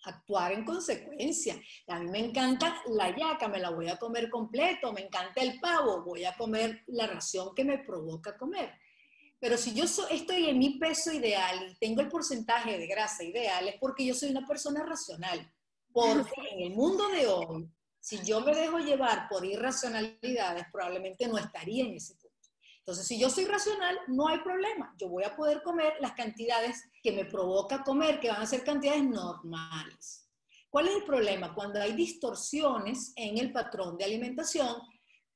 actuar 0.05 0.53
en 0.53 0.65
consecuencia. 0.65 1.61
A 1.87 1.99
mí 1.99 2.09
me 2.09 2.19
encanta 2.19 2.81
la 2.87 3.15
yaca, 3.15 3.47
me 3.47 3.59
la 3.59 3.69
voy 3.69 3.89
a 3.89 3.97
comer 3.97 4.29
completo, 4.29 4.93
me 4.93 5.01
encanta 5.01 5.41
el 5.41 5.59
pavo, 5.59 6.03
voy 6.03 6.25
a 6.25 6.35
comer 6.35 6.83
la 6.87 7.07
ración 7.07 7.53
que 7.55 7.65
me 7.65 7.79
provoca 7.79 8.37
comer. 8.37 8.73
Pero 9.39 9.57
si 9.57 9.73
yo 9.73 9.85
estoy 9.85 10.49
en 10.49 10.59
mi 10.59 10.79
peso 10.79 11.13
ideal 11.13 11.69
y 11.71 11.75
tengo 11.77 12.01
el 12.01 12.09
porcentaje 12.09 12.77
de 12.77 12.87
grasa 12.87 13.23
ideal, 13.23 13.67
es 13.67 13.75
porque 13.79 14.05
yo 14.05 14.13
soy 14.13 14.31
una 14.31 14.45
persona 14.45 14.83
racional. 14.85 15.51
Porque 15.91 16.31
en 16.51 16.71
el 16.71 16.75
mundo 16.75 17.07
de 17.09 17.27
hoy, 17.27 17.69
si 17.99 18.23
yo 18.23 18.41
me 18.41 18.55
dejo 18.55 18.79
llevar 18.79 19.27
por 19.29 19.45
irracionalidades, 19.45 20.65
probablemente 20.71 21.27
no 21.27 21.37
estaría 21.37 21.85
en 21.85 21.95
ese 21.95 22.13
entonces, 22.89 23.05
si 23.05 23.19
yo 23.19 23.29
soy 23.29 23.45
racional, 23.45 23.99
no 24.07 24.27
hay 24.27 24.39
problema. 24.39 24.95
Yo 24.97 25.09
voy 25.09 25.23
a 25.23 25.35
poder 25.35 25.61
comer 25.61 25.93
las 25.99 26.13
cantidades 26.13 26.89
que 27.03 27.11
me 27.11 27.23
provoca 27.23 27.83
comer, 27.83 28.19
que 28.19 28.29
van 28.29 28.41
a 28.41 28.47
ser 28.47 28.63
cantidades 28.63 29.03
normales. 29.03 30.27
¿Cuál 30.71 30.87
es 30.87 30.95
el 30.95 31.03
problema? 31.03 31.53
Cuando 31.53 31.79
hay 31.79 31.93
distorsiones 31.93 33.13
en 33.15 33.37
el 33.37 33.51
patrón 33.51 33.95
de 33.95 34.05
alimentación, 34.05 34.75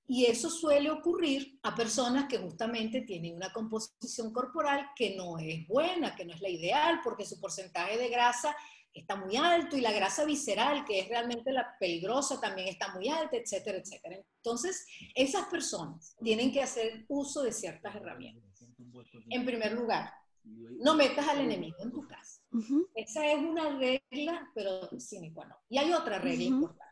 y 0.08 0.26
eso 0.26 0.50
suele 0.50 0.90
ocurrir 0.90 1.60
a 1.62 1.76
personas 1.76 2.26
que 2.28 2.40
justamente 2.40 3.02
tienen 3.02 3.36
una 3.36 3.54
composición 3.54 4.34
corporal 4.34 4.90
que 4.96 5.16
no 5.16 5.38
es 5.38 5.68
buena, 5.68 6.16
que 6.16 6.26
no 6.26 6.34
es 6.34 6.42
la 6.42 6.50
ideal, 6.50 7.02
porque 7.04 7.24
su 7.24 7.40
porcentaje 7.40 8.00
de 8.00 8.10
grasa 8.10 8.56
está 8.94 9.16
muy 9.16 9.36
alto 9.36 9.76
y 9.76 9.82
la 9.82 9.92
grasa 9.92 10.26
visceral, 10.26 10.86
que 10.86 11.00
es 11.00 11.10
realmente 11.10 11.52
la 11.52 11.76
peligrosa, 11.80 12.40
también 12.40 12.68
está 12.68 12.94
muy 12.94 13.10
alta, 13.10 13.38
etcétera, 13.38 13.78
etcétera. 13.78 14.18
Entonces, 14.38 14.86
esas 15.16 15.48
personas 15.48 16.16
tienen 16.24 16.52
que 16.52 16.62
hacer 16.62 17.06
uso 17.08 17.44
de 17.44 17.52
ciertas 17.52 17.96
herramientas. 17.96 18.44
En 19.30 19.46
primer 19.46 19.74
lugar, 19.74 20.12
no 20.44 20.96
metas 20.96 21.28
al 21.28 21.40
enemigo 21.40 21.78
en 21.80 21.92
tu 21.92 22.08
casa. 22.08 22.42
Esa 22.96 23.26
es 23.32 23.40
una 23.40 23.78
regla, 23.78 24.52
pero 24.54 24.90
sin 25.00 25.24
igual 25.24 25.54
Y 25.70 25.78
hay 25.78 25.92
otra 25.94 26.20
regla 26.20 26.44
importante. 26.44 26.84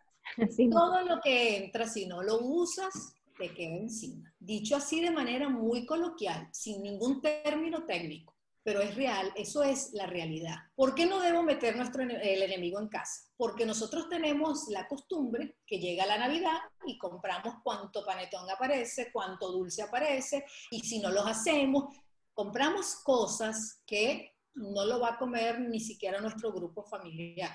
Todo 0.71 1.01
lo 1.01 1.19
que 1.21 1.57
entra, 1.57 1.87
si 1.87 2.05
no 2.07 2.23
lo 2.23 2.39
usas, 2.39 3.15
te 3.37 3.53
queda 3.53 3.75
encima. 3.75 4.33
Dicho 4.39 4.75
así 4.75 5.01
de 5.01 5.11
manera 5.11 5.49
muy 5.49 5.85
coloquial, 5.85 6.47
sin 6.51 6.81
ningún 6.81 7.21
término 7.21 7.85
técnico 7.85 8.30
pero 8.63 8.81
es 8.81 8.95
real, 8.95 9.31
eso 9.35 9.63
es 9.63 9.91
la 9.93 10.05
realidad. 10.05 10.55
¿Por 10.75 10.93
qué 10.93 11.05
no 11.05 11.19
debo 11.19 11.41
meter 11.41 11.75
nuestro, 11.75 12.03
el 12.03 12.43
enemigo 12.43 12.79
en 12.79 12.89
casa? 12.89 13.29
Porque 13.35 13.65
nosotros 13.65 14.07
tenemos 14.07 14.67
la 14.69 14.87
costumbre 14.87 15.57
que 15.65 15.79
llega 15.79 16.05
la 16.05 16.19
Navidad 16.19 16.59
y 16.85 16.97
compramos 16.97 17.55
cuánto 17.63 18.05
panetón 18.05 18.49
aparece, 18.49 19.11
cuánto 19.11 19.51
dulce 19.51 19.81
aparece, 19.81 20.45
y 20.69 20.79
si 20.81 20.99
no 20.99 21.09
los 21.09 21.25
hacemos, 21.25 21.95
compramos 22.33 22.95
cosas 23.03 23.81
que 23.85 24.35
no 24.53 24.85
lo 24.85 24.99
va 24.99 25.13
a 25.13 25.17
comer 25.17 25.59
ni 25.59 25.79
siquiera 25.79 26.21
nuestro 26.21 26.51
grupo 26.51 26.83
familiar. 26.83 27.51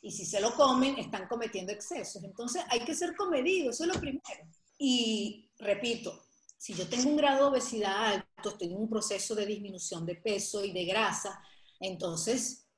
Y 0.00 0.10
si 0.10 0.26
se 0.26 0.40
lo 0.40 0.54
comen, 0.54 0.98
están 0.98 1.28
cometiendo 1.28 1.72
excesos. 1.72 2.24
Entonces 2.24 2.64
hay 2.68 2.80
que 2.80 2.94
ser 2.94 3.14
comedido, 3.14 3.70
eso 3.70 3.84
es 3.84 3.94
lo 3.94 4.00
primero. 4.00 4.48
Y 4.76 5.48
repito, 5.58 6.24
si 6.62 6.74
yo 6.74 6.86
tengo 6.86 7.10
un 7.10 7.16
grado 7.16 7.38
de 7.38 7.56
obesidad 7.56 8.04
alto, 8.36 8.50
estoy 8.50 8.68
en 8.68 8.76
un 8.76 8.88
proceso 8.88 9.34
de 9.34 9.46
disminución 9.46 10.06
de 10.06 10.14
peso 10.14 10.64
y 10.64 10.70
de 10.70 10.84
grasa, 10.84 11.42
entonces, 11.80 12.68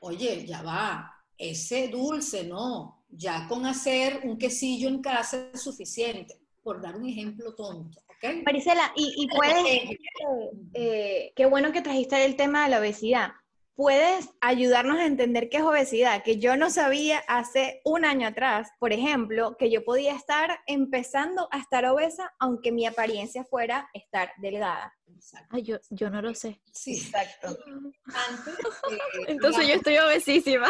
oye, 0.00 0.44
ya 0.44 0.60
va, 0.60 1.10
ese 1.38 1.88
dulce, 1.88 2.44
no, 2.44 3.06
ya 3.08 3.48
con 3.48 3.64
hacer 3.64 4.20
un 4.24 4.36
quesillo 4.36 4.86
en 4.86 5.00
casa 5.00 5.48
es 5.50 5.62
suficiente, 5.62 6.42
por 6.62 6.82
dar 6.82 6.94
un 6.94 7.08
ejemplo 7.08 7.54
tonto. 7.54 8.02
¿okay? 8.18 8.42
Marisela, 8.42 8.92
y, 8.96 9.24
y 9.24 9.26
puedes, 9.28 9.98
eh, 10.74 11.32
qué 11.34 11.46
bueno 11.46 11.72
que 11.72 11.80
trajiste 11.80 12.22
el 12.26 12.36
tema 12.36 12.64
de 12.64 12.70
la 12.72 12.80
obesidad 12.80 13.32
puedes 13.74 14.28
ayudarnos 14.40 14.98
a 14.98 15.06
entender 15.06 15.48
qué 15.48 15.58
es 15.58 15.62
obesidad, 15.62 16.22
que 16.22 16.38
yo 16.38 16.56
no 16.56 16.70
sabía 16.70 17.18
hace 17.28 17.80
un 17.84 18.04
año 18.04 18.28
atrás, 18.28 18.70
por 18.78 18.92
ejemplo, 18.92 19.56
que 19.58 19.70
yo 19.70 19.84
podía 19.84 20.14
estar 20.14 20.60
empezando 20.66 21.48
a 21.50 21.58
estar 21.58 21.84
obesa 21.86 22.32
aunque 22.38 22.72
mi 22.72 22.86
apariencia 22.86 23.44
fuera 23.44 23.88
estar 23.94 24.32
delgada. 24.38 24.94
Ay, 25.50 25.62
yo, 25.62 25.78
yo 25.90 26.10
no 26.10 26.20
lo 26.20 26.34
sé. 26.34 26.60
Sí, 26.72 26.96
exacto. 26.96 27.56
Entonces 29.26 29.68
yo 29.68 29.74
estoy 29.74 29.98
obesísima. 29.98 30.68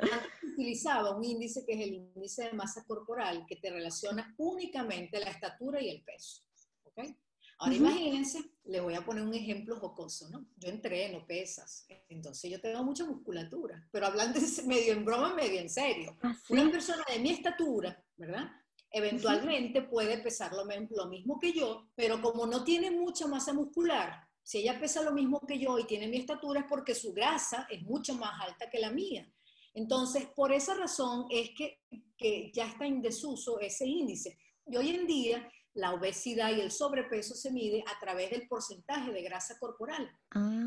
Antes 0.00 0.52
utilizaba 0.52 1.16
un 1.16 1.24
índice 1.24 1.64
que 1.66 1.72
es 1.74 1.80
el 1.80 1.94
índice 1.94 2.44
de 2.44 2.52
masa 2.52 2.84
corporal, 2.86 3.44
que 3.48 3.56
te 3.56 3.70
relaciona 3.70 4.34
únicamente 4.38 5.20
la 5.20 5.30
estatura 5.30 5.82
y 5.82 5.90
el 5.90 6.02
peso. 6.04 6.42
¿okay? 6.84 7.16
Ahora 7.60 7.74
imagínense, 7.74 8.52
le 8.64 8.80
voy 8.80 8.94
a 8.94 9.04
poner 9.04 9.22
un 9.22 9.34
ejemplo 9.34 9.76
jocoso, 9.76 10.30
¿no? 10.30 10.46
Yo 10.56 10.70
entreno 10.70 11.26
pesas, 11.26 11.86
entonces 12.08 12.50
yo 12.50 12.58
tengo 12.58 12.82
mucha 12.82 13.04
musculatura, 13.04 13.86
pero 13.92 14.06
hablando 14.06 14.40
medio 14.66 14.94
en 14.94 15.04
broma, 15.04 15.34
medio 15.34 15.60
en 15.60 15.68
serio. 15.68 16.16
¿Ah, 16.22 16.34
Una 16.48 16.70
persona 16.70 17.04
de 17.12 17.18
mi 17.18 17.32
estatura, 17.32 18.02
¿verdad? 18.16 18.50
Eventualmente 18.90 19.82
puede 19.82 20.16
pesar 20.18 20.52
lo, 20.54 20.64
lo 20.64 21.06
mismo 21.10 21.38
que 21.38 21.52
yo, 21.52 21.90
pero 21.94 22.22
como 22.22 22.46
no 22.46 22.64
tiene 22.64 22.90
mucha 22.90 23.26
masa 23.26 23.52
muscular, 23.52 24.26
si 24.42 24.58
ella 24.58 24.80
pesa 24.80 25.02
lo 25.02 25.12
mismo 25.12 25.38
que 25.46 25.58
yo 25.58 25.78
y 25.78 25.84
tiene 25.84 26.08
mi 26.08 26.16
estatura 26.16 26.60
es 26.60 26.66
porque 26.66 26.94
su 26.94 27.12
grasa 27.12 27.66
es 27.70 27.82
mucho 27.82 28.14
más 28.14 28.40
alta 28.40 28.70
que 28.70 28.80
la 28.80 28.90
mía. 28.90 29.30
Entonces, 29.74 30.26
por 30.34 30.50
esa 30.50 30.74
razón 30.74 31.26
es 31.28 31.50
que, 31.50 31.82
que 32.16 32.50
ya 32.54 32.66
está 32.66 32.86
en 32.86 33.02
desuso 33.02 33.60
ese 33.60 33.86
índice. 33.86 34.38
Y 34.66 34.76
hoy 34.76 34.90
en 34.90 35.06
día 35.06 35.48
la 35.74 35.92
obesidad 35.92 36.50
y 36.50 36.60
el 36.60 36.70
sobrepeso 36.70 37.34
se 37.34 37.52
mide 37.52 37.84
a 37.86 37.98
través 37.98 38.30
del 38.30 38.48
porcentaje 38.48 39.12
de 39.12 39.22
grasa 39.22 39.58
corporal. 39.58 40.10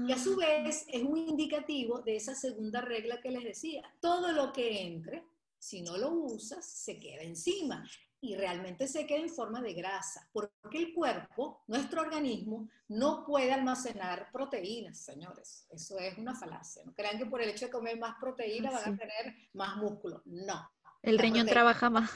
Y 0.07 0.11
a 0.11 0.17
su 0.17 0.33
ah. 0.33 0.45
vez 0.45 0.85
es 0.87 1.03
un 1.03 1.17
indicativo 1.17 2.01
de 2.01 2.15
esa 2.15 2.35
segunda 2.35 2.81
regla 2.81 3.19
que 3.21 3.31
les 3.31 3.43
decía. 3.43 3.81
Todo 3.99 4.31
lo 4.31 4.53
que 4.53 4.81
entre, 4.81 5.25
si 5.59 5.81
no 5.81 5.97
lo 5.97 6.11
usas, 6.11 6.65
se 6.65 6.99
queda 6.99 7.23
encima 7.23 7.85
y 8.23 8.37
realmente 8.37 8.87
se 8.87 9.05
queda 9.05 9.19
en 9.19 9.29
forma 9.29 9.61
de 9.61 9.73
grasa, 9.73 10.29
porque 10.31 10.77
el 10.77 10.93
cuerpo, 10.93 11.61
nuestro 11.67 11.99
organismo, 11.99 12.69
no 12.87 13.25
puede 13.25 13.51
almacenar 13.51 14.29
proteínas, 14.31 14.99
señores. 14.99 15.67
Eso 15.69 15.99
es 15.99 16.17
una 16.17 16.33
falacia. 16.33 16.83
No 16.85 16.93
crean 16.93 17.17
que 17.17 17.25
por 17.25 17.41
el 17.41 17.49
hecho 17.49 17.65
de 17.65 17.71
comer 17.71 17.99
más 17.99 18.15
proteína 18.21 18.69
ah, 18.69 18.79
van 18.79 18.93
a 18.93 18.97
tener 18.97 19.35
más 19.51 19.75
músculo. 19.75 20.21
No. 20.23 20.71
El 21.01 21.19
riñón 21.19 21.47
trabaja 21.47 21.89
más. 21.89 22.09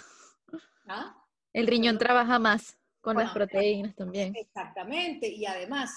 ¿Ah? 0.87 1.26
El 1.53 1.67
riñón 1.67 1.97
trabaja 1.97 2.39
más 2.39 2.77
con 3.01 3.17
las 3.17 3.31
proteínas 3.31 3.95
también. 3.95 4.35
Exactamente, 4.35 5.27
y 5.27 5.45
además 5.45 5.91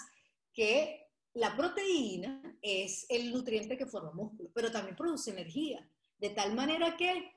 que 0.53 1.09
la 1.35 1.57
proteína 1.57 2.43
es 2.61 3.07
el 3.09 3.33
nutriente 3.33 3.77
que 3.77 3.87
forma 3.87 4.13
músculo, 4.13 4.51
pero 4.55 4.71
también 4.71 4.97
produce 4.97 5.31
energía. 5.31 5.89
De 6.19 6.31
tal 6.31 6.55
manera 6.55 6.97
que 6.97 7.33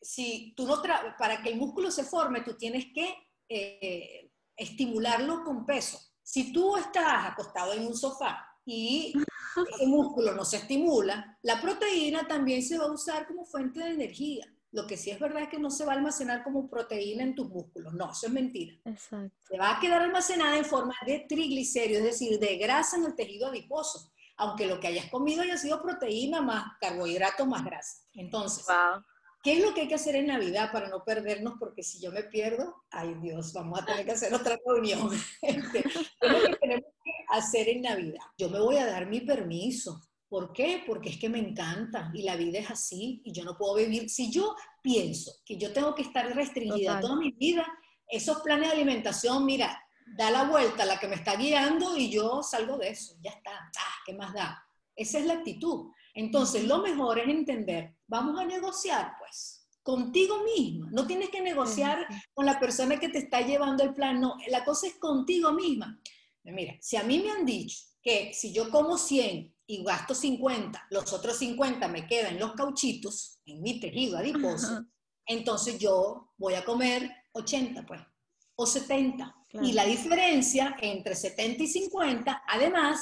si 0.00 0.54
tú 0.56 0.66
no 0.66 0.80
para 1.18 1.42
que 1.42 1.50
el 1.50 1.56
músculo 1.56 1.90
se 1.90 2.04
forme, 2.04 2.40
tú 2.40 2.56
tienes 2.56 2.86
que 2.94 3.14
eh, 3.48 4.30
estimularlo 4.56 5.44
con 5.44 5.66
peso. 5.66 5.98
Si 6.22 6.52
tú 6.52 6.76
estás 6.76 7.30
acostado 7.30 7.74
en 7.74 7.86
un 7.86 7.96
sofá 7.96 8.46
y 8.64 9.12
el 9.80 9.88
músculo 9.88 10.34
no 10.34 10.44
se 10.44 10.58
estimula, 10.58 11.38
la 11.42 11.60
proteína 11.60 12.26
también 12.26 12.62
se 12.62 12.78
va 12.78 12.86
a 12.86 12.92
usar 12.92 13.26
como 13.26 13.44
fuente 13.44 13.80
de 13.80 13.90
energía. 13.90 14.46
Lo 14.72 14.86
que 14.86 14.96
sí 14.96 15.10
es 15.10 15.20
verdad 15.20 15.42
es 15.42 15.48
que 15.50 15.58
no 15.58 15.70
se 15.70 15.84
va 15.84 15.92
a 15.92 15.96
almacenar 15.96 16.42
como 16.42 16.68
proteína 16.68 17.22
en 17.22 17.34
tus 17.34 17.48
músculos. 17.50 17.92
No, 17.92 18.10
eso 18.10 18.26
es 18.26 18.32
mentira. 18.32 18.74
Exacto. 18.86 19.36
Se 19.46 19.58
va 19.58 19.76
a 19.76 19.80
quedar 19.80 20.00
almacenada 20.02 20.56
en 20.56 20.64
forma 20.64 20.94
de 21.06 21.26
triglicéridos, 21.28 21.98
es 22.04 22.12
decir, 22.18 22.38
de 22.38 22.56
grasa 22.56 22.96
en 22.96 23.04
el 23.04 23.14
tejido 23.14 23.48
adiposo. 23.48 24.10
aunque 24.38 24.66
lo 24.66 24.80
que 24.80 24.88
hayas 24.88 25.10
comido 25.10 25.42
haya 25.42 25.56
sido 25.58 25.80
proteína 25.82 26.40
más 26.40 26.64
carbohidrato 26.80 27.44
más 27.46 27.62
grasa. 27.64 27.98
Entonces, 28.14 28.64
Wow. 28.66 29.02
¿qué 29.42 29.52
es 29.58 29.60
lo 29.62 29.74
que 29.74 29.82
hay 29.82 29.88
que 29.88 29.94
hacer 29.94 30.16
en 30.16 30.26
Navidad 30.28 30.72
para 30.72 30.88
no 30.88 31.04
perdernos? 31.04 31.54
Porque 31.60 31.82
si 31.82 32.00
yo 32.00 32.10
me 32.10 32.22
pierdo, 32.24 32.82
ay 32.90 33.14
Dios, 33.20 33.52
vamos 33.52 33.78
a 33.80 33.84
tener 33.84 34.06
que 34.06 34.12
hacer 34.12 34.32
otra 34.34 34.58
reunión. 34.66 35.10
¿Qué 35.40 35.48
es 36.22 36.32
lo 36.32 36.40
que 36.40 36.56
tenemos 36.56 36.90
que 37.04 37.10
hacer 37.28 37.68
en 37.68 37.82
Navidad? 37.82 38.24
Yo 38.38 38.48
me 38.48 38.58
voy 38.58 38.78
a 38.78 38.86
dar 38.86 39.06
mi 39.06 39.20
permiso. 39.20 40.00
¿Por 40.32 40.50
qué? 40.54 40.82
Porque 40.86 41.10
es 41.10 41.18
que 41.18 41.28
me 41.28 41.38
encanta 41.38 42.10
y 42.14 42.22
la 42.22 42.36
vida 42.36 42.58
es 42.58 42.70
así 42.70 43.20
y 43.22 43.32
yo 43.32 43.44
no 43.44 43.54
puedo 43.54 43.74
vivir. 43.74 44.08
Si 44.08 44.32
yo 44.32 44.56
pienso 44.80 45.30
que 45.44 45.58
yo 45.58 45.74
tengo 45.74 45.94
que 45.94 46.00
estar 46.00 46.24
restringida 46.34 46.94
Total. 46.94 47.00
toda 47.02 47.16
mi 47.16 47.32
vida, 47.32 47.66
esos 48.08 48.40
planes 48.40 48.68
de 48.68 48.76
alimentación, 48.76 49.44
mira, 49.44 49.78
da 50.16 50.30
la 50.30 50.44
vuelta 50.44 50.84
a 50.84 50.86
la 50.86 50.98
que 50.98 51.06
me 51.06 51.16
está 51.16 51.36
guiando 51.36 51.98
y 51.98 52.10
yo 52.10 52.42
salgo 52.42 52.78
de 52.78 52.88
eso. 52.88 53.14
Ya 53.20 53.32
está. 53.32 53.50
Ah, 53.50 53.94
¿qué 54.06 54.14
más 54.14 54.32
da? 54.32 54.64
Esa 54.96 55.18
es 55.18 55.26
la 55.26 55.34
actitud. 55.34 55.90
Entonces, 56.14 56.64
lo 56.64 56.78
mejor 56.78 57.18
es 57.18 57.28
entender, 57.28 57.94
vamos 58.06 58.40
a 58.40 58.46
negociar, 58.46 59.12
pues, 59.18 59.68
contigo 59.82 60.44
misma. 60.44 60.88
No 60.92 61.06
tienes 61.06 61.28
que 61.28 61.42
negociar 61.42 62.06
con 62.32 62.46
la 62.46 62.58
persona 62.58 62.98
que 62.98 63.10
te 63.10 63.18
está 63.18 63.42
llevando 63.42 63.84
el 63.84 63.92
plan, 63.92 64.18
no, 64.18 64.38
la 64.48 64.64
cosa 64.64 64.86
es 64.86 64.94
contigo 64.94 65.52
misma. 65.52 66.00
Mira, 66.44 66.76
si 66.80 66.96
a 66.96 67.02
mí 67.02 67.20
me 67.20 67.30
han 67.30 67.46
dicho 67.46 67.78
que 68.02 68.32
si 68.34 68.52
yo 68.52 68.70
como 68.70 68.98
100 68.98 69.54
y 69.66 69.84
gasto 69.84 70.14
50, 70.14 70.88
los 70.90 71.12
otros 71.12 71.38
50 71.38 71.86
me 71.88 72.06
quedan 72.06 72.34
en 72.34 72.40
los 72.40 72.52
cauchitos, 72.54 73.38
en 73.46 73.62
mi 73.62 73.78
tejido 73.78 74.18
adiposo, 74.18 74.66
Ajá. 74.66 74.86
entonces 75.26 75.78
yo 75.78 76.32
voy 76.36 76.54
a 76.54 76.64
comer 76.64 77.10
80, 77.32 77.86
pues, 77.86 78.00
o 78.56 78.66
70. 78.66 79.36
Claro. 79.48 79.66
Y 79.66 79.72
la 79.72 79.84
diferencia 79.84 80.76
entre 80.80 81.14
70 81.14 81.62
y 81.62 81.66
50, 81.66 82.42
además, 82.48 83.00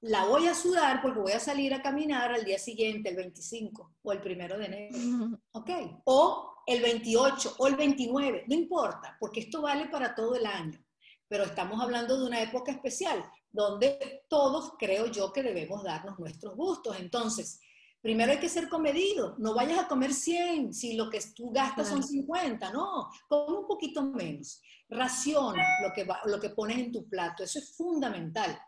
la 0.00 0.24
voy 0.24 0.46
a 0.46 0.54
sudar 0.54 1.02
porque 1.02 1.20
voy 1.20 1.32
a 1.32 1.40
salir 1.40 1.74
a 1.74 1.82
caminar 1.82 2.32
al 2.32 2.44
día 2.44 2.58
siguiente, 2.58 3.10
el 3.10 3.16
25 3.16 3.96
o 4.02 4.12
el 4.12 4.20
primero 4.20 4.56
de 4.56 4.66
enero. 4.66 5.38
¿ok? 5.52 5.70
O 6.04 6.54
el 6.66 6.82
28 6.82 7.56
o 7.58 7.66
el 7.66 7.76
29, 7.76 8.44
no 8.46 8.54
importa, 8.54 9.16
porque 9.18 9.40
esto 9.40 9.62
vale 9.62 9.88
para 9.88 10.14
todo 10.14 10.36
el 10.36 10.46
año. 10.46 10.78
Pero 11.28 11.44
estamos 11.44 11.80
hablando 11.82 12.18
de 12.18 12.26
una 12.26 12.42
época 12.42 12.72
especial, 12.72 13.22
donde 13.50 14.24
todos 14.28 14.72
creo 14.78 15.06
yo 15.06 15.32
que 15.32 15.42
debemos 15.42 15.82
darnos 15.84 16.18
nuestros 16.18 16.54
gustos. 16.56 16.98
Entonces, 16.98 17.60
primero 18.00 18.32
hay 18.32 18.38
que 18.38 18.48
ser 18.48 18.68
comedido, 18.68 19.34
no 19.38 19.54
vayas 19.54 19.78
a 19.80 19.88
comer 19.88 20.14
100 20.14 20.72
si 20.72 20.94
lo 20.94 21.10
que 21.10 21.20
tú 21.34 21.50
gastas 21.50 21.88
son 21.88 21.98
Claro. 21.98 22.08
50, 22.08 22.72
no, 22.72 23.08
come 23.28 23.58
un 23.58 23.66
poquito 23.66 24.02
menos. 24.02 24.60
Raciona 24.88 25.62
lo 25.82 25.92
que, 25.94 26.04
va- 26.04 26.22
lo 26.24 26.40
que 26.40 26.50
pones 26.50 26.78
en 26.78 26.92
tu 26.92 27.06
plato, 27.08 27.42
eso 27.44 27.58
es 27.58 27.76
fundamental. 27.76 28.58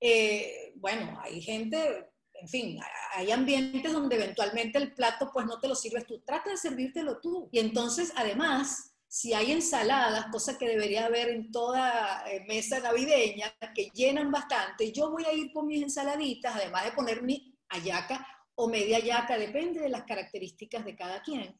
Eh, 0.00 0.72
bueno, 0.76 1.18
hay 1.22 1.42
gente, 1.42 2.10
en 2.34 2.48
fin, 2.48 2.78
hay 3.14 3.30
ambientes 3.30 3.92
donde 3.92 4.16
eventualmente 4.16 4.78
el 4.78 4.94
plato 4.94 5.30
pues 5.32 5.44
no 5.46 5.58
te 5.60 5.68
lo 5.68 5.74
sirves 5.74 6.06
tú, 6.06 6.20
trata 6.24 6.50
de 6.50 6.56
servírtelo 6.56 7.18
tú. 7.20 7.48
Y 7.52 7.58
entonces, 7.58 8.12
además, 8.16 8.94
si 9.08 9.32
hay 9.32 9.52
ensaladas, 9.52 10.26
cosa 10.26 10.58
que 10.58 10.68
debería 10.68 11.06
haber 11.06 11.28
en 11.28 11.50
toda 11.50 12.24
eh, 12.30 12.44
mesa 12.46 12.80
navideña, 12.80 13.52
que 13.74 13.90
llenan 13.94 14.30
bastante, 14.30 14.92
yo 14.92 15.10
voy 15.10 15.24
a 15.24 15.32
ir 15.32 15.52
por 15.52 15.64
mis 15.64 15.82
ensaladitas, 15.82 16.56
además 16.56 16.84
de 16.84 16.92
poner 16.92 17.22
mi 17.22 17.54
hallaca 17.68 18.26
o 18.54 18.68
media 18.68 18.98
hallaca, 18.98 19.38
depende 19.38 19.80
de 19.80 19.88
las 19.88 20.04
características 20.04 20.84
de 20.84 20.96
cada 20.96 21.22
quien. 21.22 21.58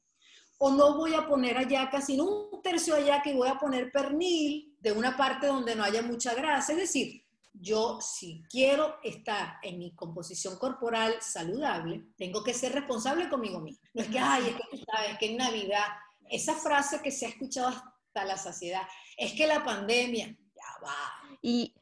O 0.59 0.71
no 0.71 0.97
voy 0.97 1.15
a 1.15 1.27
poner 1.27 1.57
hallaca, 1.57 2.01
sino 2.01 2.25
un 2.25 2.63
tercio 2.63 2.95
de 2.95 3.03
hallaca 3.03 3.31
y 3.31 3.35
voy 3.35 3.49
a 3.49 3.59
poner 3.59 3.93
pernil 3.93 4.75
de 4.81 4.93
una 4.93 5.17
parte 5.17 5.47
donde 5.47 5.77
no 5.77 5.85
haya 5.85 6.01
mucha 6.01 6.35
grasa. 6.35 6.73
Es 6.73 6.79
decir, 6.79 7.27
yo 7.53 7.99
si 8.01 8.43
quiero 8.49 8.97
estar 9.03 9.59
en 9.63 9.79
mi 9.79 9.95
composición 9.95 10.59
corporal 10.59 11.17
saludable, 11.21 12.07
tengo 12.17 12.43
que 12.43 12.55
ser 12.55 12.73
responsable 12.73 13.29
conmigo 13.29 13.61
misma. 13.61 13.89
No 13.95 14.03
es 14.03 14.09
que, 14.09 14.19
ay, 14.19 14.45
es 14.49 14.57
que 14.57 14.77
tú 14.77 14.85
sabes 14.91 15.19
que 15.19 15.27
en 15.27 15.37
Navidad, 15.37 15.87
esa 16.31 16.55
frase 16.55 17.01
que 17.03 17.11
se 17.11 17.27
ha 17.27 17.29
escuchado 17.29 17.69
hasta 17.69 18.25
la 18.25 18.37
saciedad, 18.37 18.83
es 19.17 19.33
que 19.33 19.47
la 19.47 19.65
pandemia, 19.65 20.29
ya 20.29 20.85
va, 20.85 21.39
Y 21.43 21.75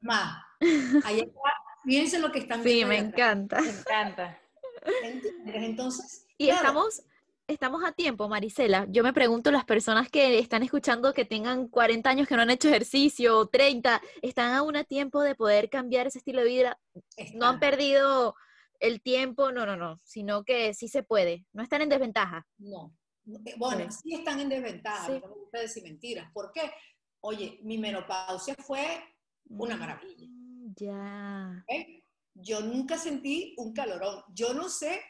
más, 0.00 0.42
ahí 1.04 1.20
está, 1.20 1.40
fíjense 1.84 2.18
lo 2.18 2.30
que 2.32 2.40
están 2.40 2.62
sí, 2.62 2.68
viendo 2.68 2.88
me 2.88 2.94
ahí 2.96 3.00
atrás, 3.00 3.12
encanta. 3.12 3.60
Me 3.60 3.70
encanta. 3.70 4.38
¿entiendes? 5.02 5.54
Entonces, 5.54 6.26
Y 6.38 6.46
claro, 6.46 6.60
estamos, 6.60 7.02
estamos 7.46 7.84
a 7.84 7.92
tiempo, 7.92 8.28
Marisela. 8.28 8.86
Yo 8.90 9.02
me 9.02 9.12
pregunto, 9.12 9.50
las 9.50 9.64
personas 9.64 10.10
que 10.10 10.38
están 10.38 10.62
escuchando 10.62 11.12
que 11.12 11.24
tengan 11.24 11.68
40 11.68 12.10
años 12.10 12.28
que 12.28 12.36
no 12.36 12.42
han 12.42 12.50
hecho 12.50 12.68
ejercicio, 12.68 13.38
o 13.38 13.46
30, 13.48 14.00
¿están 14.22 14.54
aún 14.54 14.76
a 14.76 14.84
tiempo 14.84 15.22
de 15.22 15.34
poder 15.34 15.70
cambiar 15.70 16.06
ese 16.06 16.18
estilo 16.18 16.40
de 16.40 16.48
vida? 16.48 16.80
No 17.34 17.46
han 17.46 17.60
perdido 17.60 18.34
el 18.80 19.00
tiempo, 19.00 19.52
no, 19.52 19.64
no, 19.64 19.76
no, 19.76 20.00
sino 20.02 20.44
que 20.44 20.74
sí 20.74 20.88
se 20.88 21.02
puede. 21.02 21.46
No 21.52 21.62
están 21.62 21.82
en 21.82 21.88
desventaja. 21.88 22.46
No. 22.58 22.92
Eh, 23.26 23.54
Bueno, 23.56 23.90
Sí. 23.90 24.14
están 24.14 24.40
en 24.40 24.48
desventaja, 24.48 25.06
Sí. 25.06 25.12
no 25.22 25.28
me 25.28 25.34
gusta 25.34 25.60
decir 25.60 25.82
mentiras. 25.82 26.30
¿Por 26.32 26.52
qué? 26.52 26.70
Oye, 27.20 27.58
mi 27.62 27.78
menopausia 27.78 28.54
fue 28.58 28.84
una 29.48 29.76
maravilla. 29.76 30.26
Mm, 30.28 30.74
Ya. 30.76 31.64
¿ok? 31.68 32.02
Yo 32.34 32.60
nunca 32.62 32.96
sentí 32.98 33.54
un 33.58 33.72
calorón. 33.72 34.22
Yo 34.34 34.54
no 34.54 34.68
sé 34.68 35.00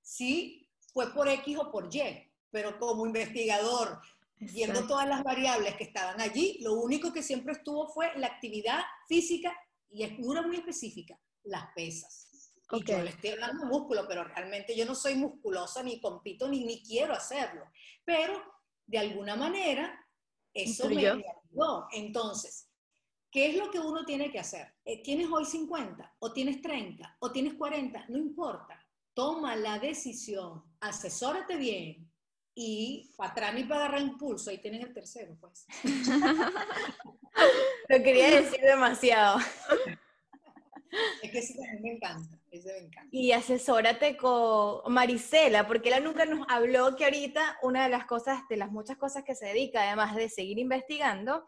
si 0.00 0.68
fue 0.92 1.12
por 1.12 1.28
X 1.28 1.56
o 1.58 1.70
por 1.70 1.94
Y, 1.94 2.32
pero 2.50 2.78
como 2.78 3.06
investigador, 3.06 4.00
viendo 4.38 4.86
todas 4.86 5.06
las 5.06 5.22
variables 5.22 5.76
que 5.76 5.84
estaban 5.84 6.20
allí, 6.20 6.58
lo 6.62 6.72
único 6.74 7.12
que 7.12 7.22
siempre 7.22 7.52
estuvo 7.52 7.86
fue 7.88 8.10
la 8.18 8.26
actividad 8.28 8.80
física 9.06 9.54
y 9.90 10.02
es 10.04 10.12
una 10.20 10.42
muy 10.42 10.56
específica, 10.56 11.20
las 11.44 11.66
pesas. 11.74 12.29
Y 12.72 12.84
yo 12.84 13.02
le 13.02 13.10
estoy 13.10 13.30
hablando 13.30 13.66
músculo, 13.66 14.06
pero 14.06 14.24
realmente 14.24 14.76
yo 14.76 14.86
no 14.86 14.94
soy 14.94 15.14
musculosa, 15.14 15.82
ni 15.82 16.00
compito, 16.00 16.48
ni, 16.48 16.64
ni 16.64 16.82
quiero 16.82 17.14
hacerlo. 17.14 17.64
Pero 18.04 18.40
de 18.86 18.98
alguna 18.98 19.36
manera, 19.36 20.06
eso 20.52 20.88
me, 20.88 21.06
ayudó. 21.06 21.88
Entonces, 21.92 22.68
¿qué 23.30 23.50
es 23.50 23.56
lo 23.56 23.70
que 23.70 23.78
uno 23.78 24.04
tiene 24.04 24.30
que 24.30 24.38
hacer? 24.38 24.74
Eh, 24.84 25.02
¿Tienes 25.02 25.28
hoy 25.30 25.44
50? 25.44 26.16
¿O 26.18 26.32
tienes 26.32 26.60
30? 26.60 27.16
¿O 27.20 27.30
tienes 27.30 27.54
40? 27.54 28.06
No 28.08 28.18
importa. 28.18 28.84
Toma 29.14 29.56
la 29.56 29.78
decisión, 29.78 30.64
asesórate 30.80 31.56
bien 31.56 32.10
y 32.54 33.12
para 33.16 33.30
atrás 33.30 33.54
ni 33.54 33.64
para 33.64 33.84
agarrar 33.84 34.02
impulso. 34.02 34.50
Ahí 34.50 34.58
tienes 34.58 34.82
el 34.82 34.92
tercero, 34.92 35.36
pues. 35.40 35.66
Lo 37.88 38.02
quería 38.02 38.42
decir 38.42 38.60
demasiado. 38.60 39.38
Es 41.22 41.30
que 41.30 41.38
ese 41.38 41.54
también 41.54 41.82
me 41.82 41.92
encanta. 41.92 42.39
Ese 42.50 42.72
me 42.72 42.78
encanta. 42.86 43.08
Y 43.12 43.32
asesórate 43.32 44.16
con 44.16 44.92
Marisela, 44.92 45.66
porque 45.66 45.88
ella 45.88 46.00
nunca 46.00 46.24
nos 46.24 46.46
habló 46.48 46.96
que 46.96 47.04
ahorita 47.04 47.58
una 47.62 47.84
de 47.84 47.90
las 47.90 48.06
cosas, 48.06 48.42
de 48.48 48.56
las 48.56 48.70
muchas 48.72 48.96
cosas 48.96 49.22
que 49.24 49.34
se 49.34 49.46
dedica, 49.46 49.82
además 49.86 50.16
de 50.16 50.28
seguir 50.28 50.58
investigando, 50.58 51.46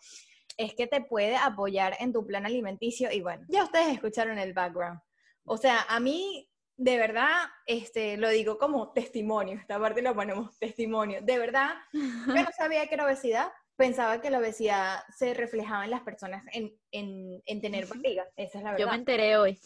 es 0.57 0.75
que 0.75 0.87
te 0.87 1.01
puede 1.01 1.37
apoyar 1.37 1.97
en 1.99 2.13
tu 2.13 2.25
plan 2.27 2.47
alimenticio. 2.47 3.11
Y 3.11 3.21
bueno, 3.21 3.45
ya 3.49 3.65
ustedes 3.65 3.93
escucharon 3.95 4.39
el 4.39 4.53
background. 4.53 5.01
O 5.45 5.57
sea, 5.57 5.83
a 5.89 5.99
mí, 5.99 6.49
de 6.77 6.97
verdad, 6.99 7.49
este, 7.67 8.17
lo 8.17 8.29
digo 8.29 8.59
como 8.59 8.93
testimonio, 8.93 9.59
esta 9.59 9.81
parte 9.81 10.03
lo 10.03 10.15
ponemos 10.15 10.57
testimonio. 10.59 11.21
De 11.23 11.39
verdad, 11.39 11.75
yo 11.93 12.35
no 12.35 12.49
sabía 12.57 12.87
que 12.87 12.95
era 12.95 13.07
obesidad. 13.07 13.51
Pensaba 13.75 14.21
que 14.21 14.31
la 14.31 14.39
obesidad 14.39 15.01
se 15.17 15.33
reflejaba 15.35 15.85
en 15.85 15.91
las 15.91 16.03
personas 16.03 16.45
en, 16.53 16.79
en, 16.93 17.43
en 17.47 17.61
tener 17.61 17.87
barriga. 17.87 18.25
Esa 18.37 18.59
es 18.59 18.65
la 18.65 18.71
Yo 18.73 18.77
verdad. 18.79 18.93
me 18.93 18.99
enteré 18.99 19.37
hoy. 19.39 19.59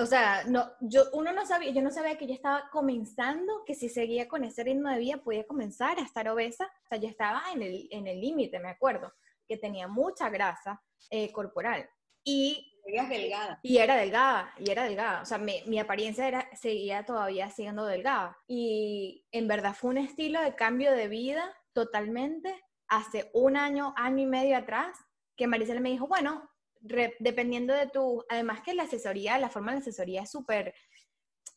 O 0.00 0.06
sea, 0.06 0.44
no, 0.44 0.70
yo, 0.80 1.04
uno 1.12 1.32
no 1.32 1.46
sabía, 1.46 1.70
yo 1.70 1.82
no 1.82 1.90
sabía 1.90 2.18
que 2.18 2.26
yo 2.26 2.34
estaba 2.34 2.68
comenzando, 2.70 3.64
que 3.64 3.74
si 3.74 3.88
seguía 3.88 4.28
con 4.28 4.44
ese 4.44 4.64
ritmo 4.64 4.88
de 4.90 4.98
vida 4.98 5.18
podía 5.18 5.46
comenzar 5.46 5.98
a 5.98 6.02
estar 6.02 6.28
obesa. 6.28 6.66
O 6.84 6.88
sea, 6.88 6.98
yo 6.98 7.08
estaba 7.08 7.42
en 7.52 7.62
el 7.62 7.88
en 7.90 8.06
el 8.06 8.20
límite, 8.20 8.58
me 8.58 8.70
acuerdo, 8.70 9.12
que 9.46 9.56
tenía 9.56 9.88
mucha 9.88 10.28
grasa 10.30 10.82
eh, 11.10 11.32
corporal. 11.32 11.88
Y, 12.24 12.72
delgada. 13.08 13.60
y 13.62 13.78
era 13.78 13.96
delgada, 13.96 14.52
y 14.58 14.70
era 14.70 14.84
delgada. 14.84 15.22
O 15.22 15.24
sea, 15.24 15.38
mi, 15.38 15.62
mi 15.66 15.78
apariencia 15.78 16.26
era, 16.26 16.48
seguía 16.56 17.04
todavía 17.04 17.50
siendo 17.50 17.84
delgada. 17.86 18.36
Y 18.46 19.26
en 19.30 19.48
verdad 19.48 19.74
fue 19.74 19.90
un 19.90 19.98
estilo 19.98 20.40
de 20.40 20.54
cambio 20.54 20.92
de 20.92 21.08
vida 21.08 21.54
totalmente 21.72 22.64
hace 22.88 23.30
un 23.34 23.56
año, 23.56 23.94
año 23.96 24.22
y 24.22 24.26
medio 24.26 24.56
atrás, 24.56 24.96
que 25.36 25.46
Maricela 25.46 25.80
me 25.80 25.90
dijo, 25.90 26.06
bueno, 26.06 26.48
dependiendo 26.80 27.74
de 27.74 27.88
tu, 27.88 28.24
además 28.28 28.60
que 28.62 28.74
la 28.74 28.84
asesoría, 28.84 29.38
la 29.38 29.50
forma 29.50 29.72
de 29.72 29.78
asesoría 29.78 30.22
es 30.22 30.30
súper 30.30 30.74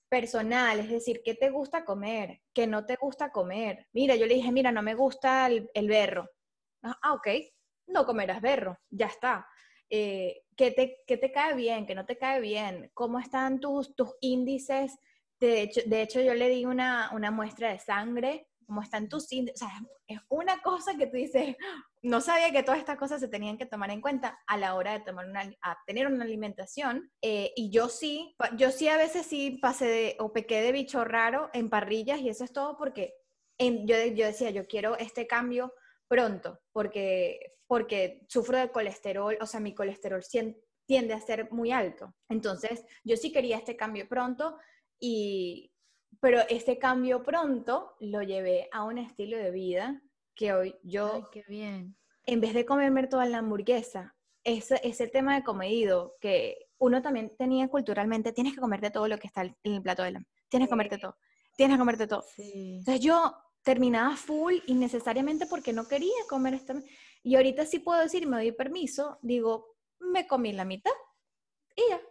personal, 0.10 0.80
es 0.80 0.90
decir, 0.90 1.22
qué 1.24 1.36
te 1.36 1.50
gusta 1.50 1.86
comer, 1.86 2.42
qué 2.54 2.68
no 2.68 2.86
te 2.86 2.96
gusta 2.96 3.32
comer. 3.32 3.88
Mira, 3.94 4.16
yo 4.16 4.26
le 4.26 4.36
dije, 4.36 4.52
mira, 4.52 4.72
no 4.72 4.82
me 4.82 4.96
gusta 4.96 5.48
el, 5.48 5.70
el 5.74 5.88
berro. 5.88 6.30
Ah, 6.82 6.98
ah, 7.04 7.14
ok, 7.14 7.28
no 7.88 8.06
comerás 8.06 8.42
berro, 8.42 8.78
ya 8.90 9.06
está. 9.08 9.48
Eh, 9.90 10.44
¿qué, 10.56 10.72
te, 10.72 10.98
qué 11.08 11.18
te 11.18 11.32
cae 11.32 11.56
bien, 11.56 11.86
qué 11.86 11.96
no 11.96 12.06
te 12.06 12.18
cae 12.18 12.42
bien? 12.42 12.92
¿Cómo 12.94 13.20
están 13.20 13.60
tus, 13.60 13.96
tus 13.96 14.16
índices? 14.22 14.98
De 15.40 15.62
hecho, 15.62 15.82
de 15.86 16.02
hecho, 16.02 16.22
yo 16.22 16.34
le 16.34 16.50
di 16.50 16.66
una, 16.66 17.12
una 17.14 17.32
muestra 17.32 17.72
de 17.72 17.80
sangre 17.80 18.49
cómo 18.70 18.84
están 18.84 19.10
tus 19.10 19.32
índices. 19.34 19.62
O 19.62 19.66
sea, 19.66 19.82
es 20.08 20.20
una 20.30 20.62
cosa 20.62 20.96
que 20.96 21.08
tú 21.08 21.18
dices, 21.18 21.56
no 22.04 22.22
sabía 22.22 22.52
que 22.52 22.64
todas 22.64 22.80
estas 22.80 22.98
cosas 22.98 23.20
se 23.20 23.28
tenían 23.28 23.58
que 23.58 23.66
tomar 23.66 23.90
en 23.90 24.00
cuenta 24.00 24.40
a 24.48 24.58
la 24.58 24.76
hora 24.76 24.94
de 24.94 25.04
tomar 25.04 25.28
una, 25.28 25.42
a 25.62 25.78
tener 25.86 26.08
una 26.08 26.24
alimentación. 26.24 27.12
Eh, 27.22 27.52
y 27.56 27.72
yo 27.72 27.90
sí, 27.90 28.36
yo 28.56 28.72
sí 28.72 28.88
a 28.88 28.98
veces 28.98 29.26
sí 29.26 29.58
pasé 29.62 29.86
de, 29.86 30.16
o 30.20 30.32
pequé 30.32 30.62
de 30.62 30.72
bicho 30.72 31.04
raro 31.04 31.50
en 31.54 31.70
parrillas 31.70 32.22
y 32.22 32.30
eso 32.30 32.44
es 32.44 32.54
todo 32.54 32.78
porque 32.78 33.16
yo, 33.60 33.96
yo 34.14 34.26
decía, 34.26 34.52
yo 34.52 34.68
quiero 34.68 34.98
este 34.98 35.28
cambio 35.28 35.74
pronto, 36.08 36.60
porque, 36.72 37.58
porque 37.68 38.26
sufro 38.30 38.58
de 38.58 38.72
colesterol, 38.72 39.38
o 39.42 39.46
sea, 39.46 39.60
mi 39.60 39.74
colesterol 39.74 40.24
tiende 40.86 41.14
a 41.14 41.22
ser 41.22 41.52
muy 41.52 41.72
alto. 41.72 42.16
Entonces, 42.30 42.84
yo 43.04 43.18
sí 43.18 43.32
quería 43.32 43.58
este 43.58 43.76
cambio 43.76 44.08
pronto 44.08 44.58
y, 45.00 45.69
pero 46.20 46.42
ese 46.50 46.78
cambio 46.78 47.24
pronto 47.24 47.96
lo 48.00 48.22
llevé 48.22 48.70
a 48.72 48.84
un 48.84 48.98
estilo 48.98 49.38
de 49.38 49.52
vida 49.52 50.02
que 50.36 50.54
hoy 50.54 50.76
yo, 50.84 51.14
Ay, 51.16 51.24
qué 51.32 51.44
bien. 51.48 51.98
en 52.26 52.42
vez 52.42 52.54
de 52.54 52.66
comerme 52.66 53.08
toda 53.08 53.26
la 53.26 53.40
hamburguesa, 53.40 54.16
ese, 54.44 54.80
ese 54.84 55.08
tema 55.08 55.36
de 55.36 55.44
comedido 55.44 56.16
que 56.22 56.70
uno 56.78 57.02
también 57.02 57.36
tenía 57.38 57.68
culturalmente, 57.68 58.32
tienes 58.32 58.54
que 58.54 58.62
comerte 58.62 58.90
todo 58.90 59.08
lo 59.08 59.18
que 59.18 59.28
está 59.28 59.44
en 59.44 59.56
el 59.64 59.82
plato 59.82 60.04
de 60.04 60.12
la... 60.12 60.26
Tienes 60.48 60.68
que 60.68 60.72
comerte 60.72 60.98
todo. 60.98 61.18
Tienes 61.58 61.76
que 61.76 61.80
comerte 61.80 62.08
todo. 62.08 62.24
Sí. 62.36 62.78
Entonces 62.80 63.02
yo 63.04 63.36
terminaba 63.64 64.16
full 64.16 64.56
innecesariamente 64.68 65.46
porque 65.46 65.74
no 65.74 65.88
quería 65.88 66.10
comer 66.30 66.54
esta... 66.54 66.82
Y 67.22 67.36
ahorita 67.36 67.66
sí 67.66 67.80
puedo 67.80 68.00
decir, 68.00 68.26
me 68.28 68.38
doy 68.38 68.52
permiso, 68.54 69.20
digo, 69.22 69.76
me 70.00 70.26
comí 70.26 70.54
la 70.54 70.64
mitad 70.64 70.94
y 71.76 71.82
ya. 71.90 72.02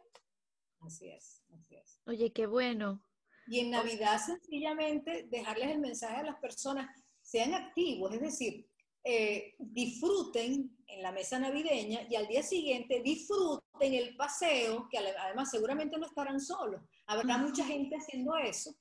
Así 0.80 1.08
es, 1.08 1.42
así 1.54 1.76
es. 1.76 2.00
Oye, 2.06 2.30
qué 2.32 2.46
bueno. 2.46 3.02
Y 3.48 3.60
en 3.60 3.70
Navidad 3.70 4.20
sencillamente 4.24 5.26
dejarles 5.30 5.70
el 5.70 5.80
mensaje 5.80 6.16
a 6.16 6.22
las 6.24 6.36
personas, 6.36 6.88
sean 7.22 7.54
activos, 7.54 8.14
es 8.14 8.20
decir, 8.20 8.66
eh, 9.04 9.54
disfruten 9.58 10.76
en 10.86 11.02
la 11.02 11.12
mesa 11.12 11.38
navideña 11.38 12.06
y 12.08 12.16
al 12.16 12.26
día 12.26 12.42
siguiente 12.42 13.00
disfruten 13.02 13.94
el 13.94 14.16
paseo, 14.16 14.88
que 14.90 14.98
además 14.98 15.50
seguramente 15.50 15.98
no 15.98 16.06
estarán 16.06 16.40
solos. 16.40 16.82
Habrá 17.06 17.38
mucha 17.38 17.64
gente 17.64 17.96
haciendo 17.96 18.36
eso 18.36 18.74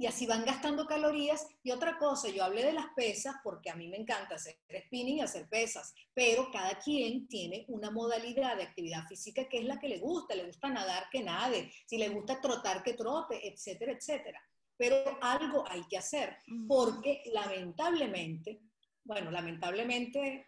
y 0.00 0.06
así 0.06 0.24
van 0.24 0.46
gastando 0.46 0.86
calorías. 0.86 1.46
Y 1.62 1.72
otra 1.72 1.98
cosa, 1.98 2.30
yo 2.30 2.42
hablé 2.42 2.64
de 2.64 2.72
las 2.72 2.86
pesas 2.96 3.34
porque 3.44 3.68
a 3.68 3.74
mí 3.74 3.86
me 3.86 3.98
encanta 3.98 4.36
hacer 4.36 4.56
spinning 4.86 5.18
y 5.18 5.20
hacer 5.20 5.46
pesas, 5.46 5.92
pero 6.14 6.50
cada 6.50 6.78
quien 6.78 7.28
tiene 7.28 7.66
una 7.68 7.90
modalidad 7.90 8.56
de 8.56 8.62
actividad 8.62 9.06
física 9.06 9.46
que 9.46 9.58
es 9.58 9.66
la 9.66 9.78
que 9.78 9.90
le 9.90 9.98
gusta. 9.98 10.34
Le 10.34 10.46
gusta 10.46 10.70
nadar, 10.70 11.04
que 11.12 11.22
nade, 11.22 11.70
si 11.84 11.98
le 11.98 12.08
gusta 12.08 12.40
trotar, 12.40 12.82
que 12.82 12.94
trote, 12.94 13.46
etcétera, 13.46 13.92
etcétera. 13.92 14.42
Pero 14.74 15.18
algo 15.20 15.68
hay 15.68 15.82
que 15.86 15.98
hacer 15.98 16.38
porque 16.66 17.22
lamentablemente, 17.34 18.62
bueno, 19.04 19.30
lamentablemente, 19.30 20.46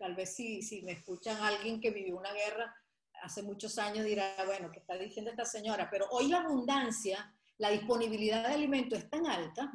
tal 0.00 0.16
vez 0.16 0.34
si, 0.34 0.62
si 0.62 0.82
me 0.82 0.92
escuchan 0.92 1.40
alguien 1.40 1.80
que 1.80 1.92
vivió 1.92 2.16
una 2.16 2.32
guerra 2.32 2.74
hace 3.22 3.44
muchos 3.44 3.78
años 3.78 4.04
dirá, 4.04 4.34
bueno, 4.46 4.68
¿qué 4.72 4.80
está 4.80 4.98
diciendo 4.98 5.30
esta 5.30 5.44
señora? 5.44 5.88
Pero 5.88 6.06
hoy 6.10 6.26
la 6.26 6.38
abundancia 6.38 7.32
la 7.60 7.70
disponibilidad 7.70 8.46
de 8.48 8.54
alimentos 8.54 8.98
es 8.98 9.10
tan 9.10 9.26
alta 9.26 9.70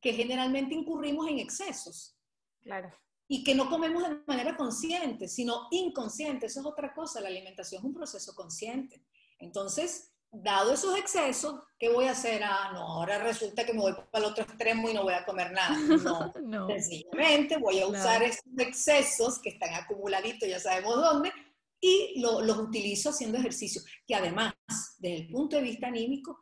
que 0.00 0.12
generalmente 0.12 0.74
incurrimos 0.74 1.28
en 1.28 1.38
excesos. 1.38 2.16
Claro. 2.62 2.92
Y 3.28 3.42
que 3.42 3.54
no 3.54 3.68
comemos 3.70 4.02
de 4.08 4.20
manera 4.26 4.56
consciente, 4.56 5.26
sino 5.26 5.66
inconsciente. 5.70 6.46
Eso 6.46 6.60
es 6.60 6.66
otra 6.66 6.92
cosa. 6.94 7.20
La 7.20 7.28
alimentación 7.28 7.80
es 7.80 7.84
un 7.84 7.94
proceso 7.94 8.34
consciente. 8.34 9.02
Entonces, 9.38 10.12
dado 10.30 10.72
esos 10.74 10.96
excesos, 10.98 11.58
¿qué 11.78 11.88
voy 11.88 12.04
a 12.06 12.10
hacer? 12.12 12.42
Ah, 12.44 12.70
no, 12.74 12.80
ahora 12.80 13.18
resulta 13.18 13.64
que 13.64 13.72
me 13.72 13.80
voy 13.80 13.94
para 14.12 14.24
el 14.26 14.30
otro 14.32 14.44
extremo 14.44 14.88
y 14.90 14.94
no 14.94 15.02
voy 15.02 15.14
a 15.14 15.24
comer 15.24 15.52
nada. 15.52 15.74
No, 16.32 16.32
No. 16.42 16.66
sencillamente 16.68 17.56
voy 17.56 17.80
a 17.80 17.86
usar 17.86 18.18
Claro. 18.18 18.24
esos 18.26 18.44
excesos 18.58 19.38
que 19.40 19.48
están 19.50 19.72
acumuladitos, 19.74 20.48
ya 20.48 20.60
sabemos 20.60 20.96
dónde, 20.96 21.32
y 21.80 22.20
lo- 22.20 22.42
los 22.42 22.58
utilizo 22.58 23.10
haciendo 23.10 23.38
ejercicio. 23.38 23.80
Que 24.06 24.14
además, 24.14 24.54
desde 24.98 25.16
el 25.16 25.28
punto 25.28 25.56
de 25.56 25.62
vista 25.62 25.86
anímico, 25.88 26.38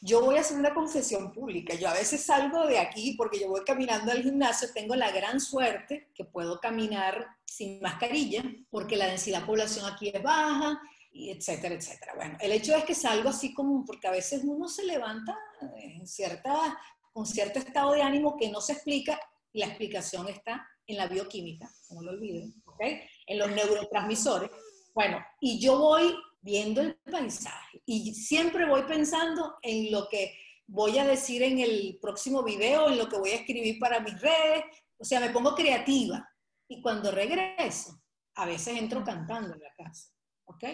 yo 0.00 0.22
voy 0.22 0.36
a 0.36 0.40
hacer 0.40 0.58
una 0.58 0.72
confesión 0.72 1.32
pública. 1.32 1.74
Yo 1.74 1.88
a 1.88 1.94
veces 1.94 2.24
salgo 2.24 2.66
de 2.66 2.78
aquí 2.78 3.14
porque 3.16 3.38
yo 3.38 3.48
voy 3.48 3.62
caminando 3.64 4.10
al 4.12 4.22
gimnasio, 4.22 4.68
tengo 4.72 4.96
la 4.96 5.10
gran 5.10 5.40
suerte 5.40 6.10
que 6.14 6.24
puedo 6.24 6.58
caminar 6.58 7.26
sin 7.44 7.80
mascarilla 7.80 8.42
porque 8.70 8.96
la 8.96 9.06
densidad 9.06 9.40
de 9.40 9.46
población 9.46 9.86
aquí 9.86 10.10
es 10.12 10.22
baja, 10.22 10.80
y 11.12 11.30
etcétera, 11.30 11.74
etcétera. 11.74 12.14
Bueno, 12.14 12.36
el 12.40 12.52
hecho 12.52 12.74
es 12.74 12.84
que 12.84 12.94
salgo 12.94 13.28
así 13.28 13.52
como, 13.52 13.84
porque 13.84 14.06
a 14.06 14.12
veces 14.12 14.42
uno 14.44 14.68
se 14.68 14.84
levanta 14.84 15.36
en 15.76 16.06
cierta, 16.06 16.78
con 17.12 17.26
cierto 17.26 17.58
estado 17.58 17.92
de 17.92 18.02
ánimo 18.02 18.36
que 18.36 18.48
no 18.50 18.60
se 18.60 18.74
explica, 18.74 19.18
la 19.52 19.66
explicación 19.66 20.28
está 20.28 20.66
en 20.86 20.96
la 20.96 21.08
bioquímica, 21.08 21.68
no 21.90 22.02
lo 22.02 22.12
olviden, 22.12 22.54
¿ok? 22.64 22.80
En 23.26 23.38
los 23.38 23.50
neurotransmisores. 23.50 24.50
Bueno, 24.94 25.18
y 25.40 25.60
yo 25.60 25.78
voy 25.78 26.14
viendo 26.40 26.80
el 26.80 26.96
paisaje 27.10 27.82
y 27.84 28.14
siempre 28.14 28.66
voy 28.66 28.82
pensando 28.82 29.56
en 29.62 29.92
lo 29.92 30.08
que 30.08 30.34
voy 30.66 30.98
a 30.98 31.06
decir 31.06 31.42
en 31.42 31.58
el 31.58 31.98
próximo 32.00 32.42
video, 32.42 32.88
en 32.88 32.98
lo 32.98 33.08
que 33.08 33.18
voy 33.18 33.30
a 33.30 33.36
escribir 33.36 33.78
para 33.78 34.00
mis 34.00 34.20
redes, 34.20 34.64
o 34.98 35.04
sea, 35.04 35.20
me 35.20 35.30
pongo 35.30 35.54
creativa. 35.54 36.26
Y 36.68 36.80
cuando 36.80 37.10
regreso, 37.10 38.00
a 38.36 38.46
veces 38.46 38.78
entro 38.78 39.02
cantando 39.02 39.54
en 39.54 39.60
la 39.60 39.74
casa, 39.76 40.12
¿ok? 40.44 40.64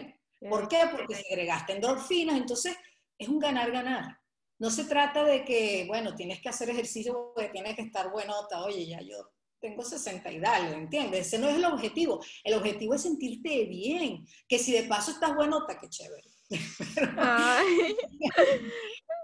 ¿Por 0.51 0.69
qué? 0.69 0.83
Porque 0.91 1.15
segregaste 1.15 1.73
endorfinas, 1.73 2.37
entonces 2.37 2.77
es 3.19 3.29
un 3.29 3.39
ganar-ganar. 3.39 4.19
No 4.59 4.71
se 4.71 4.85
trata 4.85 5.25
de 5.25 5.45
que, 5.45 5.85
bueno, 5.87 6.15
tienes 6.15 6.41
que 6.41 6.51
hacer 6.51 6.69
ejercicio 6.71 7.33
porque 7.35 7.51
tienes 7.51 7.75
que 7.75 7.83
estar 7.83 8.11
buenota, 8.11 8.63
oye, 8.65 8.87
ya 8.87 9.01
yo 9.01 9.33
tengo 9.67 9.83
60 9.83 10.31
y 10.31 10.39
dale, 10.39 10.77
¿entiendes? 10.77 11.27
Ese 11.27 11.39
no 11.39 11.49
es 11.49 11.57
el 11.57 11.65
objetivo. 11.65 12.23
El 12.45 12.55
objetivo 12.55 12.95
es 12.95 13.03
sentirte 13.03 13.65
bien, 13.65 14.25
que 14.49 14.59
si 14.59 14.73
de 14.73 14.85
paso 14.85 15.11
estás 15.11 15.35
buenota, 15.35 15.79
qué 15.79 15.89
chévere. 15.89 16.23
Ay, 17.19 17.97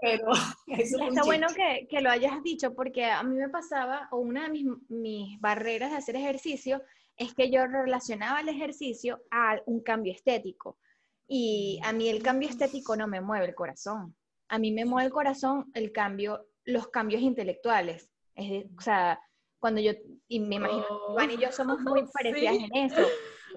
Pero 0.01 0.33
eso 0.67 0.97
un 0.97 1.03
Está 1.03 1.23
bueno 1.23 1.47
que, 1.55 1.87
que 1.89 2.01
lo 2.01 2.09
hayas 2.09 2.43
dicho 2.43 2.73
porque 2.73 3.05
a 3.05 3.23
mí 3.23 3.35
me 3.35 3.47
pasaba, 3.47 4.09
o 4.11 4.17
una 4.17 4.43
de 4.43 4.49
mis, 4.49 4.65
mis 4.89 5.39
barreras 5.39 5.91
de 5.91 5.97
hacer 5.97 6.17
ejercicio 6.17 6.81
es 7.15 7.33
que 7.33 7.49
yo 7.49 7.65
relacionaba 7.65 8.41
el 8.41 8.49
ejercicio 8.49 9.21
a 9.31 9.61
un 9.65 9.81
cambio 9.81 10.11
estético. 10.11 10.77
Y 11.25 11.79
a 11.83 11.93
mí 11.93 12.09
el 12.09 12.21
cambio 12.21 12.49
estético 12.49 12.97
no 12.97 13.07
me 13.07 13.21
mueve 13.21 13.45
el 13.45 13.55
corazón. 13.55 14.13
A 14.49 14.59
mí 14.59 14.71
me 14.71 14.83
mueve 14.83 15.07
el 15.07 15.13
corazón 15.13 15.71
el 15.73 15.93
cambio, 15.93 16.47
los 16.65 16.89
cambios 16.89 17.21
intelectuales. 17.21 18.09
Es 18.35 18.65
o 18.77 18.81
sea, 18.81 19.21
cuando 19.63 19.79
yo, 19.79 19.93
y 20.27 20.41
me 20.41 20.55
imagino, 20.55 20.81
que 20.81 20.93
Oh, 20.93 21.13
Iván 21.13 21.31
y 21.31 21.37
yo 21.37 21.49
somos 21.53 21.79
muy 21.79 22.05
parecidas 22.11 22.57
sí. 22.57 22.65
en 22.69 22.91
eso. 22.91 23.07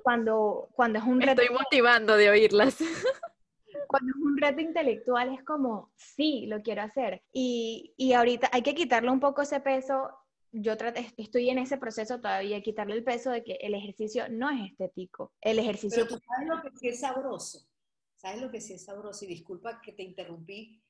Cuando, 0.05 0.69
cuando 0.71 1.01
es 1.01 1.05
un 1.05 1.19
me 1.19 1.27
reto 1.27 1.43
estoy 1.43 1.57
motivando 1.57 2.17
de 2.17 2.31
oírlas. 2.31 2.77
cuando 3.89 4.13
es 4.13 4.23
un 4.23 4.39
reto 4.39 4.61
intelectual 4.61 5.35
es 5.35 5.43
como, 5.43 5.91
sí, 5.97 6.47
lo 6.47 6.63
quiero 6.63 6.83
hacer. 6.83 7.25
Y, 7.33 7.93
y 7.97 8.13
ahorita 8.13 8.51
hay 8.53 8.63
que 8.63 8.77
quitarle 8.77 9.11
un 9.11 9.19
poco 9.19 9.43
ese 9.43 9.59
peso. 9.59 10.17
Yo 10.53 10.77
traté, 10.77 11.13
estoy 11.17 11.51
en 11.51 11.59
ese 11.59 11.77
proceso 11.77 12.21
todavía, 12.21 12.63
quitarle 12.63 12.95
el 12.95 13.03
peso 13.03 13.33
de 13.33 13.43
que 13.43 13.55
el 13.55 13.75
ejercicio 13.75 14.29
no 14.29 14.49
es 14.51 14.71
estético. 14.71 15.33
El 15.41 15.59
ejercicio, 15.59 16.05
Pero 16.05 16.21
tú 16.21 16.25
sabes 16.25 16.49
lo 16.49 16.63
que 16.63 16.79
sí 16.79 16.87
es 16.87 17.01
sabroso. 17.01 17.67
¿Sabes 18.15 18.41
lo 18.43 18.53
que 18.53 18.61
sí 18.61 18.75
es 18.75 18.85
sabroso? 18.85 19.25
Y 19.25 19.29
disculpa 19.29 19.81
que 19.81 19.91
te 19.91 20.05
interrumpí. 20.05 20.81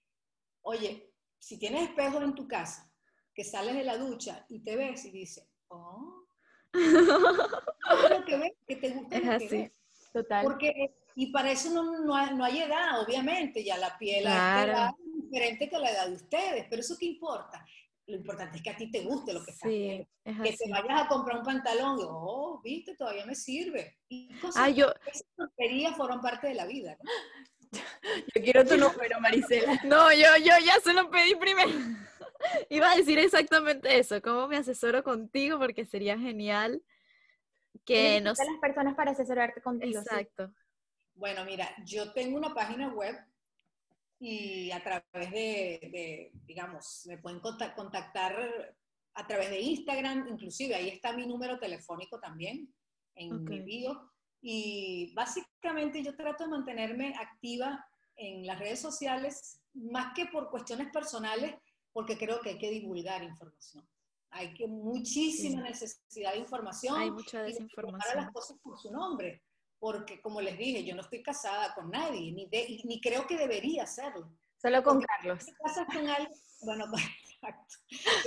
Oye, 0.60 1.10
si 1.38 1.58
tienes 1.58 1.84
espejos 1.84 2.22
en 2.22 2.34
tu 2.34 2.46
casa, 2.46 2.92
que 3.37 3.45
sales 3.45 3.74
de 3.76 3.84
la 3.84 3.99
ducha 3.99 4.45
y 4.49 4.61
te 4.64 4.74
ves 4.76 5.05
y 5.05 5.11
dices, 5.12 5.47
oh, 5.68 6.24
lo 6.74 8.24
que 8.24 8.37
ves, 8.37 8.53
que 8.66 8.76
te 8.76 8.91
gusta 8.91 9.16
Es 9.16 9.24
lo 9.24 9.30
que 9.30 9.37
así. 9.37 9.49
ves. 9.49 9.72
total. 10.12 10.43
Porque, 10.45 10.95
y 11.14 11.30
para 11.32 11.51
eso 11.53 11.70
no, 11.70 12.01
no, 12.01 12.30
no 12.34 12.45
hay 12.45 12.62
edad, 12.62 13.01
obviamente, 13.03 13.62
ya 13.62 13.76
la 13.78 13.97
piel 13.99 14.26
a 14.26 14.30
esta 14.30 14.64
Claro. 14.64 14.72
edad 14.72 14.91
es 14.99 15.22
diferente 15.24 15.68
que 15.70 15.78
la 15.78 15.91
edad 15.91 16.09
de 16.09 16.14
ustedes, 16.14 16.66
pero 16.68 16.80
eso 16.80 16.97
qué 16.99 17.07
importa. 17.07 17.64
Lo 18.09 18.16
importante 18.16 18.57
es 18.59 18.62
que 18.62 18.70
a 18.70 18.76
ti 18.76 18.91
te 18.91 19.01
guste 19.03 19.32
lo 19.32 19.45
que 19.45 19.51
estás 19.51 19.68
viendo. 19.68 20.09
Es 20.24 20.41
Que 20.41 20.49
así. 20.51 20.59
te 20.64 20.70
vayas 20.70 21.03
a 21.03 21.09
comprar 21.09 21.39
un 21.39 21.45
pantalón 21.45 21.99
y, 21.99 22.03
oh, 22.07 22.61
viste, 22.62 22.95
todavía 22.95 23.26
me 23.26 23.34
sirve. 23.34 23.99
Y 24.09 24.32
cosas 24.39 24.62
Ay, 24.62 24.74
yo, 24.74 24.87
esas 25.07 25.26
tonterías 25.37 25.97
forman 25.97 26.20
parte 26.20 26.47
de 26.47 26.55
la 26.55 26.66
vida, 26.66 26.97
¿no? 27.03 27.11
Yo 28.34 28.43
quiero 28.43 28.64
tu 28.64 28.76
número, 28.78 29.20
Marisela. 29.20 29.80
no, 29.84 30.12
yo, 30.12 30.28
yo 30.39 30.53
ya 30.64 30.78
se 30.82 30.93
lo 30.93 31.11
pedí 31.11 31.34
primero. 31.34 31.68
Iba 32.70 32.92
a 32.92 32.97
decir 32.97 33.18
exactamente 33.18 33.99
eso, 33.99 34.20
cómo 34.22 34.49
me 34.49 34.57
asesoro 34.57 35.03
contigo, 35.03 35.59
porque 35.59 35.84
sería 35.84 36.18
genial 36.18 36.82
que 37.84 38.20
nos... 38.20 38.38
las 38.38 38.59
personas 38.61 38.94
para 38.94 39.12
asesorarte 39.12 39.61
contigo. 39.62 40.01
sí. 40.03 40.09
Exacto. 40.09 40.53
Bueno, 41.14 41.44
mira, 41.44 41.68
yo 41.86 42.12
tengo 42.12 42.36
una 42.36 42.53
página 42.53 42.92
web 42.92 43.16
y 44.18 44.70
a 44.70 44.82
través 44.82 45.30
de, 45.30 45.78
de, 45.92 46.30
digamos, 46.44 47.03
me 47.07 47.18
pueden 47.18 47.40
conta- 47.40 47.74
contactar 47.74 48.74
a 49.14 49.26
través 49.26 49.51
de 49.51 49.61
Instagram, 49.61 50.28
inclusive 50.28 50.74
ahí 50.74 50.88
está 50.88 51.12
mi 51.14 51.26
número 51.26 51.59
telefónico 51.59 52.18
también 52.20 52.72
en 53.14 53.44
mi 53.44 53.61
Ok. 53.61 53.64
bio. 53.64 54.12
Y 54.42 55.12
básicamente 55.14 56.03
yo 56.03 56.14
trato 56.16 56.44
de 56.44 56.51
mantenerme 56.51 57.14
activa 57.16 57.84
en 58.16 58.47
las 58.47 58.59
redes 58.59 58.80
sociales, 58.80 59.62
más 59.74 60.12
que 60.14 60.26
por 60.26 60.51
cuestiones 60.51 60.88
personales, 60.92 61.55
porque 61.97 62.18
creo 62.18 62.42
que 62.42 62.51
hay 62.51 62.59
que 62.59 62.68
divulgar 62.68 63.22
información. 63.22 63.82
Hay 64.28 64.53
que 64.53 64.66
muchísima 64.66 65.62
necesidad 65.62 66.32
de 66.32 66.40
información. 66.40 66.94
Hay 67.01 67.11
mucha 67.11 67.42
desinformación. 67.42 68.18
Y 68.18 68.20
las 68.20 68.32
cosas 68.32 68.59
por 68.62 68.78
su 68.78 68.92
nombre, 68.92 69.42
porque 69.78 70.20
como 70.20 70.42
les 70.42 70.59
dije, 70.59 70.84
yo 70.84 70.94
no 70.94 71.01
estoy 71.01 71.22
casada 71.22 71.74
con 71.74 71.90
nadie, 71.90 72.32
ni, 72.32 72.51
ni 72.84 73.01
creo 73.01 73.26
que 73.26 73.38
debería 73.38 73.84
hacerlo. 73.84 74.30
Solo 74.61 74.82
con 74.82 75.01
Carlos. 75.01 75.42
Si 75.42 75.55
casas 75.55 75.86
con 75.86 76.07
alguien, 76.07 76.38
bueno, 76.61 76.84
exacto, 77.30 77.76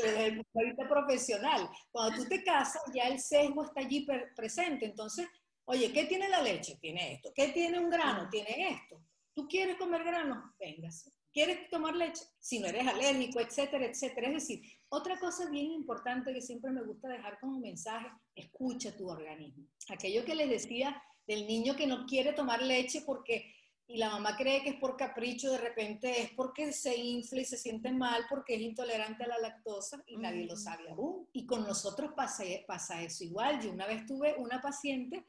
desde 0.02 0.26
el 0.26 0.36
punto 0.38 0.60
de 0.60 0.66
vista 0.66 0.90
profesional. 0.90 1.70
Cuando 1.92 2.24
tú 2.24 2.28
te 2.28 2.44
casas, 2.44 2.82
ya 2.92 3.04
el 3.04 3.20
sesgo 3.20 3.66
está 3.66 3.82
allí 3.82 4.04
presente. 4.36 4.88
Entonces, 4.88 5.28
oye, 5.66 5.94
¿qué 5.94 6.06
tiene 6.06 6.28
la 6.28 6.42
leche? 6.42 6.80
Tiene 6.82 7.14
esto. 7.14 7.32
¿Qué 7.36 7.50
tiene 7.50 7.78
un 7.78 7.92
grano? 7.92 8.28
Tiene 8.32 8.72
esto. 8.72 9.00
¿Tú 9.36 9.48
quieres 9.48 9.78
comer 9.78 10.04
grano? 10.04 10.56
Véngase. 10.60 11.12
¿Quieres 11.32 11.70
tomar 11.70 11.96
leche? 11.96 12.24
Si 12.40 12.60
no 12.60 12.68
eres 12.68 12.88
alérgico, 12.88 13.40
etcétera, 13.40 13.86
etcétera. 13.86 14.28
Es 14.28 14.34
decir, 14.34 14.62
otra 14.90 15.20
cosa 15.20 15.50
bien 15.50 15.72
importante 15.72 16.34
que 16.34 16.42
siempre 16.42 16.72
me 16.72 16.84
gusta 16.84 17.08
dejar 17.08 17.40
como 17.40 17.60
mensaje, 17.60 18.08
escucha 18.36 18.96
tu 18.96 19.08
organismo. 19.10 19.68
Aquello 19.90 20.26
que 20.26 20.36
les 20.36 20.50
decía 20.50 21.02
del 21.28 21.46
niño 21.46 21.76
que 21.76 21.88
no 21.88 22.06
quiere 22.06 22.34
tomar 22.34 22.62
leche 22.64 23.04
porque 23.06 23.54
y 23.92 23.98
la 23.98 24.12
mamá 24.12 24.38
cree 24.38 24.62
que 24.62 24.70
es 24.70 24.76
por 24.76 24.96
capricho, 24.96 25.52
de 25.52 25.58
repente 25.58 26.22
es 26.22 26.30
porque 26.34 26.72
se 26.74 26.96
infla 26.96 27.42
y 27.42 27.46
se 27.46 27.58
siente 27.58 27.92
mal 27.92 28.24
porque 28.30 28.54
es 28.54 28.62
intolerante 28.62 29.24
a 29.24 29.28
la 29.28 29.40
lactosa 29.40 30.04
y 30.06 30.16
nadie 30.18 30.46
lo 30.46 30.56
sabe 30.56 30.92
aún. 30.92 31.28
Y 31.34 31.48
con 31.48 31.64
nosotros 31.64 32.12
pasa, 32.16 32.44
pasa 32.68 33.02
eso 33.02 33.24
igual. 33.24 33.60
Yo 33.60 33.72
una 33.72 33.88
vez 33.88 34.06
tuve 34.06 34.36
una 34.38 34.62
paciente 34.62 35.26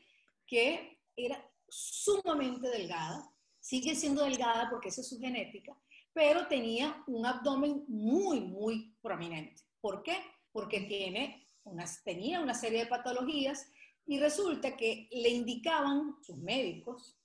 que 0.47 1.01
era 1.17 1.43
sumamente 1.71 2.69
delgada, 2.69 3.33
sigue 3.59 3.95
siendo 3.95 4.25
delgada 4.25 4.69
porque 4.69 4.91
esa 4.91 5.01
es 5.01 5.09
su 5.09 5.19
genética, 5.19 5.75
pero 6.13 6.47
tenía 6.47 7.03
un 7.07 7.25
abdomen 7.27 7.85
muy, 7.89 8.41
muy 8.41 8.97
prominente. 9.01 9.63
¿Por 9.81 10.03
qué? 10.03 10.17
Porque 10.53 10.81
tiene 10.83 11.47
unas, 11.65 12.03
tenía 12.03 12.41
una 12.41 12.55
serie 12.55 12.81
de 12.81 12.87
patologías 12.87 13.71
y 14.07 14.19
resulta 14.19 14.77
que 14.77 15.09
le 15.13 15.29
indicaban 15.29 16.17
sus 16.23 16.37
médicos 16.39 17.17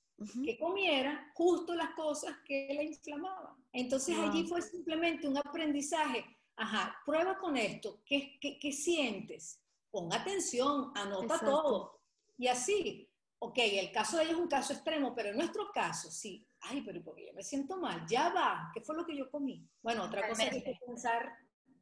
que 0.46 0.58
comiera 0.58 1.32
justo 1.34 1.76
las 1.76 1.90
cosas 1.92 2.38
que 2.46 2.72
la 2.74 2.84
inflamaban. 2.84 3.56
Entonces 3.74 4.18
allí 4.18 4.46
fue 4.46 4.62
simplemente 4.62 5.28
un 5.28 5.38
aprendizaje. 5.38 6.26
Ajá, 6.56 6.96
prueba 7.06 7.38
con 7.38 7.58
esto. 7.58 8.02
¿Qué, 8.06 8.38
qué, 8.40 8.72
sientes? 8.72 9.60
Pon 9.92 10.14
atención, 10.14 10.92
anota 10.96 11.40
todo. 11.40 12.00
Y 12.38 12.48
así, 12.48 13.10
ok, 13.46 13.58
el 13.58 13.92
caso 13.92 14.18
de 14.18 14.24
ella 14.24 14.34
es 14.34 14.40
un 14.40 14.48
caso 14.48 14.74
extremo, 14.74 15.14
pero 15.14 15.30
en 15.30 15.38
nuestro 15.38 15.72
caso, 15.74 16.10
sí. 16.10 16.48
Ay, 16.62 16.82
pero 16.82 17.04
porque 17.04 17.28
yo 17.28 17.34
me 17.34 17.44
siento 17.44 17.78
mal. 17.78 18.06
Ya 18.08 18.30
va. 18.30 18.72
¿Qué 18.74 18.82
fue 18.82 18.96
lo 18.96 19.06
que 19.06 19.16
yo 19.16 19.30
comí? 19.30 19.68
Bueno, 19.82 20.04
otra 20.04 20.28
cosa 20.28 20.50
que 20.50 20.56
hay 20.56 20.64
que 20.64 20.80
pensar, 20.86 21.32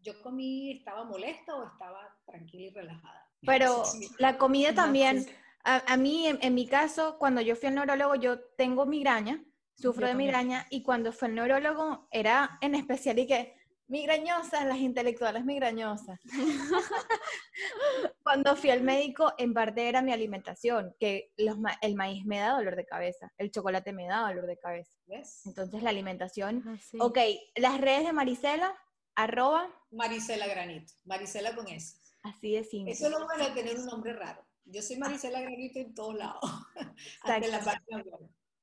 yo 0.02 0.22
comí, 0.22 0.72
estaba 0.72 1.06
molesta 1.06 1.56
o 1.56 1.66
estaba 1.66 2.16
tranquila 2.26 2.64
y 2.64 2.70
relajada. 2.70 3.30
Pero 3.42 3.84
la 4.20 4.38
comida 4.38 4.74
también 4.74 5.26
a, 5.64 5.96
mí, 5.96 6.28
en, 6.28 6.54
mi 6.54 6.68
caso, 6.68 7.18
cuando 7.18 7.40
yo 7.40 7.56
fui 7.56 7.70
al 7.70 7.76
neurólogo, 7.76 8.16
yo 8.16 8.40
tengo 8.58 8.86
migraña, 8.86 9.42
sufro 9.76 10.08
de 10.08 10.14
migraña, 10.14 10.68
y 10.70 10.84
cuando 10.84 11.14
fue 11.14 11.30
el 11.30 11.36
neurólogo 11.36 12.08
era 12.12 12.58
en 12.62 12.76
especial 12.76 13.20
y 13.20 13.28
que 13.28 13.56
migrañosas, 13.94 14.66
las 14.66 14.80
intelectuales 14.80 15.46
migrañosas. 15.46 16.20
cuando 18.24 18.56
fui 18.56 18.72
al 18.72 18.82
médico, 18.82 19.34
en 19.38 19.54
parte 19.54 19.88
era 19.88 20.02
mi 20.02 20.12
alimentación, 20.12 20.96
que 21.00 21.32
el 21.38 21.96
maíz 21.96 22.26
me 22.26 22.40
da 22.40 22.56
dolor 22.56 22.76
de 22.76 22.88
cabeza, 22.88 23.32
el 23.38 23.52
chocolate 23.52 23.94
me 23.94 24.08
da 24.08 24.28
dolor 24.28 24.48
de 24.48 24.58
cabeza. 24.58 24.98
Entonces 25.46 25.84
la 25.84 25.92
alimentación. 25.92 26.64
Ah, 26.66 26.76
ok, 27.02 27.20
las 27.56 27.80
redes 27.80 28.08
de 28.08 28.14
Marisela, 28.14 28.76
arroba. 29.14 29.70
Marisela 29.92 30.48
Granito, 30.48 30.92
Marisela 31.06 31.54
con 31.54 31.68
S. 31.68 32.00
Así 32.24 32.54
de 32.54 32.64
simple. 32.64 32.94
Eso 32.94 33.06
es 33.06 33.12
lo 33.12 33.24
bueno 33.24 33.46
de 33.46 33.52
tener 33.52 33.78
un 33.78 33.86
nombre 33.86 34.14
raro. 34.14 34.44
Yo 34.66 34.82
soy 34.82 34.98
Marisela 34.98 35.40
Granito 35.40 35.78
en 35.78 35.94
todos 35.94 36.16
lados. 36.16 36.42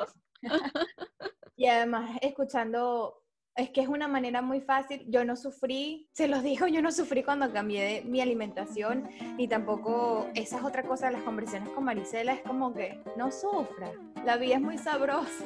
y 1.55 1.67
además 1.67 2.17
escuchando 2.21 3.21
es 3.55 3.69
que 3.71 3.81
es 3.81 3.87
una 3.87 4.07
manera 4.07 4.41
muy 4.41 4.61
fácil. 4.61 5.03
Yo 5.07 5.25
no 5.25 5.35
sufrí, 5.35 6.09
se 6.13 6.27
los 6.27 6.43
digo, 6.43 6.67
yo 6.67 6.81
no 6.81 6.91
sufrí 6.91 7.23
cuando 7.23 7.51
cambié 7.51 8.03
mi 8.05 8.21
alimentación, 8.21 9.09
ni 9.37 9.47
tampoco, 9.47 10.29
esa 10.35 10.57
es 10.57 10.63
otra 10.63 10.83
cosa 10.83 11.07
de 11.07 11.13
las 11.13 11.23
conversaciones 11.23 11.73
con 11.73 11.83
Marisela, 11.83 12.33
es 12.33 12.41
como 12.41 12.73
que 12.73 13.03
no 13.17 13.31
sufra, 13.31 13.91
la 14.25 14.37
vida 14.37 14.55
es 14.55 14.61
muy 14.61 14.77
sabrosa, 14.77 15.45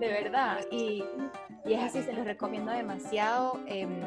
de 0.00 0.08
verdad. 0.08 0.60
Y, 0.70 1.04
y 1.64 1.74
es 1.74 1.82
así, 1.82 2.02
se 2.02 2.12
los 2.12 2.24
recomiendo 2.24 2.72
demasiado. 2.72 3.60
Em, 3.66 4.00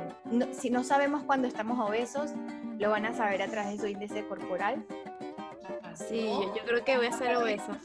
si 0.52 0.70
no 0.70 0.84
sabemos 0.84 1.24
cuando 1.24 1.48
estamos 1.48 1.80
obesos, 1.80 2.32
lo 2.80 2.90
van 2.90 3.06
a 3.06 3.14
saber 3.14 3.42
a 3.42 3.48
través 3.48 3.74
de 3.74 3.80
su 3.80 3.88
índice 3.88 4.26
corporal. 4.26 4.84
Sí, 5.96 6.26
yo, 6.26 6.66
creo 6.66 6.84
que 6.84 6.98
voy 6.98 7.06
a 7.06 7.12
ser 7.12 7.38
obesa. 7.38 7.80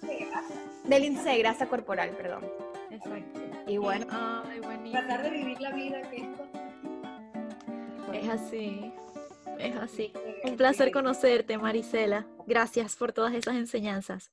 Del 0.84 1.04
índice 1.04 1.28
de 1.28 1.38
grasa 1.38 1.66
corporal, 1.66 2.10
perdón. 2.10 2.44
Exacto. 2.90 3.40
Y 3.66 3.76
bueno, 3.76 4.06
tratar 4.06 5.22
de 5.22 5.30
vivir 5.30 5.60
la 5.60 5.72
vida 5.72 6.00
que 6.10 6.16
esto. 6.16 6.46
Es 8.14 8.28
así, 8.30 8.90
es 9.58 9.76
así. 9.76 10.12
Un 10.44 10.56
placer 10.56 10.90
conocerte, 10.90 11.58
Marisela. 11.58 12.26
Gracias 12.46 12.96
por 12.96 13.12
todas 13.12 13.34
esas 13.34 13.56
enseñanzas. 13.56 14.30